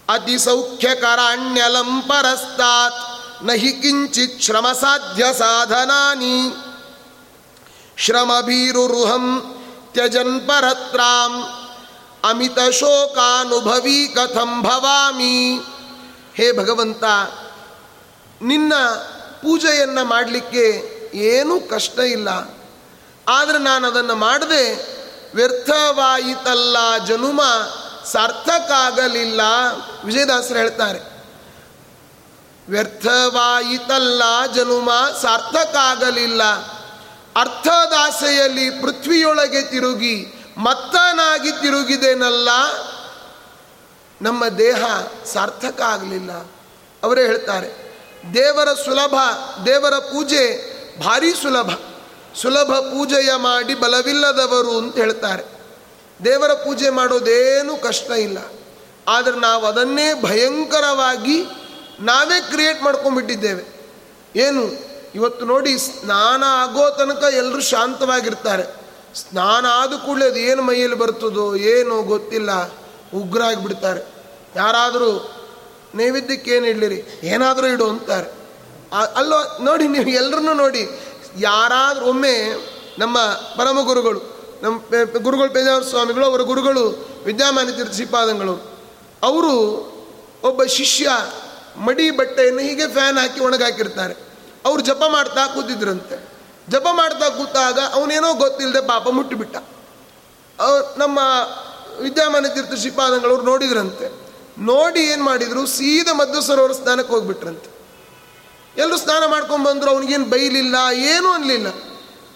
[0.09, 3.01] ಅತಿ ಸೌಖ್ಯಕರಾಣ್ಯಲಂ ಪರಸ್ತಾತ್
[3.45, 6.51] ನಹಿ ಕಿಂಚಿತ್ ಶ್ರಮ ಸಾಧ್ಯ ಸಾಧನಾನಿ.
[7.99, 9.55] ಶ್ರಮಭೀರುರುಹಂ
[9.93, 11.33] ತ್ಯಜನ್ ಪರತ್ರಾಂ
[12.25, 15.61] ಅಮಿತ ಶೋಕಾನುಭವಿ ಕಥಂ ಭವಾಮಿ.
[16.35, 17.05] ಹೇ ಭಗವಂತ,
[18.43, 18.75] ನಿನ್ನ
[19.43, 20.67] ಪೂಜೆಯನ್ನು ಮಾಡಲಿಕ್ಕೆ
[21.15, 22.29] ಏನೂ ಕಷ್ಟ ಇಲ್ಲ.
[23.29, 24.65] ಆದರೆ ನಾನು ಅದನ್ನು ಮಾಡದೆ
[25.35, 26.77] ವ್ಯರ್ಥವಾಯಿತಲ್ಲ
[27.07, 27.41] ಜನುಮ
[28.13, 29.41] ಸಾರ್ಥಕಾಗಲಿಲ್ಲ.
[30.05, 31.01] ವಿಜಯದಾಸರು ಹೇಳ್ತಾರೆ,
[32.69, 34.23] ವ್ಯರ್ಥವಾಯಿತಲ್ಲ
[34.55, 34.91] ಜನುಮ,
[35.23, 36.43] ಸಾರ್ಥಕಾಗಲಿಲ್ಲ.
[37.37, 40.27] ಅರ್ಥದಾಸೆಯಲ್ಲಿ ಪೃಥ್ವಿಯೊಳಗೆ ತಿರುಗಿ,
[40.57, 42.49] ಮತ್ತನಾಗಿ ತಿರುಗಿದೆನಲ್ಲ.
[44.23, 44.85] ನಮ್ಮ ದೇಹ
[45.33, 46.33] ಸಾರ್ಥಕ ಆಗಲಿಲ್ಲ.
[47.03, 47.69] ಅವರೇ ಹೇಳ್ತಾರೆ,
[48.35, 49.15] ದೇವರ ಸುಲಭ,
[49.67, 51.71] ದೇವರ ಪೂಜೆ ಭಾರಿ ಸುಲಭ.
[52.43, 55.54] ಸುಲಭ ಪೂಜೆಯ ಮಾಡಿ ಬಲವಿಲ್ಲದವರು ಅಂತ ಹೇಳ್ತಾರೆ.
[56.25, 58.39] ದೇವರ ಪೂಜೆ ಮಾಡೋದೇನು ಕಷ್ಟ ಇಲ್ಲ.
[59.09, 61.45] ಆದರೆ ನಾವು ಅದನ್ನೇ ಭಯಂಕರವಾಗಿ
[62.01, 63.65] ನಾವೇ ಕ್ರಿಯೇಟ್ ಮಾಡ್ಕೊಂಡ್ಬಿಟ್ಟಿದ್ದೇವೆ.
[64.37, 64.95] ಏನು?
[65.15, 68.63] ಇವತ್ತು ನೋಡಿ ಸ್ನಾನ ಆಗೋ ತನಕ ಎಲ್ಲರೂ ಶಾಂತವಾಗಿರ್ತಾರೆ.
[69.15, 72.73] ಸ್ನಾನ ಆದ ಕೂಡಲೇ ಅದು ಏನು ಮೈಯಲ್ಲಿ ಬರ್ತದೋ ಏನೋ ಗೊತ್ತಿಲ್ಲ.
[73.15, 74.07] ಉಗ್ರ ಆಗಿಬಿಡ್ತಾರೆ
[74.57, 75.31] ಯಾರಾದರೂ
[75.95, 77.21] ನೈವೇದ್ಯಕ್ಕೆ ಏನು ಇಡಲಿರಿ?
[77.23, 78.33] ಏನಾದರೂ ಇಡು ಅಂತಾರೆ.
[79.17, 80.89] ಅಲ್ಲೋ ನೋಡಿ ನೀವು ಎಲ್ಲರನ್ನೂ ನೋಡಿ.
[81.39, 82.55] ಯಾರಾದರೂ ಒಮ್ಮೆ
[82.99, 83.19] ನಮ್ಮ
[83.57, 84.34] ಪರಮ ಗುರುಗಳು
[84.65, 84.79] ನಮ್ಮ
[85.23, 86.85] ಗುರುಗಳು ಪೇಜಾವರ ಸ್ವಾಮಿಗಳು, ಅವರ ಗುರುಗಳು
[87.25, 88.55] ವಿದ್ಯಾಮಾನ ತೀರ್ಥ ಶ್ರೀಪಾದಂಗಳು
[89.23, 89.53] ಅವರು
[90.45, 91.11] ಒಬ್ಬ ಶಿಷ್ಯ
[91.77, 94.15] ಮಡಿ ಬಟ್ಟೆಯನ್ನು ಹೀಗೆ ಫ್ಯಾನ್ ಹಾಕಿ ಒಣಗಾಕಿರ್ತಾರೆ.
[94.65, 96.17] ಅವರು ಜಪ ಮಾಡ್ತಾ ಕೂತಿದ್ರಂತೆ.
[96.69, 99.57] ಜಪ ಮಾಡ್ತಾ ಕೂತಾಗ ಅವನೇನೋ ಗೊತ್ತಿಲ್ಲದೆ ಪಾಪ ಮುಟ್ಟಿಬಿಟ್ಟ.
[100.99, 101.19] ನಮ್ಮ
[102.01, 104.07] ವಿದ್ಯಾಮಾನ ತೀರ್ಥ ಶ್ರೀಪಾದಂಗಳವ್ರು ನೋಡಿದ್ರಂತೆ.
[104.59, 105.67] ನೋಡಿ ಏನು ಮಾಡಿದ್ರು?
[105.67, 107.71] ಸೀದಾ ಮಧ್ಯ ಸರೋವರ ಸ್ನಾನಕ್ಕೆ ಹೋಗ್ಬಿಟ್ರಂತೆ.
[108.77, 111.67] ಎಲ್ಲರೂ ಸ್ನಾನ ಮಾಡ್ಕೊಂಡು ಬಂದರು, ಅವನಿಗೇನು ಬೈಲಿಲ್ಲ, ಏನೂ ಅನ್ಲಿಲ್ಲ.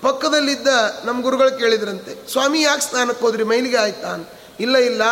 [0.02, 0.68] ಪಕ್ಕದಲ್ಲಿದ್ದ
[1.04, 3.44] ನಮ್ಮ ಗುರುಗಳು ಕೇಳಿದ್ರಂತೆ, ಸ್ವಾಮಿ, ಯಾಕೆ ಸ್ನಾನಕ್ಕೆ ಹೋದ್ರಿ?
[3.44, 4.10] ಮೈಲಿಗೆ ಆಯ್ತಾ?
[4.60, 5.02] ಇಲ್ಲ ಇಲ್ಲ,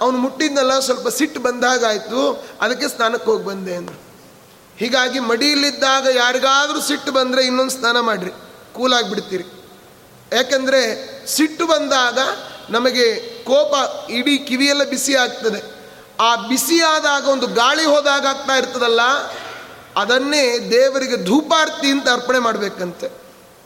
[0.00, 2.20] ಅವನು ಮುಟ್ಟಿದ್ನಲ್ಲ, ಸ್ವಲ್ಪ ಸಿಟ್ಟು ಬಂದಾಗ ಆಯಿತು,
[2.60, 3.98] ಅದಕ್ಕೆ ಸ್ನಾನಕ್ಕೆ ಹೋಗಿ ಬಂದೆ ಅಂದರು.
[4.78, 8.32] ಹೀಗಾಗಿ ಮಡಿಯಲ್ಲಿದ್ದಾಗ ಯಾರಿಗಾದರೂ ಸಿಟ್ಟು ಬಂದರೆ ಇನ್ನೊಂದು ಸ್ನಾನ ಮಾಡಿರಿ
[8.72, 9.46] ಕೂಲಾಗಿ ಬಿಡ್ತೀರಿ
[10.32, 10.80] ಯಾಕೆಂದರೆ
[11.26, 12.18] ಸಿಟ್ಟು ಬಂದಾಗ
[12.70, 13.06] ನಮಗೆ
[13.44, 13.74] ಕೋಪ
[14.10, 15.60] ಇಡೀ ಕಿವಿಯೆಲ್ಲ ಬಿಸಿ ಆಗ್ತದೆ.
[16.20, 19.02] ಆ ಬಿಸಿಯಾದಾಗ ಒಂದು ಗಾಳಿ ಹೋದಾಗ ಆಗ್ತಾ ಇರ್ತದಲ್ಲ,
[19.96, 23.08] ಅದನ್ನೇ ದೇವರಿಗೆ ಧೂಪಾರ್ತಿ ಅಂತ ಅರ್ಪಣೆ ಮಾಡಬೇಕಂತೆ.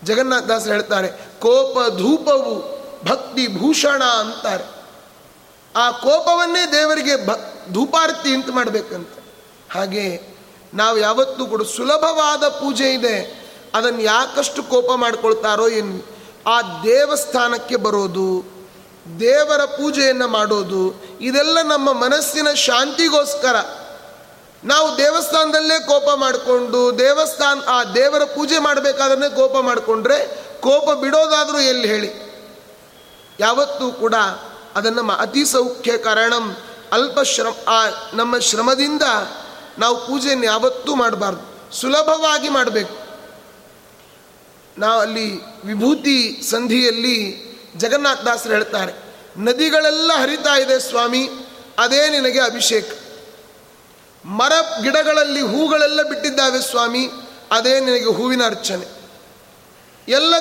[0.04, 1.08] ಜಗನ್ನಾಥ ದಾಸರು ಹೇಳ್ತಾರೆ
[1.40, 2.54] ಕೋಪ ಧೂಪವು
[3.04, 4.64] ಭಕ್ತಿ ಭೂಷಣ ಅಂತಾರೆ.
[5.76, 7.30] ಆ ಕೋಪವನ್ನೇ ದೇವರಿಗೆ ಭ,
[7.72, 9.08] ಧೂಪಾರ್ತಿ ಅಂತ ಮಾಡಬೇಕಂತ.
[9.74, 10.34] ಹಾಗೆ
[10.74, 13.16] ನಾವು ಯಾವತ್ತೂ ಕೂಡ ಸುಲಭವಾದ ಪೂಜೆ ಇದೆ,
[13.74, 15.96] ಅದನ್ನು ಯಾಕಷ್ಟು ಕೋಪ ಮಾಡಿಕೊಳ್ತಾರೋ ಏನು,
[16.46, 18.28] ಆ ದೇವಸ್ಥಾನಕ್ಕೆ ಬರೋದು,
[19.20, 20.82] ದೇವರ ಪೂಜೆಯನ್ನು ಮಾಡೋದು,
[21.20, 23.56] ಇದೆಲ್ಲ ನಮ್ಮ ಮನಸ್ಸಿನ ಶಾಂತಿಗೋಸ್ಕರ.
[24.64, 30.18] ನಾವು ದೇವಸ್ಥಾನದಲ್ಲೇ ಕೋಪ ಮಾಡಿಕೊಂಡು, ದೇವಸ್ಥಾನ, ಆ ದೇವರ ಪೂಜೆ ಮಾಡಬೇಕಾದ್ರೆ ಕೋಪ ಮಾಡಿಕೊಂಡ್ರೆ
[30.60, 32.10] ಕೋಪ ಬಿಡೋದಾದರೂ ಎಲ್ಲಿ ಹೇಳಿ?
[33.40, 34.14] ಯಾವತ್ತೂ ಕೂಡ
[34.74, 36.56] ಅದನ್ನು ಅತಿ ಸೌಖ್ಯ ಕಾರಣಂ,
[36.92, 39.02] ಅಲ್ಪ ಶ್ರಮ, ಆ ನಮ್ಮ ಶ್ರಮದಿಂದ
[39.78, 41.76] ನಾವು ಪೂಜೆಯನ್ನು ಯಾವತ್ತೂ ಮಾಡಬಾರ್ದು.
[41.76, 42.96] ಸುಲಭವಾಗಿ ಮಾಡಬೇಕು.
[44.78, 45.26] ನಾವು ಅಲ್ಲಿ
[45.66, 47.16] ವಿಭೂತಿ ಸಂಧಿಯಲ್ಲಿ
[47.76, 48.92] ಜಗನ್ನಾಥದಾಸರು ಹೇಳ್ತಾರೆ,
[49.36, 51.28] ನದಿಗಳೆಲ್ಲ ಹರಿತಾ ಇದೆ ಸ್ವಾಮಿ,
[51.78, 52.88] ಅದೇ ನಿನಗೆ ಅಭಿಷೇಕ.
[54.24, 54.52] ಮರ
[54.82, 57.08] ಗಿಡಗಳಲ್ಲಿ ಹೂಗಳೆಲ್ಲ ಬಿಟ್ಟಿದ್ದಾವೆ ಸ್ವಾಮಿ,
[57.52, 59.04] ಅದೇ ನಿನಗೆ ಹೂವಿನ ಅರ್ಚನೆ.
[60.08, 60.34] ಎಲ್ಲ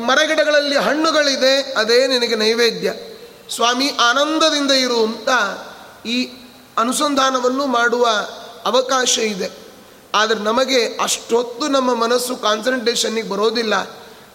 [0.00, 2.92] ಮರಗಿಡಗಳಲ್ಲಿ ಹಣ್ಣುಗಳಿದೆ, ಅದೇ ನಿನಗೆ ನೈವೇದ್ಯ.
[3.54, 5.28] ಸ್ವಾಮಿ, ಆನಂದದಿಂದ ಇರು ಅಂತ
[6.06, 6.30] ಈ
[6.78, 8.08] ಅನುಸಂಧಾನವನ್ನು ಮಾಡುವ
[8.64, 9.50] ಅವಕಾಶ ಇದೆ.
[10.14, 13.74] ಆದರೆ ನಮಗೆ ಅಷ್ಟೊತ್ತು ನಮ್ಮ ಮನಸ್ಸು ಕಾನ್ಸಂಟ್ರೇಷನ್ನಿಗೆ ಬರೋದಿಲ್ಲ.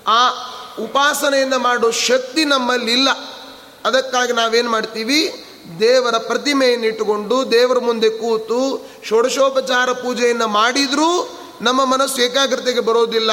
[0.08, 0.30] ಆ
[0.80, 3.10] ಉಪಾಸನೆಯನ್ನು ಮಾಡೋ ಶಕ್ತಿ ನಮ್ಮಲ್ಲಿಲ್ಲ.
[3.86, 5.46] ಅದಕ್ಕಾಗಿ ನಾವೇನು ಮಾಡ್ತೀವಿ?
[5.80, 13.32] ದೇವರ ಪ್ರತಿಮೆಯನ್ನು ಇಟ್ಟುಕೊಂಡು ದೇವರ ಮುಂದೆ ಕೂತು ಷೋಡಶೋಪಚಾರ ಪೂಜೆಯನ್ನು ಮಾಡಿದರೂ ನಮ್ಮ ಮನಸ್ಸು ಏಕಾಗ್ರತೆಗೆ ಬರೋದಿಲ್ಲ.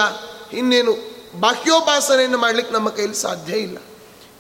[0.53, 0.95] ಇನ್ನೇನು
[1.41, 3.79] ಬಾಹ್ಯೋಪಾಸನೆಯನ್ನು ಮಾಡಲಿಕ್ಕೆ ನಮ್ಮ ಕೈಲಿ ಸಾಧ್ಯ ಇಲ್ಲ.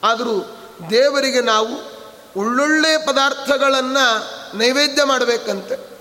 [0.04, 0.56] ಆದರೂ
[0.90, 1.92] ದೇವರಿಗೆ ನಾವು
[2.40, 5.92] ಒಳ್ಳೊಳ್ಳೆ ಪದಾರ್ಥಗಳನ್ನು ನೈವೇದ್ಯ ಮಾಡಬೇಕಂತೆ.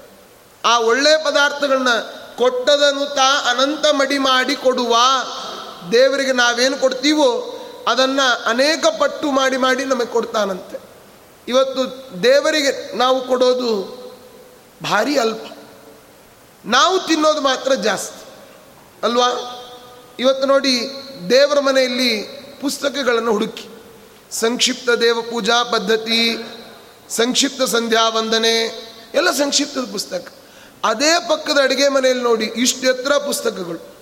[0.66, 1.90] ಆ ಒಳ್ಳೆಯ ಪದಾರ್ಥಗಳನ್ನ
[2.38, 4.96] ಕೊಟ್ಟದನ್ನು ತಾ ಅನಂತ ಮಡಿ ಮಾಡಿ ಕೊಡುವ
[5.92, 10.91] ದೇವರಿಗೆ ನಾವೇನು ಕೊಡ್ತೀವೋ ಅದನ್ನು ಅನೇಕ ಪಟ್ಟು ಮಾಡಿ ಮಾಡಿ ನಮಗೆ ಕೊಡ್ತಾನಂತೆ.
[11.48, 14.02] ಇವತ್ತು ದೇವರಿಗೆ ನಾವು ಕೊಡೋದು
[14.84, 15.42] ಭಾರಿ ಅಲ್ಪ.
[16.66, 18.26] ನಾವು ತಿನ್ನೋದು ಮಾತ್ರ ಜಾಸ್ತಿ.
[19.04, 19.58] ಅಲ್ವಾ?
[20.20, 20.82] ಇವತ್ತು ನೋಡಿ
[21.30, 22.24] ದೇವರ ಮನೆಯಲ್ಲಿ
[22.62, 23.66] ಪುಸ್ತಕಗಳನ್ನು ಹುಡುಕಿ.
[24.32, 26.38] ಸಂಕ್ಷಿಪ್ತ ದೇವ ಪೂಜಾ ಪದ್ಧತಿ,
[27.10, 30.34] ಸಂಕ್ಷಿಪ್ತ ಸಂಧ್ಯಾ ವಂದನೆ, ಎಲ್ಲ ಸಂಕ್ಷಿಪ್ತದ ಪುಸ್ತಕ.
[30.86, 33.96] ಅದೇ ಪಕ್ಕದ ಅಡುಗೆ ಮನೆಯಲ್ಲಿ ನೋಡಿ ಇಷ್ಟು ಪುಸ್ತಕಗಳು.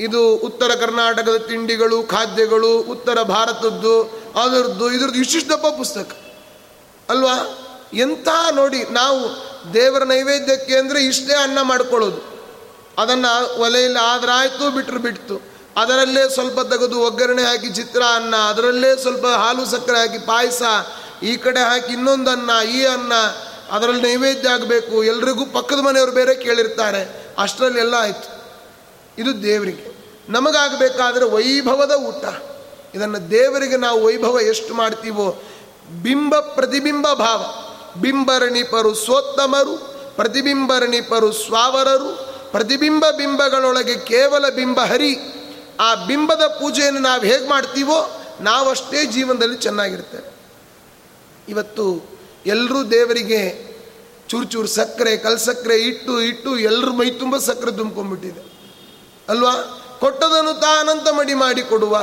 [0.00, 4.02] ಇದು ಉತ್ತರ ಕರ್ನಾಟಕದ ತಿಂಡಿಗಳು, ಖಾದ್ಯಗಳು, ಉತ್ತರ ಭಾರತದ್ದು,
[4.40, 6.21] ಅದರದ್ದು, ಇದ್ರದ್ದು ಇಷ್ಟಿಷ್ಟಪ್ಪ ಪುಸ್ತಕ.
[7.12, 7.58] ಅಲ್ವಾ?
[7.94, 9.20] ಎಂಥ ನೋಡಿ ನಾವು
[9.74, 12.20] ದೇವರ ನೈವೇದ್ಯಕ್ಕೆ ಅಂದರೆ ಇಷ್ಟೇ ಅನ್ನ ಮಾಡ್ಕೊಳ್ಳೋದು.
[12.98, 15.40] ಅದನ್ನು ಒಲೆಯಲ್ಲಿ ಆದ್ರಾಯ್ತು ಬಿಟ್ಟರು ಬಿಡ್ತು
[15.76, 20.62] ಅದರಲ್ಲೇ ಸ್ವಲ್ಪ ತೆಗೆದು ಒಗ್ಗರಣೆ ಹಾಕಿ ಚಿತ್ರ ಅನ್ನ, ಅದರಲ್ಲೇ ಸ್ವಲ್ಪ ಹಾಲು ಸಕ್ಕರೆ ಹಾಕಿ ಪಾಯಸ,
[21.22, 23.12] ಈ ಕಡೆ ಹಾಕಿ ಇನ್ನೊಂದು ಅನ್ನ, ಈ ಅನ್ನ,
[23.70, 25.04] ಅದರಲ್ಲಿ ನೈವೇದ್ಯ ಆಗಬೇಕು.
[25.04, 27.26] ಎಲ್ರಿಗೂ ಪಕ್ಕದ ಮನೆಯವರು ಬೇರೆ ಕೇಳಿರ್ತಾರೆ.
[27.38, 28.42] ಅಷ್ಟರಲ್ಲಿ ಎಲ್ಲ ಆಯಿತು.
[29.18, 29.92] ಇದು ದೇವರಿಗೆ.
[30.28, 32.24] ನಮಗಾಗಬೇಕಾದ್ರೆ ವೈಭವದ ಊಟ.
[32.94, 35.42] ಇದನ್ನು ದೇವರಿಗೆ ನಾವು ವೈಭವ ಎಷ್ಟು ಮಾಡ್ತೀವೋ
[36.02, 37.54] ಬಿಂಬ ಪ್ರತಿಬಿಂಬ ಭಾವ.
[38.00, 45.16] ಬಿಂಬರಣಿಪರು ಸ್ವೋತ್ತಮರು ಪ್ರತಿಬಿಂಬರಣಿಪರು ಸ್ವಾವರರು, ಪ್ರತಿಬಿಂಬ ಬಿಂಬಗಳೊಳಗೆ ಕೇವಲ ಬಿಂಬ ಹರಿ.
[45.80, 50.32] ಆ ಬಿಂಬದ ಪೂಜೆಯನ್ನು ನಾವು ಹೇಗೆ ಮಾಡ್ತೀವೋ ನಾವಷ್ಟೇ ಜೀವನದಲ್ಲಿ ಚೆನ್ನಾಗಿರ್ತೇವೆ.
[51.48, 52.10] ಇವತ್ತು
[52.46, 53.72] ಎಲ್ಲರೂ ದೇವರಿಗೆ
[54.28, 58.52] ಚೂರು ಚೂರು ಸಕ್ಕರೆ ಕಲ್ಸಕ್ಕರೆ ಇಟ್ಟು ಇಟ್ಟು ಎಲ್ಲರ ಮೈ ತುಂಬ ಸಕ್ಕರೆ ತುಂಬ್ಕೊಂಡ್ಬಿಟ್ಟಿದೆ.
[59.28, 59.54] ಅಲ್ವಾ?
[60.00, 61.96] ಕೊಟ್ಟದನ್ನು ತಾನಂತ ಮಡಿ ಮಾಡಿ ಕೊಡುವ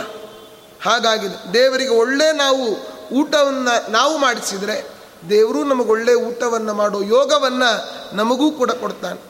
[0.81, 1.53] ಹಾಗಾಗಿದೆ.
[1.53, 4.87] ದೇವರಿಗೆ ಒಳ್ಳೆ ನಾವು ಊಟವನ್ನು ನಾವು ಮಾಡಿಸಿದರೆ
[5.29, 7.71] ದೇವರು ನಮಗೆ ಒಳ್ಳೆಯ ಊಟವನ್ನು ಮಾಡೋ ಯೋಗವನ್ನು
[8.15, 9.21] ನಮಗೂ ಕೂಡ ಕೊಡ್ತಾನೆ.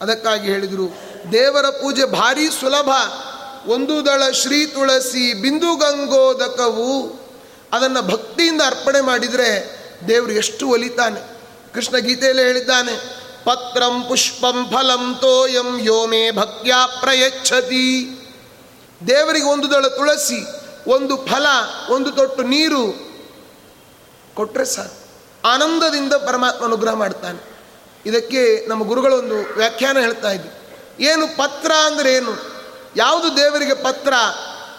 [0.00, 0.86] ಅದಕ್ಕಾಗಿ ಹೇಳಿದರು,
[1.32, 2.90] ದೇವರ ಪೂಜೆ ಭಾರಿ ಸುಲಭ.
[3.68, 7.20] ಒಂದು ದಳ ಶ್ರೀ ತುಳಸಿ ಬಿಂದು ಗಂಗೋದಕವು
[7.72, 9.50] ಅದನ್ನು ಭಕ್ತಿಯಿಂದ ಅರ್ಪಣೆ ಮಾಡಿದರೆ
[10.08, 11.20] ದೇವರು ಎಷ್ಟು ಒಲಿತಾನೆ.
[11.74, 12.94] ಕೃಷ್ಣ ಗೀತೆಯಲ್ಲಿ ಹೇಳಿದ್ದಾನೆ,
[13.44, 17.88] ಪತ್ರಂ ಪುಷ್ಪಂ ಫಲಂ ತೋಯಂ ಯೋಮೇ ಭಕ್ತ್ಯಾ ಪ್ರಯಚ್ಛತಿ.
[19.06, 20.40] ದೇವರಿಗೆ ಒಂದು ದಳ ತುಳಸಿ,
[20.90, 21.46] ಒಂದು ಫಲ,
[21.90, 23.07] ಒಂದು ತೊಟ್ಟು ನೀರು
[24.38, 24.96] ಕೊಟ್ಟರೆ ಸಾಕು.
[25.48, 27.58] ಆನಂದದಿಂದ ಪರಮಾತ್ಮ ಅನುಗ್ರಹ ಮಾಡ್ತಾನೆ.
[28.06, 30.50] ಇದಕ್ಕೆ ನಮ್ಮ ಗುರುಗಳೊಂದು ವ್ಯಾಖ್ಯಾನ ಹೇಳ್ತಾ ಇದ್ವಿ
[31.04, 32.32] ಏನು ಪತ್ರ ಅಂದರೆ ಏನು?
[32.96, 34.12] ಯಾವುದು ದೇವರಿಗೆ ಪತ್ರ?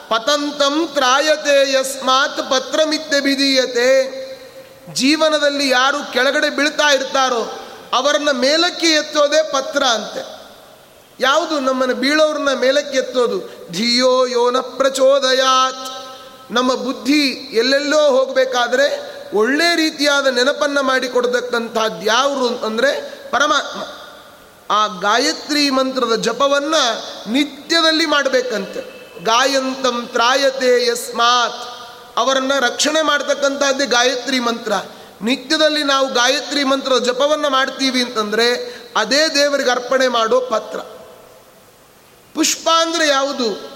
[0.10, 3.89] ಪತಂತಂ ತ್ರಾಯತೆ ಯಸ್ಮಾತ್ ಪತ್ರಮಿತ್ಯ ಬಿದೀಯತೆ
[4.93, 7.60] ಜೀವನದಲ್ಲಿ ಯಾರು ಕೆಳಗಡೆ ಬೀಳ್ತಾ ಇರ್ತಾರೋ
[7.93, 10.26] ಅವರನ್ನ ಮೇಲಕ್ಕೆ ಎತ್ತೋದೇ ಪತ್ರ ಅಂತೆ.
[11.20, 11.60] ಯಾವುದು?
[11.60, 13.68] ನಮ್ಮನ್ನು ಬೀಳೋರನ್ನ ಮೇಲಕ್ಕೆ ಎತ್ತೋದು.
[13.72, 16.10] ಧಿಯೋ ಯೋನ ಪ್ರಚೋದಯಾತ್.
[16.51, 23.80] ನಮ್ಮ ಬುದ್ಧಿ ಎಲ್ಲೆಲ್ಲೋ ಹೋಗಬೇಕಾದ್ರೆ ಒಳ್ಳೆ ರೀತಿಯಾದ ನೆನಪನ್ನು ಮಾಡಿಕೊಡ್ತಕ್ಕಂಥದ್ದು ಯಾವರು ಅಂತಂದರೆ ಪರಮಾತ್ಮ.
[24.73, 28.99] ಆ ಗಾಯತ್ರಿ ಮಂತ್ರದ ಜಪವನ್ನು ನಿತ್ಯದಲ್ಲಿ ಮಾಡಬೇಕಂತೆ.
[29.23, 31.80] ಗಾಯಂತಂ ತ್ರಾಯತೆ ಯಸ್ಮಾತ್.
[32.17, 34.71] ಅವರನ್ನು ರಕ್ಷಣೆ ಮಾಡ್ತಕ್ಕಂಥದ್ದೇ ಗಾಯತ್ರಿ ಮಂತ್ರ.
[35.21, 40.80] ನಿತ್ಯದಲ್ಲಿ ನಾವು ಗಾಯತ್ರಿ ಮಂತ್ರ ಜಪವನ್ನು ಮಾಡ್ತೀವಿ ಅಂತಂದರೆ ಅದೇ ದೇವರಿಗೆ ಅರ್ಪಣೆ ಮಾಡೋ ಪತ್ರ.
[42.34, 43.71] ಪುಷ್ಪ ಅಂದರೆ ಯಾವುದು?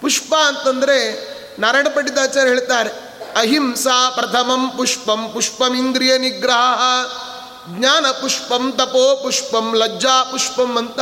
[0.00, 1.28] ಪುಷ್ಪ ಅಂತಂದರೆ
[1.60, 3.05] ನಾರಾಯಣ ಪಂಡಿತಾಚಾರ್ಯ ಹೇಳ್ತಾರೆ
[3.36, 6.80] ಅಹಿಂಸಾ ಪ್ರಥಮಂ ಪುಷ್ಪಂ ಪುಷ್ಪಮಿಂದ್ರಿಯ ನಿಗ್ರಹ
[7.78, 11.00] ಜ್ಞಾನ ಪುಷ್ಪಂ ತಪೋ ಪುಷ್ಪಂ, ಲಜ್ಜಾ ಪುಷ್ಪಂ ಅಂತ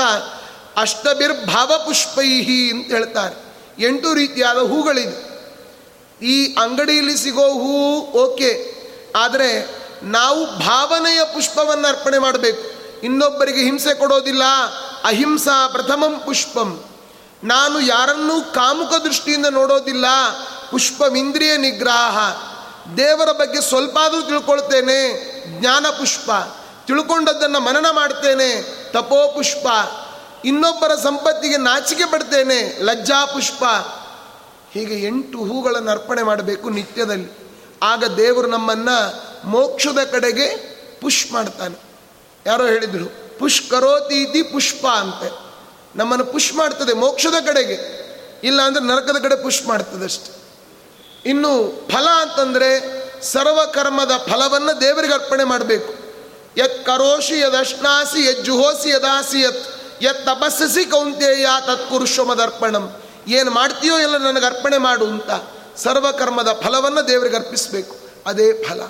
[0.76, 3.45] ಅಷ್ಟಬಿರ್ಭಾವ ಪುಷ್ಪೈಹಿ ಅಂತ ಹೇಳ್ತಾರೆ.
[3.78, 5.35] ಎಂಟು ರೀತಿಯಾದ ಹೂಗಳಿದೆ.
[6.26, 8.74] ಈ ಅಂಗಡಿಯಲ್ಲಿ ಸಿಗೋ ಹೂ, ಓಕೆ.
[9.16, 12.74] ಆದರೆ ನಾವು ಭಾವನೆಯ ಪುಷ್ಪವನ್ನು ಅರ್ಪಣೆ ಮಾಡಬೇಕು.
[13.05, 14.43] ಇನ್ನೊಬ್ಬರಿಗೆ ಹಿಂಸೆ ಕೊಡೋದಿಲ್ಲ.
[15.05, 16.85] ಅಹಿಂಸಾ ಪ್ರಥಮಂ ಪುಷ್ಪಂ.
[17.45, 20.07] ನಾನು ಯಾರನ್ನೂ ಕಾಮುಕ ದೃಷ್ಟಿಯಿಂದ ನೋಡೋದಿಲ್ಲ.
[20.75, 22.18] ಪುಷ್ಪಮಿಂದ್ರಿಯ ನಿಗ್ರಹ.
[22.97, 24.99] ದೇವರ ಬಗ್ಗೆ ಸ್ವಲ್ಪ ಆದರೂ ತಿಳ್ಕೊಳ್ತೇನೆ.
[25.61, 26.31] ಜ್ಞಾನ ಪುಷ್ಪ.
[26.87, 28.62] ತಿಳ್ಕೊಂಡದ್ದನ್ನು ಮನನ ಮಾಡ್ತೇನೆ.
[28.93, 29.66] ತಪೋ ಪುಷ್ಪ.
[30.45, 32.79] ಇನ್ನೊಬ್ಬರ ಸಂಪತ್ತಿಗೆ ನಾಚಿಕೆ ಪಡ್ತೇನೆ.
[32.83, 33.64] ಲಜ್ಜಾ ಪುಷ್ಪ.
[34.72, 37.57] ಹೀಗೆ ಎಂಟು ಹೂಗಳನ್ನು ಅರ್ಪಣೆ ಮಾಡಬೇಕು ನಿತ್ಯದಲ್ಲಿ.
[37.83, 40.49] ಆಗ ದೇವರು ನಮ್ಮನ್ನು ಮೋಕ್ಷದ ಕಡೆಗೆ
[41.01, 41.79] ಪುಷ್ ಮಾಡ್ತಾನೆ.
[42.47, 45.39] ಯಾರೋ ಹೇಳಿದರು, ಪುಷ್ ಕರೋತಿ ಇತಿ ಪುಷ್ಪ ಅಂತೆ.
[45.97, 48.05] ನಮ್ಮನ್ನು ಪುಷ್ ಮಾಡ್ತದೆ ಮೋಕ್ಷದ ಕಡೆಗೆ.
[48.45, 50.44] ಇಲ್ಲ ಅಂದರೆ ನರಕದ ಕಡೆ ಪುಷ್ ಮಾಡ್ತದೆ ಅಷ್ಟೆ
[51.27, 55.95] ಇನ್ನು ಫಲ ಅಂತಂದರೆ ಸರ್ವಕರ್ಮದ ಫಲವನ್ನು ದೇವರಿಗೆ ಅರ್ಪಣೆ ಮಾಡಬೇಕು.
[56.57, 59.66] ಯತ್ ಕರೋಷಿ ಯದಶ್ನಾಸಿ ಯಜ್ಜುಹೋಸಿ ಯದಾಸಿ ಯತ್
[60.03, 62.93] ಯತ್ ತಪಸ್ಸಿ ಕೌಂತೆಯ ತತ್ಪುರುಷಮದರ್ಪಣಂ
[63.29, 65.31] ಏನು ಮಾಡ್ತೀಯೋ ಎಲ್ಲ ನನಗೆ ಅರ್ಪಣೆ ಮಾಡು ಅಂತ
[65.77, 67.97] ಸರ್ವಕರ್ಮದ ಫಲವನ್ನು ದೇವರಿಗೆ ಅರ್ಪಿಸಬೇಕು.
[68.27, 68.81] ಅದೇ ಫಲ.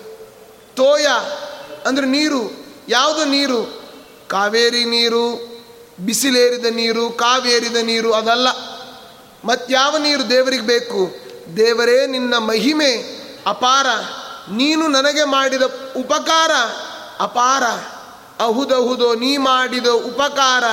[0.76, 1.07] ತೋಯ
[1.87, 2.66] ಅಂದರೆ ನೀರು.
[2.89, 3.85] ಯಾವುದು ನೀರು?
[4.28, 5.55] ಕಾವೇರಿ ನೀರು,
[6.01, 8.49] ಬಿಸಿಲೇರಿದ ನೀರು, ಕಾವೇರಿದ ನೀರು, ಅದಲ್ಲ.
[9.45, 11.24] ಮತ್ಯಾವ ನೀರು ದೇವರಿಗೆ ಬೇಕು?
[11.57, 13.86] ದೇವರೇ, ನಿನ್ನ ಮಹಿಮೆ ಅಪಾರ.
[14.51, 15.62] ನೀನು ನನಗೆ ಮಾಡಿದ
[15.97, 16.51] ಉಪಕಾರ
[17.20, 17.62] ಅಪಾರ.
[18.42, 20.64] ಅಹುದಹುದೋ, ನೀ ಮಾಡಿದ ಉಪಕಾರ.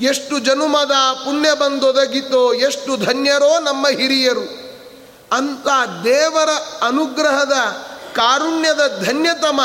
[0.00, 0.92] ಎಷ್ಟು ಜನುಮದ
[1.24, 4.64] ಪುಣ್ಯ ಬಂದೊದಗಿತೋ, ಎಷ್ಟು ಧನ್ಯರೋ ನಮ್ಮ ಹಿರಿಯರು.
[5.32, 5.66] ಅಂತ
[6.04, 6.48] ದೇವರ
[6.86, 7.52] ಅನುಗ್ರಹದ
[8.14, 9.60] ಕಾರುಣ್ಯದ ಧನ್ಯತಮ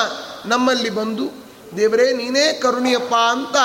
[0.46, 1.30] ನಮ್ಮಲ್ಲಿ ಬಂದು,
[1.78, 3.56] ದೇವರೇ, ನೀನೇ ಕರುಣಿಯಪ್ಪ ಅಂತ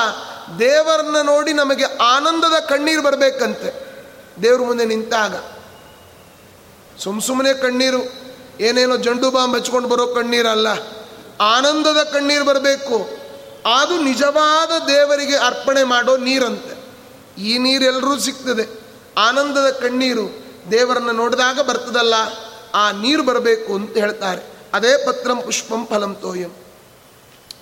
[0.58, 3.94] ದೇವರನ್ನ ನೋಡಿ ನಮಗೆ ಆನಂದದ ಕಣ್ಣೀರು ಬರಬೇಕಂತೆ.
[4.42, 5.53] ದೇವ್ರ ಮುಂದೆ ನಿಂತಾಗ.
[7.02, 8.02] ಸುಮ್ ಸುಮ್ಮನೆ ಕಣ್ಣೀರು.
[8.60, 10.68] ಏನೇನೋ ಜಂಡು ಬಾಂಬ್ ಹಚ್ಕೊಂಡು ಬರೋ ಕಣ್ಣೀರಲ್ಲ.
[11.40, 12.96] ಆನಂದದ ಕಣ್ಣೀರು ಬರಬೇಕು.
[13.80, 16.74] ಅದು ನಿಜವಾದ ದೇವರಿಗೆ ಅರ್ಪಣೆ ಮಾಡೋ ನೀರಂತೆ.
[17.42, 18.64] ಈ ನೀರೆಲ್ಲರೂ ಸಿಗ್ತದೆ
[19.18, 20.26] ಆನಂದದ ಕಣ್ಣೀರು
[20.70, 22.14] ದೇವರನ್ನು ನೋಡಿದಾಗ ಬರ್ತದಲ್ಲ,
[22.74, 24.42] ಆ ನೀರು ಬರಬೇಕು ಅಂತ ಹೇಳ್ತಾರೆ.
[24.74, 26.52] ಅದೇ ಪತ್ರಂ ಪುಷ್ಪಂ ಫಲಂ ತೋಯಂ.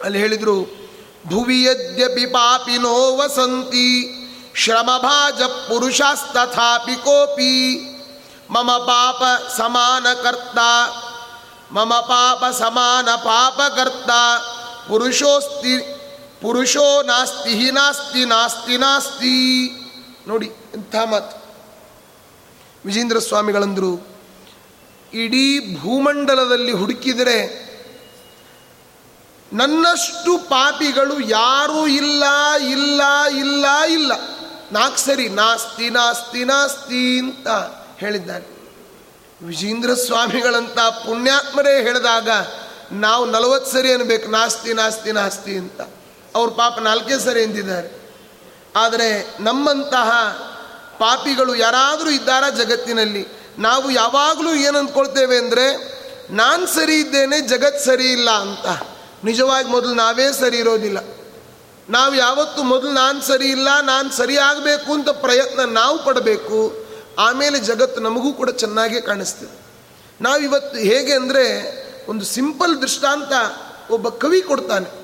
[0.05, 0.57] ಅಲ್ಲಿ ಹೇಳಿದರು
[1.27, 3.89] ಭುವಿ ಯದ್ಯಪಿ ಪಾಪಿನೋ ವಸಂತಿ,
[4.55, 7.53] ಶ್ರಮಭಾಜ ಪುರುಷಾಸ್ತಥಾಪಿ ಕೋಪಿ.
[8.53, 9.23] ಮಮ ಪಾಪ
[9.57, 10.59] ಸಮಾನ ಕರ್ತ
[11.73, 14.11] ಮಮ ಪಾಪ ಸಮಾನ ಪಾಪಕರ್ತ
[14.89, 15.99] ಪುರುಷೋಸ್ತಿ
[16.43, 19.69] ಪುರುಷೋ ನಾಸ್ತಿ ಹಿ ನಾಸ್ತಿ ನಾಸ್ತಿ ನಾಸ್ತಿ
[20.29, 21.43] ನೋಡಿ ಇಂಥ ಮಾತು.
[22.87, 24.07] ವಿಜೇಂದ್ರ ಸ್ವಾಮಿಗಳಂದರು,
[25.13, 27.39] ಇಡೀ ಭೂಮಂಡಲದಲ್ಲಿ ಹುಡುಕಿದರೆ,
[29.53, 32.25] ನನ್ನಷ್ಟು ಪಾಪಿಗಳು ಯಾರೂ ಇಲ್ಲ
[32.71, 33.03] ಇಲ್ಲ
[33.37, 34.13] ಇಲ್ಲ ಇಲ್ಲ.
[34.73, 37.49] ನಾಲ್ಕು ಸರಿ, ನಾಸ್ತಿ ನಾಸ್ತಿ ನಾಸ್ತಿ ಅಂತ.
[37.99, 38.47] ಹೇಳಿದ್ದಾನೆ.
[39.47, 42.29] ವಿಜೇಂದ್ರ ಸ್ವಾಮಿಗಳಂತ ಪುಣ್ಯಾತ್ಮರೇ ಹೇಳಿದಾಗ
[42.93, 45.81] ನಾವು ನಲವತ್ತು ಸರಿ ಅನ್ಬೇಕು, ನಾಸ್ತಿ ನಾಸ್ತಿ ನಾಸ್ತಿ ಅಂತ.
[46.35, 48.03] ಅವ್ರ ಪಾಪ ನಾಲ್ಕೇ ಸರಿ ಎಂದಿದ್ದಾರೆ
[48.77, 50.11] ಆದರೆ ನಮ್ಮಂತಹ
[50.99, 53.27] ಪಾಪಿಗಳು ಯಾರಾದರೂ ಇದ್ದಾರಾ ಜಗತ್ತಿನಲ್ಲಿ?
[53.59, 55.67] ನಾವು ಯಾವಾಗಲೂ ಏನು ಅಂದ್ಕೊಳ್ತೇವೆ ಅಂದರೆ,
[56.31, 58.67] ನಾನು ಸರಿ ಇದ್ದೇನೆ ಜಗತ್ತು ಸರಿ ಇಲ್ಲ ಅಂತ.
[59.25, 60.99] ನಿಜವಾಗಿ ಮೊದಲು ನಾವೇ ಸರಿ ಇರೋದಿಲ್ಲ.
[61.91, 66.82] ನಾವು ಯಾವತ್ತು ಮೊದಲು ನಾನು ಸರಿ ಇಲ್ಲ, ನಾನು ಸರಿಯಾಗಬೇಕು ಅಂತ ಪ್ರಯತ್ನ ನಾವು ಪಡಬೇಕು.
[67.19, 69.63] ಆಮೇಲೆ ಜಗತ್ತು ನಮಗೂ ಕೂಡ ಚೆನ್ನಾಗೇ ಕಾಣಿಸ್ತದೆ.
[70.21, 71.45] ನಾವಿವತ್ತು ಹೇಗೆ ಅಂದರೆ
[72.09, 73.33] ಒಂದು ಸಿಂಪಲ್ ದೃಷ್ಟಾಂತ
[73.91, 75.03] ಒಬ್ಬ ಕವಿ ಕೊಡ್ತಾನೆ.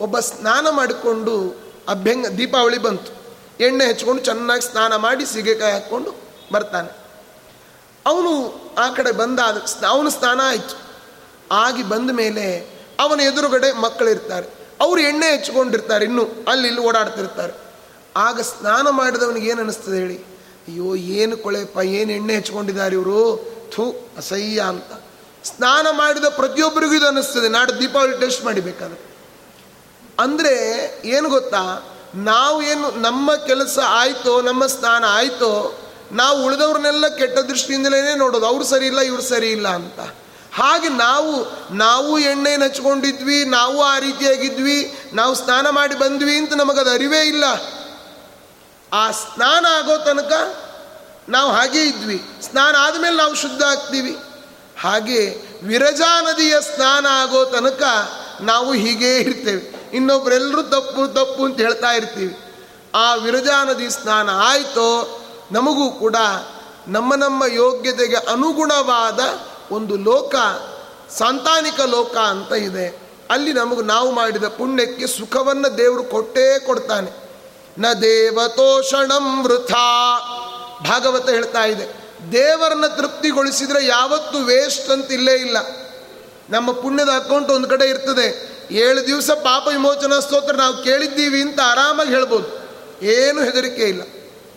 [0.00, 1.56] ಒಬ್ಬ ಸ್ನಾನ ಮಾಡಿಕೊಂಡು
[1.88, 3.12] ಅಭ್ಯಂಗ ದೀಪಾವಳಿ ಬಂತು.
[3.60, 6.14] ಎಣ್ಣೆ ಹಚ್ಕೊಂಡು ಚೆನ್ನಾಗಿ ಸ್ನಾನ ಮಾಡಿ ಸೀಗೆಕಾಯಿ ಹಾಕ್ಕೊಂಡು
[6.52, 6.96] ಬರ್ತಾನೆ.
[8.06, 9.40] ಅವನು ಆ ಕಡೆ ಬಂದ
[9.86, 10.76] ಅವನು ಸ್ನಾನ ಆಯಿತು.
[11.52, 12.66] ಆಗಿ ಬಂದ ಮೇಲೆ
[13.00, 14.48] ಅವನ ಎದುರುಗಡೆ ಮಕ್ಕಳಿರ್ತಾರೆ.
[14.80, 17.52] ಅವರು ಎಣ್ಣೆ ಹಚ್ಕೊಂಡಿರ್ತಾರೆ ಇನ್ನೂ ಅಲ್ಲಿ ಇಲ್ಲಿ ಓಡಾಡ್ತಿರ್ತಾರೆ.
[18.16, 20.33] ಆಗ ಸ್ನಾನ ಮಾಡಿದವನಿಗೆ ಏನು ಅನಿಸ್ತದೆ ಹೇಳಿ?
[20.68, 23.54] ಅಯ್ಯೋ, ಏನು ಕೊಳೆಪ್ಪ ಏನು ಎಣ್ಣೆ ಹಚ್ಕೊಂಡಿದ್ದಾರೆ ಇವರು?
[23.70, 24.92] ಥೂ, ಅಸಹ್ಯ ಅಂತ.
[25.44, 27.48] ಸ್ನಾನ ಮಾಡಿದ ಪ್ರತಿಯೊಬ್ಬರಿಗೂ ಇದು ಅನ್ನಿಸ್ತದೆ.
[27.48, 29.14] ನಾಡು ದೀಪಾವಳಿ ಟೆಸ್ಟ್ ಮಾಡಿಬೇಕಾದ್ರೆ.
[30.18, 30.54] ಅಂದರೆ,
[31.04, 31.90] ಏನು ಗೊತ್ತಾ?
[32.14, 35.78] ನಾವು ಏನು, ನಮ್ಮ ಕೆಲಸ ಆಯಿತೋ, ನಮ್ಮ ಸ್ನಾನ ಆಯಿತೋ,
[36.12, 38.46] ನಾವು ಉಳಿದವ್ರನ್ನೆಲ್ಲ ಕೆಟ್ಟ ದೃಷ್ಟಿಯಿಂದಲೇ ನೋಡೋದು.
[38.46, 40.00] ಅವ್ರು ಸರಿ ಇಲ್ಲ, ಇವ್ರು ಸರಿ ಇಲ್ಲ ಅಂತ.
[40.52, 47.20] ಹಾಗೆ ನಾವು ನಾವು ಎಣ್ಣೆ ಹಚ್ಕೊಂಡಿದ್ವಿ, ನಾವು ಆ ರೀತಿಯಾಗಿದ್ವಿ, ನಾವು ಸ್ನಾನ ಮಾಡಿ ಬಂದ್ವಿ ಅಂತ ನಮಗದು ಅರಿವೇ
[47.20, 47.44] ಇಲ್ಲ.
[48.94, 50.32] ಆ ಸ್ನಾನ ಆಗೋ ತನಕ
[51.28, 52.24] ನಾವು ಹಾಗೇ ಇದ್ವಿ.
[52.42, 54.16] ಸ್ನಾನ ಆದಮೇಲೆ ನಾವು ಶುದ್ಧ ಆಗ್ತೀವಿ.
[54.80, 57.82] ಹಾಗೆ ವಿರಜಾ ನದಿಯ ಸ್ನಾನ ಆಗೋ ತನಕ
[58.40, 59.90] ನಾವು ಹೀಗೇ ಇರ್ತೇವೆ.
[59.92, 62.38] ಇನ್ನೊಬ್ಬರೆಲ್ಲರೂ ತಪ್ಪು ತಪ್ಪು ಅಂತ ಹೇಳ್ತಾ ಇರ್ತೀವಿ.
[62.94, 65.20] ಆ ವಿರಜಾ ನದಿ ಸ್ನಾನ ಆಯಿತೋ
[65.52, 66.16] ನಮಗೂ ಕೂಡ
[66.88, 69.20] ನಮ್ಮ ನಮ್ಮ ಯೋಗ್ಯತೆಗೆ ಅನುಗುಣವಾದ
[69.72, 70.34] ಒಂದು ಲೋಕ,
[71.12, 73.02] ಸಾಂತಾನಿಕ ಲೋಕ ಅಂತ ಇದೆ.
[73.30, 77.23] ಅಲ್ಲಿ ನಮಗೆ ನಾವು ಮಾಡಿದ ಪುಣ್ಯಕ್ಕೆ ಸುಖವನ್ನು ದೇವರು ಕೊಟ್ಟೇ ಕೊಡ್ತಾನೆ.
[77.78, 80.18] ನ ದೇವತೋಷಣಂ ವೃಥಾ.
[80.88, 82.04] ಭಾಗವತ ಹೇಳ್ತಾ ಇದೆ.
[82.32, 85.56] ದೇವರನ್ನ ತೃಪ್ತಿಗೊಳಿಸಿದ್ರೆ ಯಾವತ್ತು ವೇಸ್ಟ್ ಅಂತ ಇಲ್ಲೇ ಇಲ್ಲ.
[86.50, 88.54] ನಮ್ಮ ಪುಣ್ಯದ ಅಕೌಂಟ್ ಒಂದು ಕಡೆ ಇರ್ತದೆ.
[88.70, 92.64] ಏಳು ದಿವಸ ಪಾಪ ವಿಮೋಚನಾ ಸ್ತೋತ್ರ ನಾವು ಕೇಳಿದ್ದೀವಿ ಅಂತ ಆರಾಮಾಗಿ ಹೇಳ್ಬೋದು.
[93.04, 94.02] ಏನು ಹೆದರಿಕೆ ಇಲ್ಲ.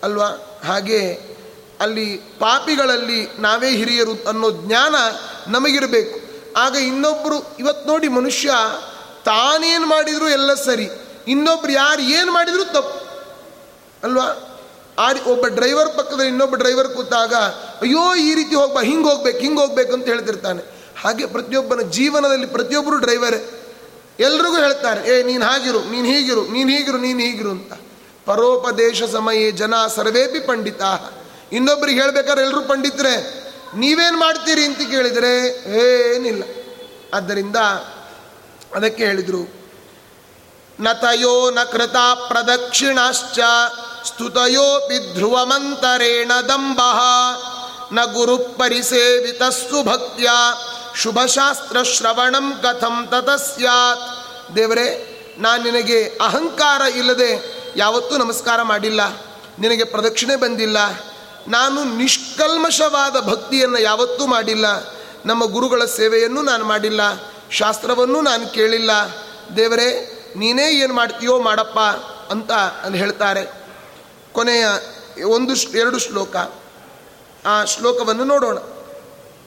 [0.03, 0.59] ಅಲ್ವಾ?
[0.65, 1.13] ಹಾಗೆ
[1.79, 4.95] ಅಲ್ಲಿ ಪಾಪಿಗಳಲ್ಲಿ ನಾವೇ ಹಿರಿಯರು ಅನ್ನೋ ಜ್ಞಾನ
[5.47, 6.19] ನಮಗಿರಬೇಕು.
[6.57, 8.51] ಆಗ ಇನ್ನೊಬ್ಬರು ಇವತ್ತು ನೋಡಿ ಮನುಷ್ಯ
[9.25, 10.89] ತಾನೇನು ಮಾಡಿದರೂ ಎಲ್ಲ ಸರಿ.
[11.27, 13.06] ಇನ್ನೊಬ್ರು ಯಾರು ಏನು ಮಾಡಿದರೂ ತಪ್ಪು.
[14.03, 14.53] ಅಲ್ವಾ?
[14.99, 17.33] ಆ ಒಬ್ಬ ಡ್ರೈವರ್ ಪಕ್ಕದಲ್ಲಿ ಇನ್ನೊಬ್ಬ ಡ್ರೈವರ್ ಕೂತಾಗ,
[17.81, 20.61] ಅಯ್ಯೋ, ಈ ರೀತಿ ಹೋಗ್ಬಾ, ಹಿಂಗೆ ಹೋಗ್ಬೇಕು ಹಿಂಗೆ ಹೋಗ್ಬೇಕು ಅಂತ ಹೇಳ್ತಿರ್ತಾನೆ.
[21.01, 23.63] ಹಾಗೆ ಪ್ರತಿಯೊಬ್ಬನ ಜೀವನದಲ್ಲಿ ಪ್ರತಿಯೊಬ್ಬರು ಡ್ರೈವರೇ.
[24.19, 27.73] ಎಲ್ರಿಗೂ ಹೇಳ್ತಾರೆ, ಏ, ನೀನು ಹಾಗಿರು, ನೀನು ಹೀಗಿರು ನೀನು ಹೀಗಿರು ನೀನು ಹೀಗಿರು ಅಂತ.
[28.25, 30.81] ಪರೋಪದೇಶ ಸಮಯೇ ಜನ ಸರ್ವೇಪಿ ಪಂಡಿತ.
[31.51, 33.43] ಇನ್ನೊಬ್ಬರಿಗೆ ಹೇಳ್ಬೇಕಾದ್ರೆ ಎಲ್ಲರೂ ಪಂಡಿತರೆ,
[33.77, 35.47] ನೀವೇನು ಮಾಡ್ತೀರಿ ಅಂತ ಕೇಳಿದರೆ,
[36.15, 36.43] ಏನಿಲ್ಲ.
[37.13, 37.55] ಆದ್ದರಿಂದ
[38.75, 39.57] ಅದಕ್ಕೆ ಹೇಳಿದರು
[40.79, 41.95] ನತಯೋ ನ ಕೃತ
[42.27, 43.39] ಪ್ರದಕ್ಷಿಣಾಶ್ಚ
[44.07, 46.79] ಸ್ತುತಯೋಪಿ ಧ್ರುವಮಂತರೇಣ ದಂಬ,
[47.95, 50.29] ನ ಗುರು ಪರಿಸೇವಿತಸ್ಸು ಭಕ್ತ್ಯ
[51.01, 54.05] ಶುಭಶಾಸ್ತ್ರ ಶ್ರವಣಂ ಕಥಂ ತತ ಸ್ಯಾತ್
[54.55, 54.87] ದೇವರೇ,
[55.37, 57.31] ನಾನು ನಿನಗೆ ಅಹಂಕಾರ ಇಲ್ಲದೆ
[57.75, 59.01] ಯಾವತ್ತೂ ನಮಸ್ಕಾರ ಮಾಡಿಲ್ಲ,
[59.59, 60.77] ನಿನಗೆ ಪ್ರದಕ್ಷಿಣೆ ಬಂದಿಲ್ಲ,
[61.47, 64.67] ನಾನು ನಿಷ್ಕಲ್ಮಶವಾದ ಭಕ್ತಿಯನ್ನು ಯಾವತ್ತೂ ಮಾಡಿಲ್ಲ,
[65.25, 67.01] ನಮ್ಮ ಗುರುಗಳ ಸೇವೆಯನ್ನು ನಾನು ಮಾಡಿಲ್ಲ,
[67.51, 68.91] ಶಾಸ್ತ್ರವನ್ನು ನಾನು ಕೇಳಿಲ್ಲ.
[69.55, 69.89] ದೇವರೇ,
[70.35, 71.79] ನೀನೇ ಏನು ಮಾಡ್ತೀಯೋ ಮಾಡಪ್ಪ
[72.33, 72.51] ಅಂತ
[72.85, 73.43] ಅಲ್ಲಿ ಹೇಳ್ತಾರೆ.
[74.37, 74.65] ಕೊನೆಯ
[75.23, 76.35] ಒಂದು ಎರಡು ಶ್ಲೋಕ.
[77.45, 78.57] ಆ ಶ್ಲೋಕವನ್ನು ನೋಡೋಣ.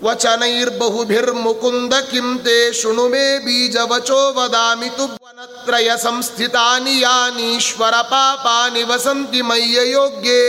[0.02, 10.42] ವಚನೈರ್ಬಹುಭಿರ್ಮುಕುಂದ ಕಿಂತೆ ಶೃಣು ಮೇ ಬೀಜವಚೋ ವದಾಮಿ ತುವನತ್ರಯ ಸಂಸ್ಥಿತಾನಿ ಯಾನೀಶ್ವರ ಪಾಪಾನಿ ವಸಂತಿ ಮಯ್ಯ ಯೋಗ್ಯೇ.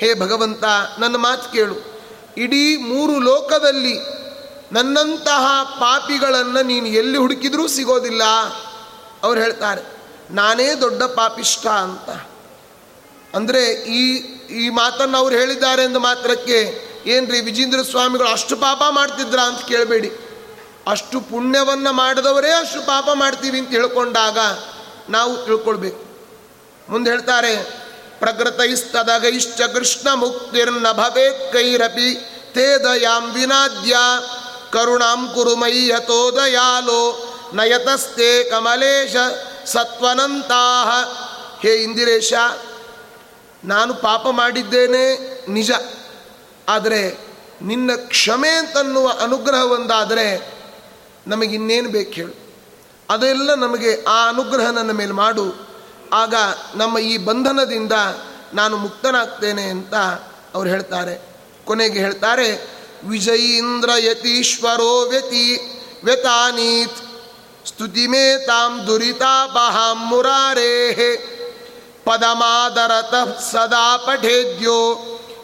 [0.00, 0.64] ಹೇ ಭಗವಂತ,
[0.98, 1.76] ನನ್ನ ಮಾತು ಕೇಳು.
[2.36, 3.96] ಇಡೀ ಮೂರು ಲೋಕದಲ್ಲಿ
[4.72, 5.46] ನನ್ನಂತಹ
[5.80, 8.22] ಪಾಪಿಗಳನ್ನು ನೀನು ಎಲ್ಲಿ ಹುಡುಕಿದ್ರೂ ಸಿಗೋದಿಲ್ಲ.
[9.22, 9.82] ಅವ್ರು ಹೇಳ್ತಾರೆ,
[10.30, 12.10] ನಾನೇ ದೊಡ್ಡ ಪಾಪಿಷ್ಟ ಅಂತ.
[13.36, 13.62] ಅಂದರೆ
[14.00, 14.02] ಈ
[14.62, 16.58] ಈ ಮಾತನ್ನು ಅವ್ರು ಹೇಳಿದ್ದಾರೆ ಎಂದು ಮಾತ್ರಕ್ಕೆ
[17.06, 20.10] ಏನ್ರಿ ವಿಜೇಂದ್ರ ಸ್ವಾಮಿಗಳು ಅಷ್ಟು ಪಾಪ ಮಾಡ್ತಿದ್ರ ಅಂತ ಕೇಳಬೇಡಿ.
[20.86, 24.38] ಅಷ್ಟು ಪುಣ್ಯವನ್ನು ಮಾಡಿದವರೇ ಅಷ್ಟು ಪಾಪ ಮಾಡ್ತೀವಿ ಅಂತ ಹೇಳ್ಕೊಂಡಾಗ
[25.08, 26.00] ನಾವು ತಿಳ್ಕೊಳ್ಬೇಕು.
[26.88, 27.52] ಮುಂದೆ ಹೇಳ್ತಾರೆ
[28.18, 32.10] ಪ್ರಕೃತೈಸ್ತದಗೈಶ್ಚ ಕೃಷ್ಣ ಮುಕ್ತಿರ್ನ ಭವೇತ್ಕೈರಪಿ
[32.54, 33.96] ತೇ ದಯಾಂ ವಿನಾದ್ಯ,
[34.72, 37.02] ಕರುಣಾಂ ಕುರುಮೈ ಯಥೋ ದಯಾಲೋ
[37.54, 39.16] ನಯತಸ್ತೆ ಕಮಲೇಶ
[39.66, 40.88] ಸತ್ವನಂತಾಹ.
[41.62, 42.32] ಹೇ ಇಂದಿರೇಶ
[43.64, 45.04] ನಾನು ಪಾಪ ಮಾಡಿದ್ದೇನೆ,
[45.50, 45.70] ನಿಜ.
[46.68, 47.18] ಆದರೆ
[47.62, 50.54] ನಿನ್ನ ಕ್ಷಮೆ ಅಂತನ್ನುವ ಅನುಗ್ರಹ ಒಂದಾದರೆ
[51.26, 52.34] ನಮಗಿನ್ನೇನು ಬೇಕು ಹೇಳು.
[53.10, 55.68] ಅದೆಲ್ಲ ನಮಗೆ ಆ ಅನುಗ್ರಹ ನನ್ನ ಮೇಲೆ ಮಾಡು.
[56.12, 56.34] ಆಗ
[56.74, 57.92] ನಮ್ಮ ಈ ಬಂಧನದಿಂದ
[58.54, 59.94] ನಾನು ಮುಕ್ತನಾಗ್ತೇನೆ ಅಂತ
[60.54, 61.36] ಅವ್ರು ಹೇಳ್ತಾರೆ.
[61.64, 62.70] ಕೊನೆಗೆ ಹೇಳ್ತಾರೆ,
[63.04, 65.72] ವಿಜಯೀಂದ್ರ ಯತೀಶ್ವರೋ ವ್ಯತಿ
[66.04, 66.96] ವ್ಯತಾನೀತ್
[67.66, 70.92] ಸ್ತುತಿಮೇ ತಾಂ ದುರಿತಾಪಹಾಂ ಮುರಾರೇ
[72.06, 74.98] ಪದಮಾದರತ ಸದಾ ಪಠೇದ್ಯೋ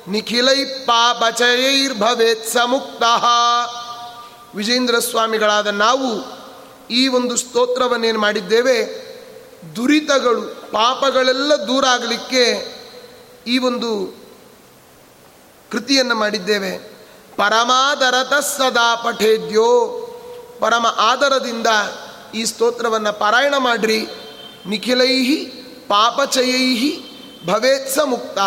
[0.08, 3.02] ನಿಖಿಲೈ ಪಾಪಚಯೈರ್ಭವೇತ್ ಸಮುಕ್ತ
[4.54, 6.08] ವಿಜೇಂದ್ರ ಸ್ವಾಮಿಗಳಾದ ನಾವು
[6.90, 8.76] ಈ ಒಂದು ಸ್ತೋತ್ರವನ್ನೇನು ಮಾಡಿದ್ದೇವೆ?
[9.76, 10.42] ದುರಿತಗಳು,
[10.72, 12.74] ಪಾಪಗಳೆಲ್ಲ ದೂರ ಆಗಲಿಕ್ಕೆ
[13.46, 14.14] ಈ ಒಂದು
[15.70, 16.78] ಕೃತಿಯನ್ನು ಮಾಡಿದ್ದೇವೆ.
[17.36, 19.98] ಪರಮಾದರತ ಸದಾ ಪಠೇದ್ಯೋ।
[20.60, 21.66] ಪರಮ ಆದರದಿಂದ
[22.34, 24.06] ಈ ಸ್ತೋತ್ರವನ್ನು ಪಾರಾಯಣ ಮಾಡ್ರಿ.
[24.66, 26.92] ನಿಖಿಲೈಹಿ ಪಾಪಚಯೈಹಿ
[27.46, 28.38] ಭವೇತ್ಸ ಮುಕ್ತ.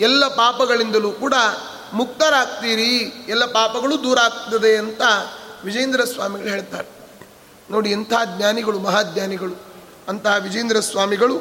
[0.00, 1.34] ಎಲ್ಲ ಪಾಪಗಳಿಂದಲೂ ಕೂಡ
[1.92, 2.96] ಮುಕ್ತರಾಗ್ತೀರಿ,
[3.28, 5.02] ಎಲ್ಲ ಪಾಪಗಳು ದೂರ ಆಗ್ತದೆ ಅಂತ
[5.64, 6.88] ವಿಜೇಂದ್ರ ಸ್ವಾಮಿಗಳು ಹೇಳ್ತಾರೆ.
[7.70, 9.54] ನೋಡಿ, ಎಂಥ ಜ್ಞಾನಿಗಳು ಮಹಾಜ್ಞಾನಿಗಳು
[10.08, 11.36] ಅಂತಹ ವಿಜೇಂದ್ರ ಸ್ವಾಮಿಗಳು,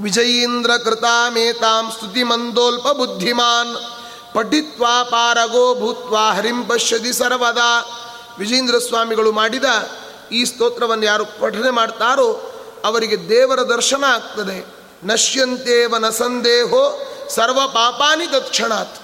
[0.00, 3.76] ವಿಜಯೀಂದ್ರ ಕೃತಾಮೇತಾಂ ಸ್ತುತಿ ಮಂದೋಲ್ಪ ಬುದ್ಧಿಮಾನ್,
[4.34, 7.98] ಪಠಿತ್ವಾ ಪಾರಗೋ ಭೂತ್ವಾ ಹರಿಂ ಪಶ್ಯದಿ ಸರ್ವದಾ.
[8.38, 9.64] ವಿಜೇಂದ್ರ ಸ್ವಾಮಿಗಳು ಮಾಡಿದ
[10.32, 12.51] ಈ ಸ್ತೋತ್ರವನ್ನು ಯಾರು ಪಠನೆ ಮಾಡ್ತಾರೋ
[12.84, 14.66] ಅವರಿಗೆ ದೇವರ ದರ್ಶನ ಆಗ್ತದೆ.
[15.04, 18.96] ನಶ್ಯಂತೇವ ನ ಸಂದೇಹೋ ಸರ್ವ ಪಾಪಾನಿ ತತ್ಕ್ಷಣಾತ್.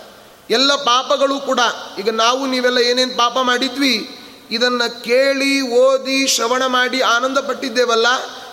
[0.51, 1.61] ಎಲ್ಲ ಪಾಪಗಳು ಕೂಡ,
[1.99, 4.19] ಈಗ ನಾವು ನೀವೆಲ್ಲ ಏನೇನು ಪಾಪ ಮಾಡಿದ್ವಿ,
[4.51, 8.07] ಇದನ್ನು ಕೇಳಿ, ಓದಿ, ಶ್ರವಣ ಮಾಡಿ ಆನಂದ ಪಟ್ಟಿದ್ದೇವಲ್ಲ,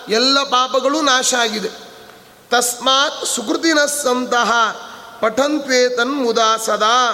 [0.08, 1.68] ಎಲ್ಲ ಪಾಪಗಳು ನಾಶ ಆಗಿದೆ.
[2.50, 4.52] ತಸ್ಮಾತ್ ಸುಕೃತಿನ ಸಂತಹ
[5.20, 7.12] ಪಠಂತ್ವೇ ತನ್ಮುದಾ ಸದಾ.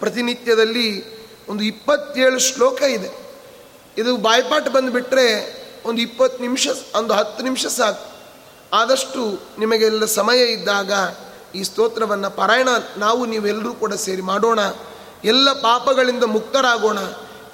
[0.00, 1.18] ಪ್ರತಿನಿತ್ಯದಲ್ಲಿ
[1.48, 3.10] ಒಂದು ಇಪ್ಪತ್ತೇಳು ಶ್ಲೋಕ ಇದೆ.
[3.98, 6.68] ಇದು ಬಾಯ್ಪಾಟ್ ಬಂದುಬಿಟ್ರೆ ಒಂದು ಇಪ್ಪತ್ತು ನಿಮಿಷ,
[6.98, 8.14] ಒಂದು ಹತ್ತು ನಿಮಿಷ ಸಾಕು.
[8.72, 10.92] ಆದಷ್ಟು ನಿಮಗೆಲ್ಲ ಸಮಯ ಇದ್ದಾಗ
[11.54, 14.58] ಈ ಸ್ತೋತ್ರವನ್ನು ಪಾರಾಯಣ ನಾವು ನೀವೆಲ್ಲರೂ ಕೂಡ ಸೇರಿ ಮಾಡೋಣ.
[15.24, 16.98] ಎಲ್ಲ ಪಾಪಗಳಿಂದ ಮುಕ್ತರಾಗೋಣ.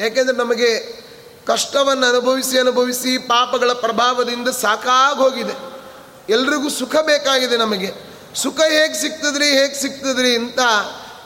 [0.01, 1.01] ಯಾಕೆಂದರೆ ನಮಗೆ
[1.47, 5.71] ಕಷ್ಟವನ್ನು ಅನುಭವಿಸಿ ಅನುಭವಿಸಿ ಪಾಪಗಳ ಪ್ರಭಾವದಿಂದ ಸಾಕಾಗೋಗಿದೆ.
[6.33, 7.93] ಎಲ್ರಿಗೂ ಸುಖ ಬೇಕಾಗಿದೆ ನಮಗೆ.
[8.35, 10.59] ಸುಖ ಹೇಗೆ ಸಿಗ್ತದ್ರಿ ಹೇಗೆ ಸಿಗ್ತದ್ರಿ ಅಂತ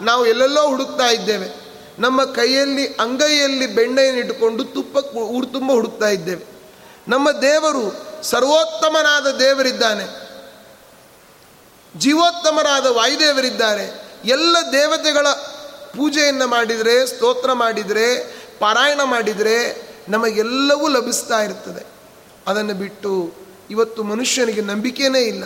[0.01, 1.65] ನಾವು ಎಲ್ಲೆಲ್ಲೋ ಹುಡುಕ್ತಾ ಇದ್ದೇವೆ.
[1.99, 6.54] ನಮ್ಮ ಕೈಯಲ್ಲಿ, ಅಂಗೈಯಲ್ಲಿ ಬೆಣ್ಣೆಯನ್ನು ಇಟ್ಟುಕೊಂಡು ತುಪ್ಪ ಊರು ತುಂಬ ಹುಡುಕ್ತಾ ಇದ್ದೇವೆ.
[7.09, 10.25] ನಮ್ಮ ದೇವರು ಸರ್ವೋತ್ತಮನಾದ ದೇವರಿದ್ದಾನೆ.
[11.99, 14.09] ಜೀವೋತ್ತಮರಾದ ವಾಯುದೇವರಿದ್ದಾರೆ.
[14.25, 15.27] ಎಲ್ಲ ದೇವತೆಗಳ
[15.97, 21.87] ಪೂಜೆಯನ್ನು ಮಾಡಿದರೆ, ಸ್ತೋತ್ರ ಮಾಡಿದರೆ, ಪಾರಾಯಣ ಮಾಡಿದರೆ ನಮಗೆಲ್ಲವೂ ಲಭಿಸ್ತಾ ಇರ್ತದೆ.
[22.47, 23.33] ಅದನ್ನು ಬಿಟ್ಟು
[23.71, 25.45] ಇವತ್ತು ಮನುಷ್ಯನಿಗೆ ನಂಬಿಕೆಯೇ ಇಲ್ಲ.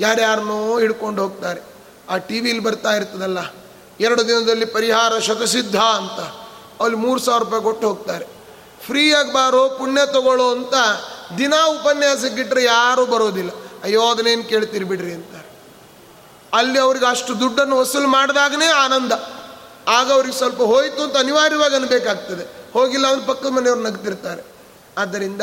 [0.00, 1.60] ಯಾರ್ಯಾರನ್ನೋ ಹಿಡ್ಕೊಂಡು ಹೋಗ್ತಾರೆ.
[2.10, 3.38] ಆ ಟಿ ವಿಲಿ ಬರ್ತಾ ಇರ್ತದಲ್ಲ,
[4.00, 6.20] ಎರಡು ದಿನದಲ್ಲಿ ಪರಿಹಾರ ಶತಸಿದ್ಧ ಅಂತ.
[6.82, 8.39] ಅಲ್ಲಿ ಮೂರು ಸಾವಿರ ರೂಪಾಯಿ ಕೊಟ್ಟು ಹೋಗ್ತಾರೆ.
[8.86, 10.74] ಫ್ರೀಯಾಗಿ ಬಾರೋ, ಪುಣ್ಯ ತಗೊಳ್ಳೋ ಅಂತ
[11.38, 13.50] ದಿನ ಉಪನ್ಯಾಸಕ್ಕಿಟ್ರೆ ಯಾರೂ ಬರೋದಿಲ್ಲ.
[13.82, 15.26] ಅಯ್ಯೋ, ಅದನ್ನೇನು ಕೇಳ್ತೀರಿ ಬಿಡ್ರಿ ಅಂತ
[16.52, 19.12] ಅಲ್ಲಿ ಅವ್ರಿಗೆ ಅಷ್ಟು ದುಡ್ಡನ್ನು ವಸೂಲು ಮಾಡಿದಾಗನೇ ಆನಂದ.
[19.88, 22.72] ಆಗ ಅವ್ರಿಗೆ ಸ್ವಲ್ಪ ಹೋಯಿತು ಅಂತ ಅನಿವಾರ್ಯವಾಗಿ ಅನ್ಬೇಕಾಗ್ತದೆ.
[22.72, 24.42] ಹೋಗಿಲ್ಲ ಅವ್ರ ಪಕ್ಕದ ಮನೆಯವ್ರು ನಗ್ತಿರ್ತಾರೆ.
[24.98, 25.42] ಆದ್ದರಿಂದ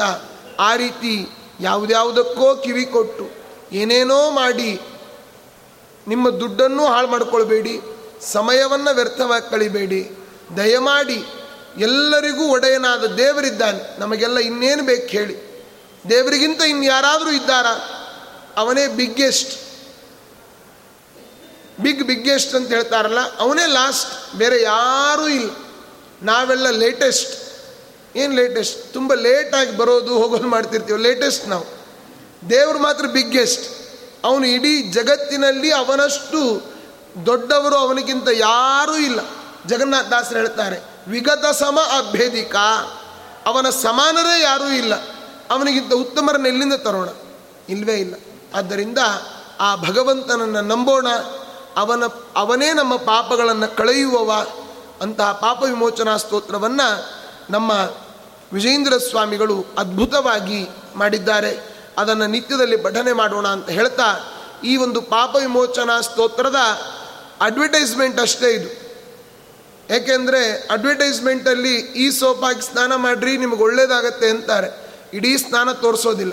[0.60, 1.28] ಆ ರೀತಿ
[1.60, 3.30] ಯಾವುದ್ಯಾವುದಕ್ಕೋ ಕಿವಿ ಕೊಟ್ಟು
[3.72, 4.82] ಏನೇನೋ ಮಾಡಿ
[6.08, 7.82] ನಿಮ್ಮ ದುಡ್ಡನ್ನು ಹಾಳು ಮಾಡ್ಕೊಳ್ಬೇಡಿ,
[8.22, 10.12] ಸಮಯವನ್ನು ವ್ಯರ್ಥವಾಗಿ ಕಳಿಬೇಡಿ,
[10.58, 11.26] ದಯಮಾಡಿ
[11.78, 14.00] ಎಲ್ಲರಿಗೂ ಒಡೆಯನಾದ ದೇವರಿದ್ದಾನೆ.
[14.00, 15.36] ನಮಗೆಲ್ಲ ಇನ್ನೇನು ಬೇಕು ಹೇಳಿ.
[16.10, 17.76] ದೇವರಿಗಿಂತ ಇನ್ನು ಯಾರಾದರೂ ಇದ್ದಾರಾ?
[18.58, 19.60] ಅವನೇ ಬಿಗ್ಗೆಸ್ಟ್
[21.80, 25.50] ಬಿಗ್ ಬಿಗ್ಗೆಸ್ಟ್ ಅಂತ ಹೇಳ್ತಾರಲ್ಲ, ಅವನೇ ಲಾಸ್ಟ್ ಬೇರೆ ಯಾರೂ ಇಲ್ಲ.
[26.24, 27.34] ನಾವೆಲ್ಲ ಲೇಟೆಸ್ಟ್
[28.18, 31.00] ಏನು ಲೇಟೆಸ್ಟ್ ತುಂಬ ಲೇಟಾಗಿ ಬರೋದು, ಹೋಗೋದು ಮಾಡ್ತಿರ್ತೀವಿ?
[31.00, 31.66] ಲೇಟೆಸ್ಟ್ ನಾವು.
[32.50, 33.66] ದೇವರು ಮಾತ್ರ ಬಿಗ್ಗೆಸ್ಟ್
[34.26, 36.72] ಅವನು ಇಡೀ ಜಗತ್ತಿನಲ್ಲಿ ಅವನಷ್ಟು
[37.26, 39.20] ದೊಡ್ಡವರು ಅವನಿಗಿಂತ ಯಾರೂ ಇಲ್ಲ.
[39.68, 42.56] ಜಗನ್ನಾಥ ದಾಸರು ಹೇಳ್ತಾರೆ ವಿಗತ ಸಮ ಅಭೇದಿಕ.
[43.46, 44.96] ಅವನ ಸಮಾನರೇ ಯಾರೂ ಇಲ್ಲ.
[45.50, 47.10] ಅವನಿಗಿಂತ ಉತ್ತಮರನ್ನ ಎಲ್ಲಿಂದ ತರೋಣ?
[47.70, 48.16] ಇಲ್ಲವೇ ಇಲ್ಲ.
[48.56, 48.98] ಆದ್ದರಿಂದ
[49.60, 51.08] ಆ ಭಗವಂತನನ್ನು ನಂಬೋಣ.
[51.78, 52.04] ಅವನ,
[52.36, 54.46] ಅವನೇ ನಮ್ಮ ಪಾಪಗಳನ್ನು ಕಳೆಯುವವ.
[55.02, 57.10] ಅಂತಹ ಪಾಪ ವಿಮೋಚನಾ ಸ್ತೋತ್ರವನ್ನು
[57.50, 57.72] ನಮ್ಮ
[58.54, 61.78] ವಿಜೇಂದ್ರ ಸ್ವಾಮಿಗಳು ಅದ್ಭುತವಾಗಿ ಮಾಡಿದ್ದಾರೆ.
[61.98, 64.34] ಅದನ್ನು ನಿತ್ಯದಲ್ಲಿ ಪಠನೆ ಮಾಡೋಣ ಅಂತ ಹೇಳ್ತಾ
[64.64, 66.56] ಈ ಒಂದು ಪಾಪ ವಿಮೋಚನಾ ಸ್ತೋತ್ರದ
[67.42, 68.87] ಅಡ್ವರ್ಟೈಸ್ಮೆಂಟ್ ಅಷ್ಟೇ ಇದು.
[69.92, 74.88] ಏಕೆಂದರೆ ಅಡ್ವರ್ಟೈಸ್ಮೆಂಟಲ್ಲಿ ಈ ಸೋಪಾಗಿ ಸ್ನಾನ ಮಾಡಿರಿ, ನಿಮಗೆ ಒಳ್ಳೇದಾಗತ್ತೆ ಅಂತಾರೆ.
[75.14, 76.32] ಇಡೀ ಸ್ನಾನ ತೋರಿಸೋದಿಲ್ಲ.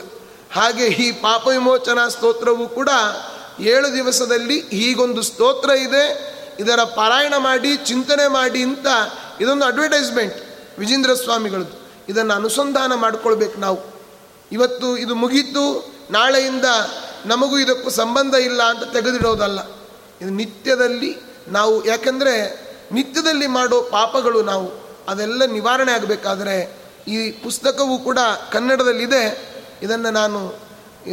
[0.52, 2.88] ಹಾಗೆ ಈ ಪಾಪ ವಿಮೋಚನಾ ಸ್ತೋತ್ರವು ಕೂಡ
[3.60, 6.34] ಏಳು ದಿವಸದಲ್ಲಿ ಹೀಗೊಂದು ಸ್ತೋತ್ರ ಇದೆ.
[6.60, 8.86] ಇದರ ಪಾರಾಯಣ ಮಾಡಿ, ಚಿಂತನೆ ಮಾಡಿ ಅಂತ
[9.40, 10.36] ಇದೊಂದು ಅಡ್ವರ್ಟೈಸ್ಮೆಂಟ್
[10.78, 11.88] ವಿಜೇಂದ್ರ ಸ್ವಾಮಿಗಳದ್ದು.
[12.08, 13.80] ಇದನ್ನು ಅನುಸಂಧಾನ ಮಾಡಿಕೊಳ್ಬೇಕು ನಾವು.
[14.52, 16.64] ಇವತ್ತು ಇದು ಮುಗೀತು, ನಾಳೆಯಿಂದ
[17.26, 19.58] ನಮಗೂ ಇದಕ್ಕೂ ಸಂಬಂಧ ಇಲ್ಲ ಅಂತ ತೆಗೆದಿಡೋದಲ್ಲ.
[20.22, 21.16] ಇದು ನಿತ್ಯದಲ್ಲಿ
[21.48, 24.72] ನಾವು ಯಾಕೆಂದರೆ ನಿತ್ಯದಲ್ಲಿ ಮಾಡೋ ಪಾಪಗಳು ನಾವು,
[25.08, 28.18] ಅದೆಲ್ಲ ನಿವಾರಣೆ ಆಗಬೇಕಾದ್ರೆ ಈ ಪುಸ್ತಕವು ಕೂಡ
[28.52, 29.54] ಕನ್ನಡದಲ್ಲಿದೆ.
[29.82, 30.54] ಇದನ್ನು ನಾನು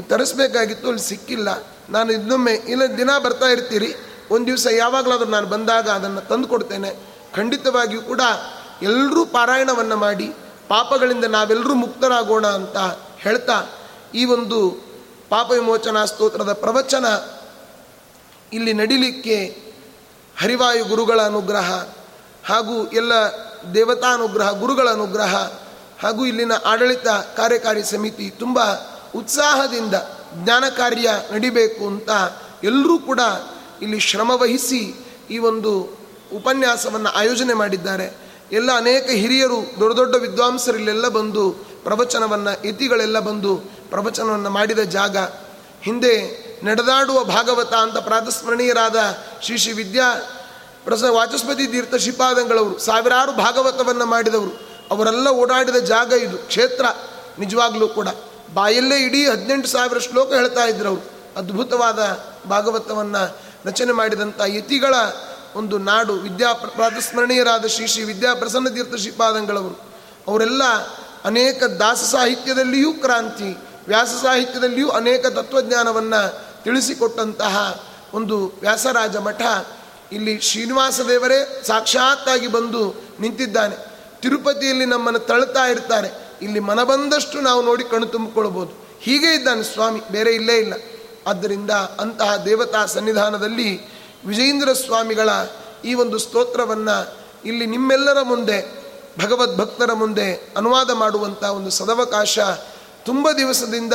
[0.07, 1.67] ತರಿಸ್ಬೇಕಾಗಿತ್ತು, ಅಲ್ಲಿ ಸಿಕ್ಕಿಲ್ಲ.
[1.89, 3.95] ನಾನು ಇನ್ನೊಮ್ಮೆ, ಇಲ್ಲ, ದಿನ ಬರ್ತಾ ಇರ್ತೀರಿ.
[4.31, 6.95] ಒಂದು ದಿವಸ ಯಾವಾಗಲಾದರೂ ನಾನು ಬಂದಾಗ ಅದನ್ನು ತಂದು ಕೊಡ್ತೇನೆ.
[7.35, 8.21] ಖಂಡಿತವಾಗಿಯೂ ಕೂಡ
[8.81, 10.33] ಎಲ್ಲರೂ ಪಾರಾಯಣವನ್ನು ಮಾಡಿ,
[10.67, 12.77] ಪಾಪಗಳಿಂದ ನಾವೆಲ್ಲರೂ ಮುಕ್ತರಾಗೋಣ ಅಂತ
[13.17, 13.63] ಹೇಳ್ತಾ,
[14.15, 14.91] ಈ ಒಂದು
[15.29, 17.05] ಪಾಪ ವಿಮೋಚನಾ ಸ್ತೋತ್ರದ ಪ್ರವಚನ
[18.53, 19.70] ಇಲ್ಲಿ ನಡಿಲಿಕ್ಕೆ
[20.35, 21.83] ಹರಿವಾಯು ಗುರುಗಳ ಅನುಗ್ರಹ
[22.45, 23.13] ಹಾಗೂ ಎಲ್ಲ
[23.73, 25.35] ದೇವತಾನುಗ್ರಹ, ಗುರುಗಳ ಅನುಗ್ರಹ
[26.01, 28.59] ಹಾಗೂ ಇಲ್ಲಿನ ಆಡಳಿತ ಕಾರ್ಯಕಾರಿ ಸಮಿತಿ ತುಂಬ
[29.15, 29.93] ಉತ್ಸಾಹದಿಂದ
[30.43, 32.09] ಜ್ಞಾನ ಕಾರ್ಯ ನಡಿಬೇಕು ಅಂತ
[32.63, 33.19] ಎಲ್ಲರೂ ಕೂಡ
[33.81, 35.71] ಇಲ್ಲಿ ಶ್ರಮವಹಿಸಿ ಈ ಒಂದು
[36.35, 38.17] ಉಪನ್ಯಾಸವನ್ನು ಆಯೋಜನೆ ಮಾಡಿದ್ದಾರೆ.
[38.51, 41.51] ಎಲ್ಲ ಅನೇಕ ಹಿರಿಯರು, ದೊಡ್ಡ ದೊಡ್ಡ ವಿದ್ವಾಂಸರಿಲ್ಲೆಲ್ಲ ಬಂದು
[41.83, 43.55] ಪ್ರವಚನವನ್ನು, ಯತಿಗಳೆಲ್ಲ ಬಂದು
[43.89, 45.17] ಪ್ರವಚನವನ್ನು ಮಾಡಿದ ಜಾಗ
[45.81, 48.95] ಹಿಂದೆ ನಡೆದಾಡುವ ಭಾಗವತ ಅಂತ ಪ್ರಾತಸ್ಮರಣೀಯರಾದ
[49.41, 50.15] ಶ್ರೀ ಶ್ರೀ ವಿದ್ಯಾ
[50.85, 54.71] ಪ್ರಸ ವಾಚಸ್ಪತಿ ತೀರ್ಥ ಶ್ರೀಪಾದಂಗಳವರು ಸಾವಿರಾರು ಭಾಗವತವನ್ನು ಮಾಡಿದವರು.
[54.91, 56.85] ಅವರೆಲ್ಲ ಓಡಾಡಿದ ಜಾಗ ಇದು, ಕ್ಷೇತ್ರ.
[57.39, 58.07] ನಿಜವಾಗ್ಲೂ ಕೂಡ.
[58.53, 61.11] ಬಾಯಲ್ಲೇ ಇಡೀ ಹದಿನೆಂಟು ಸಾವಿರ ಶ್ಲೋಕ ಹೇಳ್ತಾ ಇದ್ರು ಅವರು.
[61.37, 64.95] ಅದ್ಭುತವಾದ ಭಾಗವತವನ್ನು ರಚನೆ ಮಾಡಿದಂಥ ಯತಿಗಳ
[65.55, 69.93] ಒಂದು ನಾಡು ವಿದ್ಯಾ ಪ್ರಾತಸ್ಮರಣೀಯರಾದ ಶ್ರೀ ಶ್ರೀ ವಿದ್ಯಾ ಪ್ರಸನ್ನ ತೀರ್ಥ ಶ್ರೀಪಾದಂಗಳವರು.
[70.27, 70.63] ಅವರೆಲ್ಲ
[71.23, 73.57] ಅನೇಕ ದಾಸ ಸಾಹಿತ್ಯದಲ್ಲಿಯೂ ಕ್ರಾಂತಿ,
[73.87, 77.83] ವ್ಯಾಸ ಸಾಹಿತ್ಯದಲ್ಲಿಯೂ ಅನೇಕ ತತ್ವಜ್ಞಾನವನ್ನು ತಿಳಿಸಿಕೊಟ್ಟಂತಹ
[78.13, 79.41] ಒಂದು ವ್ಯಾಸರಾಜ ಮಠ
[80.11, 83.75] ಇಲ್ಲಿ ಶ್ರೀನಿವಾಸ ದೇವರೇ ಸಾಕ್ಷಾತ್ತಾಗಿ ಬಂದು ನಿಂತಿದ್ದಾನೆ.
[84.21, 86.09] ತಿರುಪತಿಯಲ್ಲಿ ನಮ್ಮನ್ನು ತಳ್ತಾ ಇರ್ತಾರೆ
[86.41, 90.73] ಇಲ್ಲಿ ಮನ ಬಂದಷ್ಟು ನಾವು ನೋಡಿ ಕಣ್ಣು ತುಂಬಿಕೊಳ್ಬೋದು ಹೀಗೆ ಇದ್ದಾನೆ ಸ್ವಾಮಿ, ಬೇರೆ ಇಲ್ಲೇ ಇಲ್ಲ.
[91.27, 93.85] ಆದ್ದರಿಂದ ಅಂತಹ ದೇವತಾ ಸನ್ನಿಧಾನದಲ್ಲಿ
[94.25, 95.29] ವಿಜಯೇಂದ್ರ ಸ್ವಾಮಿಗಳ
[95.85, 98.81] ಈ ಒಂದು ಸ್ತೋತ್ರವನ್ನು ಇಲ್ಲಿ ನಿಮ್ಮೆಲ್ಲರ ಮುಂದೆ,
[99.19, 102.39] ಭಗವದ್ ಭಕ್ತರ ಮುಂದೆ ಅನುವಾದ ಮಾಡುವಂಥ ಒಂದು ಸದವಕಾಶ
[103.05, 103.93] ತುಂಬ ದಿವಸದಿಂದ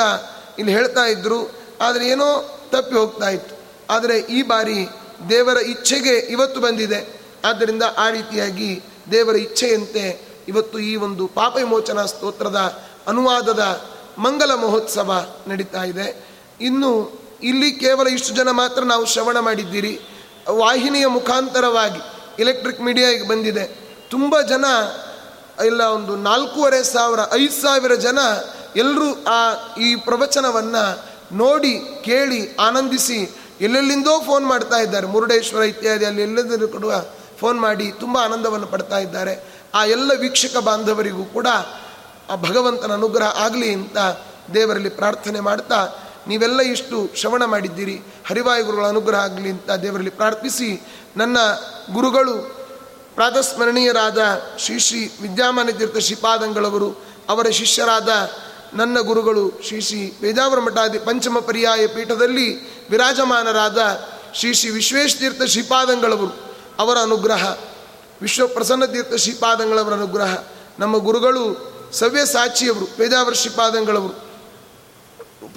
[0.58, 3.54] ಇಲ್ಲಿ ಹೇಳ್ತಾ ಇದ್ದರು ಆದರೆ ಏನೋ ತಪ್ಪಿ ಹೋಗ್ತಾ ಇತ್ತು.
[3.90, 4.88] ಆದರೆ ಈ ಬಾರಿ
[5.28, 7.22] ದೇವರ ಇಚ್ಛೆಗೆ ಇವತ್ತು ಬಂದಿದೆ.
[7.44, 13.80] ಆದ್ದರಿಂದ ಆ ರೀತಿಯಾಗಿ ದೇವರ ಇಚ್ಛೆಯಂತೆ ಇವತ್ತು ಈ ಒಂದು ಪಾಪ ವಿಮೋಚನಾ ಸ್ತೋತ್ರದ ಅನುವಾದದ
[14.18, 16.28] ಮಂಗಲ ಮಹೋತ್ಸವ ನಡೀತಾ ಇದೆ.
[16.60, 20.00] ಇನ್ನು ಇಲ್ಲಿ ಕೇವಲ ಇಷ್ಟು ಜನ ಮಾತ್ರ ನಾವು ಶ್ರವಣ ಮಾಡಿದ್ದೀರಿ.
[20.50, 22.00] ವಾಹಿನಿಯ ಮುಖಾಂತರವಾಗಿ
[22.38, 23.64] ಎಲೆಕ್ಟ್ರಿಕ್ ಮೀಡಿಯಾಗೆ ಬಂದಿದೆ.
[24.10, 24.64] ತುಂಬ ಜನ,
[25.66, 28.18] ಇಲ್ಲ ಒಂದು ನಾಲ್ಕೂವರೆ ಸಾವಿರ, ಐದು ಸಾವಿರ ಜನ
[28.76, 33.36] ಎಲ್ಲರೂ ಆ ಈ ಪ್ರವಚನವನ್ನು ನೋಡಿ, ಕೇಳಿ, ಆನಂದಿಸಿ.
[33.60, 35.06] ಎಲ್ಲೆಲ್ಲಿಂದೋ ಫೋನ್ ಮಾಡ್ತಾ ಇದ್ದಾರೆ.
[35.06, 37.04] ಮುರುಡೇಶ್ವರ ಇತ್ಯಾದಿ, ಅಲ್ಲಿ ಎಲ್ಲದರೂ ಕೊಡುವ
[37.38, 39.44] ಫೋನ್ ಮಾಡಿ ತುಂಬ ಆನಂದವನ್ನು ಪಡ್ತಾ ಇದ್ದಾರೆ.
[39.74, 41.46] ಆ ಎಲ್ಲ ವೀಕ್ಷಕ ಬಾಂಧವರಿಗೂ ಕೂಡ
[42.30, 43.96] ಆ ಭಗವಂತನ ಅನುಗ್ರಹ ಆಗಲಿ ಅಂತ
[44.54, 45.88] ದೇವರಲ್ಲಿ ಪ್ರಾರ್ಥನೆ ಮಾಡ್ತಾ,
[46.28, 48.02] ನೀವೆಲ್ಲ ಇಷ್ಟು ಶ್ರವಣ ಮಾಡಿದ್ದೀರಿ.
[48.28, 50.82] ಹರಿವಾಯುಗುರುಗಳ ಅನುಗ್ರಹ ಆಗಲಿ ಅಂತ ದೇವರಲ್ಲಿ ಪ್ರಾರ್ಥಿಸಿ.
[51.16, 51.38] ನನ್ನ
[51.92, 52.66] ಗುರುಗಳು,
[53.14, 54.18] ಪ್ರಾತಸ್ಮರಣೀಯರಾದ
[54.58, 58.08] ಶ್ರೀ ಶ್ರೀ ವಿದ್ಯಾಮಾನ ತೀರ್ಥ ಶ್ರೀಪಾದಂಗಳವರು, ಅವರ ಶಿಷ್ಯರಾದ
[58.74, 66.36] ನನ್ನ ಗುರುಗಳು ಶ್ರೀ ಶ್ರೀ ವೇದಾವರ ಮಠಾದಿ ಪಂಚಮ ಪರ್ಯಾಯ ಪೀಠದಲ್ಲಿ ವಿರಾಜಮಾನರಾದ ಶ್ರೀ ಶ್ರೀ ವಿಶ್ವೇಶ ತೀರ್ಥ ಶ್ರೀಪಾದಂಗಳವರು,
[66.78, 67.56] ಅವರ ಅನುಗ್ರಹ
[68.22, 70.38] ವಿಶ್ವ ಪ್ರಸನ್ನ ತೀರ್ಥ ಶ್ರೀಪಾದಂಗಳವರ ಅನುಗ್ರಹ,
[70.78, 74.26] ನಮ್ಮ ಗುರುಗಳು ಸವ್ಯ ಸಾಚಿಯವರು ವೇದಾವರ ಶ್ರೀಪಾದಂಗಳವರು,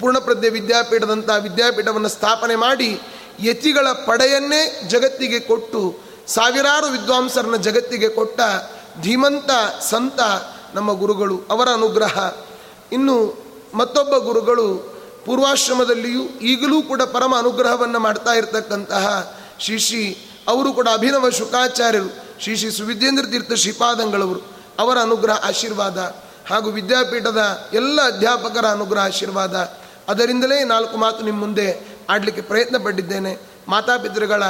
[0.00, 3.00] ಪೂರ್ಣಪ್ರಜ್ಞೆ ವಿದ್ಯಾಪೀಠದಂಥ ವಿದ್ಯಾಪೀಠವನ್ನು ಸ್ಥಾಪನೆ ಮಾಡಿ
[3.40, 8.40] ಯತಿಗಳ ಪಡೆಯನ್ನೇ ಜಗತ್ತಿಗೆ ಕೊಟ್ಟು, ಸಾವಿರಾರು ವಿದ್ವಾಂಸರನ್ನ ಜಗತ್ತಿಗೆ ಕೊಟ್ಟ
[9.00, 9.50] ಧೀಮಂತ
[9.82, 10.20] ಸಂತ
[10.74, 12.32] ನಮ್ಮ ಗುರುಗಳು, ಅವರ ಅನುಗ್ರಹ.
[12.92, 13.34] ಇನ್ನು
[13.74, 22.56] ಮತ್ತೊಬ್ಬ ಗುರುಗಳು ಪೂರ್ವಾಶ್ರಮದಲ್ಲಿಯೂ ಈಗಲೂ ಕೂಡ ಪರಮ ಅನುಗ್ರಹವನ್ನು ಮಾಡ್ತಾ ಇರತಕ್ಕಂತಹ ಶ್ರೀ ಅವರು ಕೂಡ ಅಭಿನವ ಶುಕಾಚಾರ್ಯರು ಶ್ರೀ
[22.56, 24.40] ಶ್ರೀ ಸುವಿದ್ಯೇಂದ್ರ ತೀರ್ಥ ಶ್ರೀಪಾದಂಗಳವರು
[24.78, 26.14] ಅವರ ಅನುಗ್ರಹ ಆಶೀರ್ವಾದ
[26.46, 29.54] ಹಾಗೂ ವಿದ್ಯಾಪೀಠದ ಎಲ್ಲ ಅಧ್ಯಾಪಕರ ಅನುಗ್ರಹ ಆಶೀರ್ವಾದ.
[30.08, 33.38] ಅದರಿಂದಲೇ ನಾಲ್ಕು ಮಾತು ನಿಮ್ಮ ಮುಂದೆ ಆಡಲಿಕ್ಕೆ ಪ್ರಯತ್ನ ಪಟ್ಟಿದ್ದೇನೆ.
[33.68, 34.42] ಮಾತಾಪಿತೃಗಳ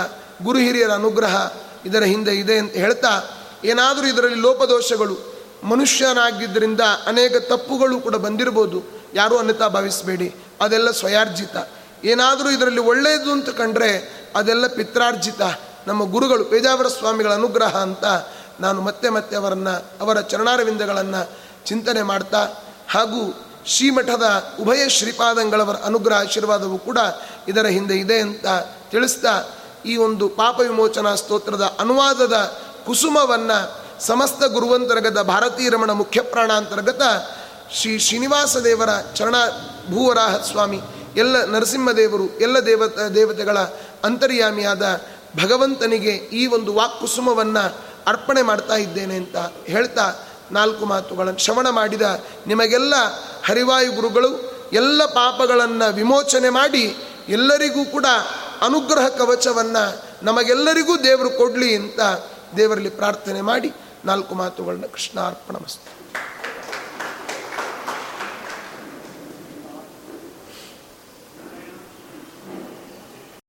[0.42, 1.50] ಗುರು ಹಿರಿಯರ ಅನುಗ್ರಹ
[1.86, 3.22] ಇದರ ಹಿಂದೆ ಇದೆ ಅಂತ ಹೇಳ್ತಾ,
[3.64, 5.29] ಏನಾದರೂ ಇದರಲ್ಲಿ ಲೋಪದೋಷಗಳು
[5.64, 8.82] ಮನುಷ್ಯನಾಗಿದ್ದರಿಂದ ಅನೇಕ ತಪ್ಪುಗಳು ಕೂಡ ಬಂದಿರ್ಬೋದು
[9.14, 10.34] ಯಾರೂ ಅನ್ನತಾ ಭಾವಿಸಬೇಡಿ.
[10.60, 11.56] ಅದೆಲ್ಲ ಸ್ವಯಾರ್ಜಿತ.
[12.04, 15.40] ಏನಾದರೂ ಇದರಲ್ಲಿ ಒಳ್ಳೆಯದು ಅಂತ ಕಂಡ್ರೆ ಅದೆಲ್ಲ ಪಿತ್ರಾರ್ಜಿತ.
[15.86, 18.04] ನಮ್ಮ ಗುರುಗಳು ಪೇಜಾವರ ಸ್ವಾಮಿಗಳ ಅನುಗ್ರಹ ಅಂತ
[18.60, 21.30] ನಾನು ಮತ್ತೆ ಮತ್ತೆ ಅವರನ್ನು, ಅವರ ಚರಣಾರವಿಂದಗಳನ್ನು
[21.66, 22.48] ಚಿಂತನೆ ಮಾಡ್ತಾ
[22.88, 26.98] ಹಾಗೂ ಶ್ರೀಮಠದ ಉಭಯ ಶ್ರೀಪಾದಂಗಳವರ ಅನುಗ್ರಹ ಆಶೀರ್ವಾದವು ಕೂಡ
[27.48, 28.46] ಇದರ ಹಿಂದೆ ಇದೆ ಅಂತ
[28.90, 29.42] ತಿಳಿಸ್ತಾ
[29.86, 32.56] ಈ ಒಂದು ಪಾಪ ವಿಮೋಚನಾ ಸ್ತೋತ್ರದ ಅನುವಾದದ
[32.86, 37.02] ಕುಸುಮವನ್ನು ಸಮಸ್ತ ಗುರುವಂತರ್ಗತ ಭಾರತೀ ರಮಣ ಮುಖ್ಯ ಪ್ರಾಣಾಂತರ್ಗತ
[37.74, 39.34] ಶ್ರೀ ಶ್ರೀನಿವಾಸ ದೇವರ ಚರಣ
[39.90, 40.80] ಭೂವರಾಹ ಸ್ವಾಮಿ,
[41.16, 43.58] ಎಲ್ಲ ನರಸಿಂಹದೇವರು, ಎಲ್ಲ ದೇವತ, ದೇವತೆಗಳ
[44.04, 45.00] ಅಂತರ್ಯಾಮಿಯಾದ
[45.42, 49.36] ಭಗವಂತನಿಗೆ ಈ ಒಂದು ವಾಕ್ಕುಸುಮವನ್ನು ಅರ್ಪಣೆ ಮಾಡ್ತಾ ಇದ್ದೇನೆ ಅಂತ
[49.66, 50.12] ಹೇಳ್ತಾ
[50.52, 52.02] ನಾಲ್ಕು ಮಾತುಗಳನ್ನು ಶ್ರವಣ ಮಾಡಿದ
[52.46, 52.94] ನಿಮಗೆಲ್ಲ
[53.46, 54.30] ಹರಿವಾಯು ಗುರುಗಳು,
[54.72, 56.96] ಎಲ್ಲ ಪಾಪಗಳನ್ನು ವಿಮೋಚನೆ ಮಾಡಿ
[57.28, 58.06] ಎಲ್ಲರಿಗೂ ಕೂಡ
[58.62, 62.00] ಅನುಗ್ರಹ ಕವಚವನ್ನು ನಮಗೆಲ್ಲರಿಗೂ ದೇವರು ಕೊಡಲಿ ಅಂತ
[62.56, 63.72] ದೇವರಲ್ಲಿ ಪ್ರಾರ್ಥನೆ ಮಾಡಿ
[64.04, 65.99] ನಾಲ್ಕು ಮಾತುಗಳನ್ನ ಕೃಷ್ಣಾರ್ಪಣ ಮಸ್ತು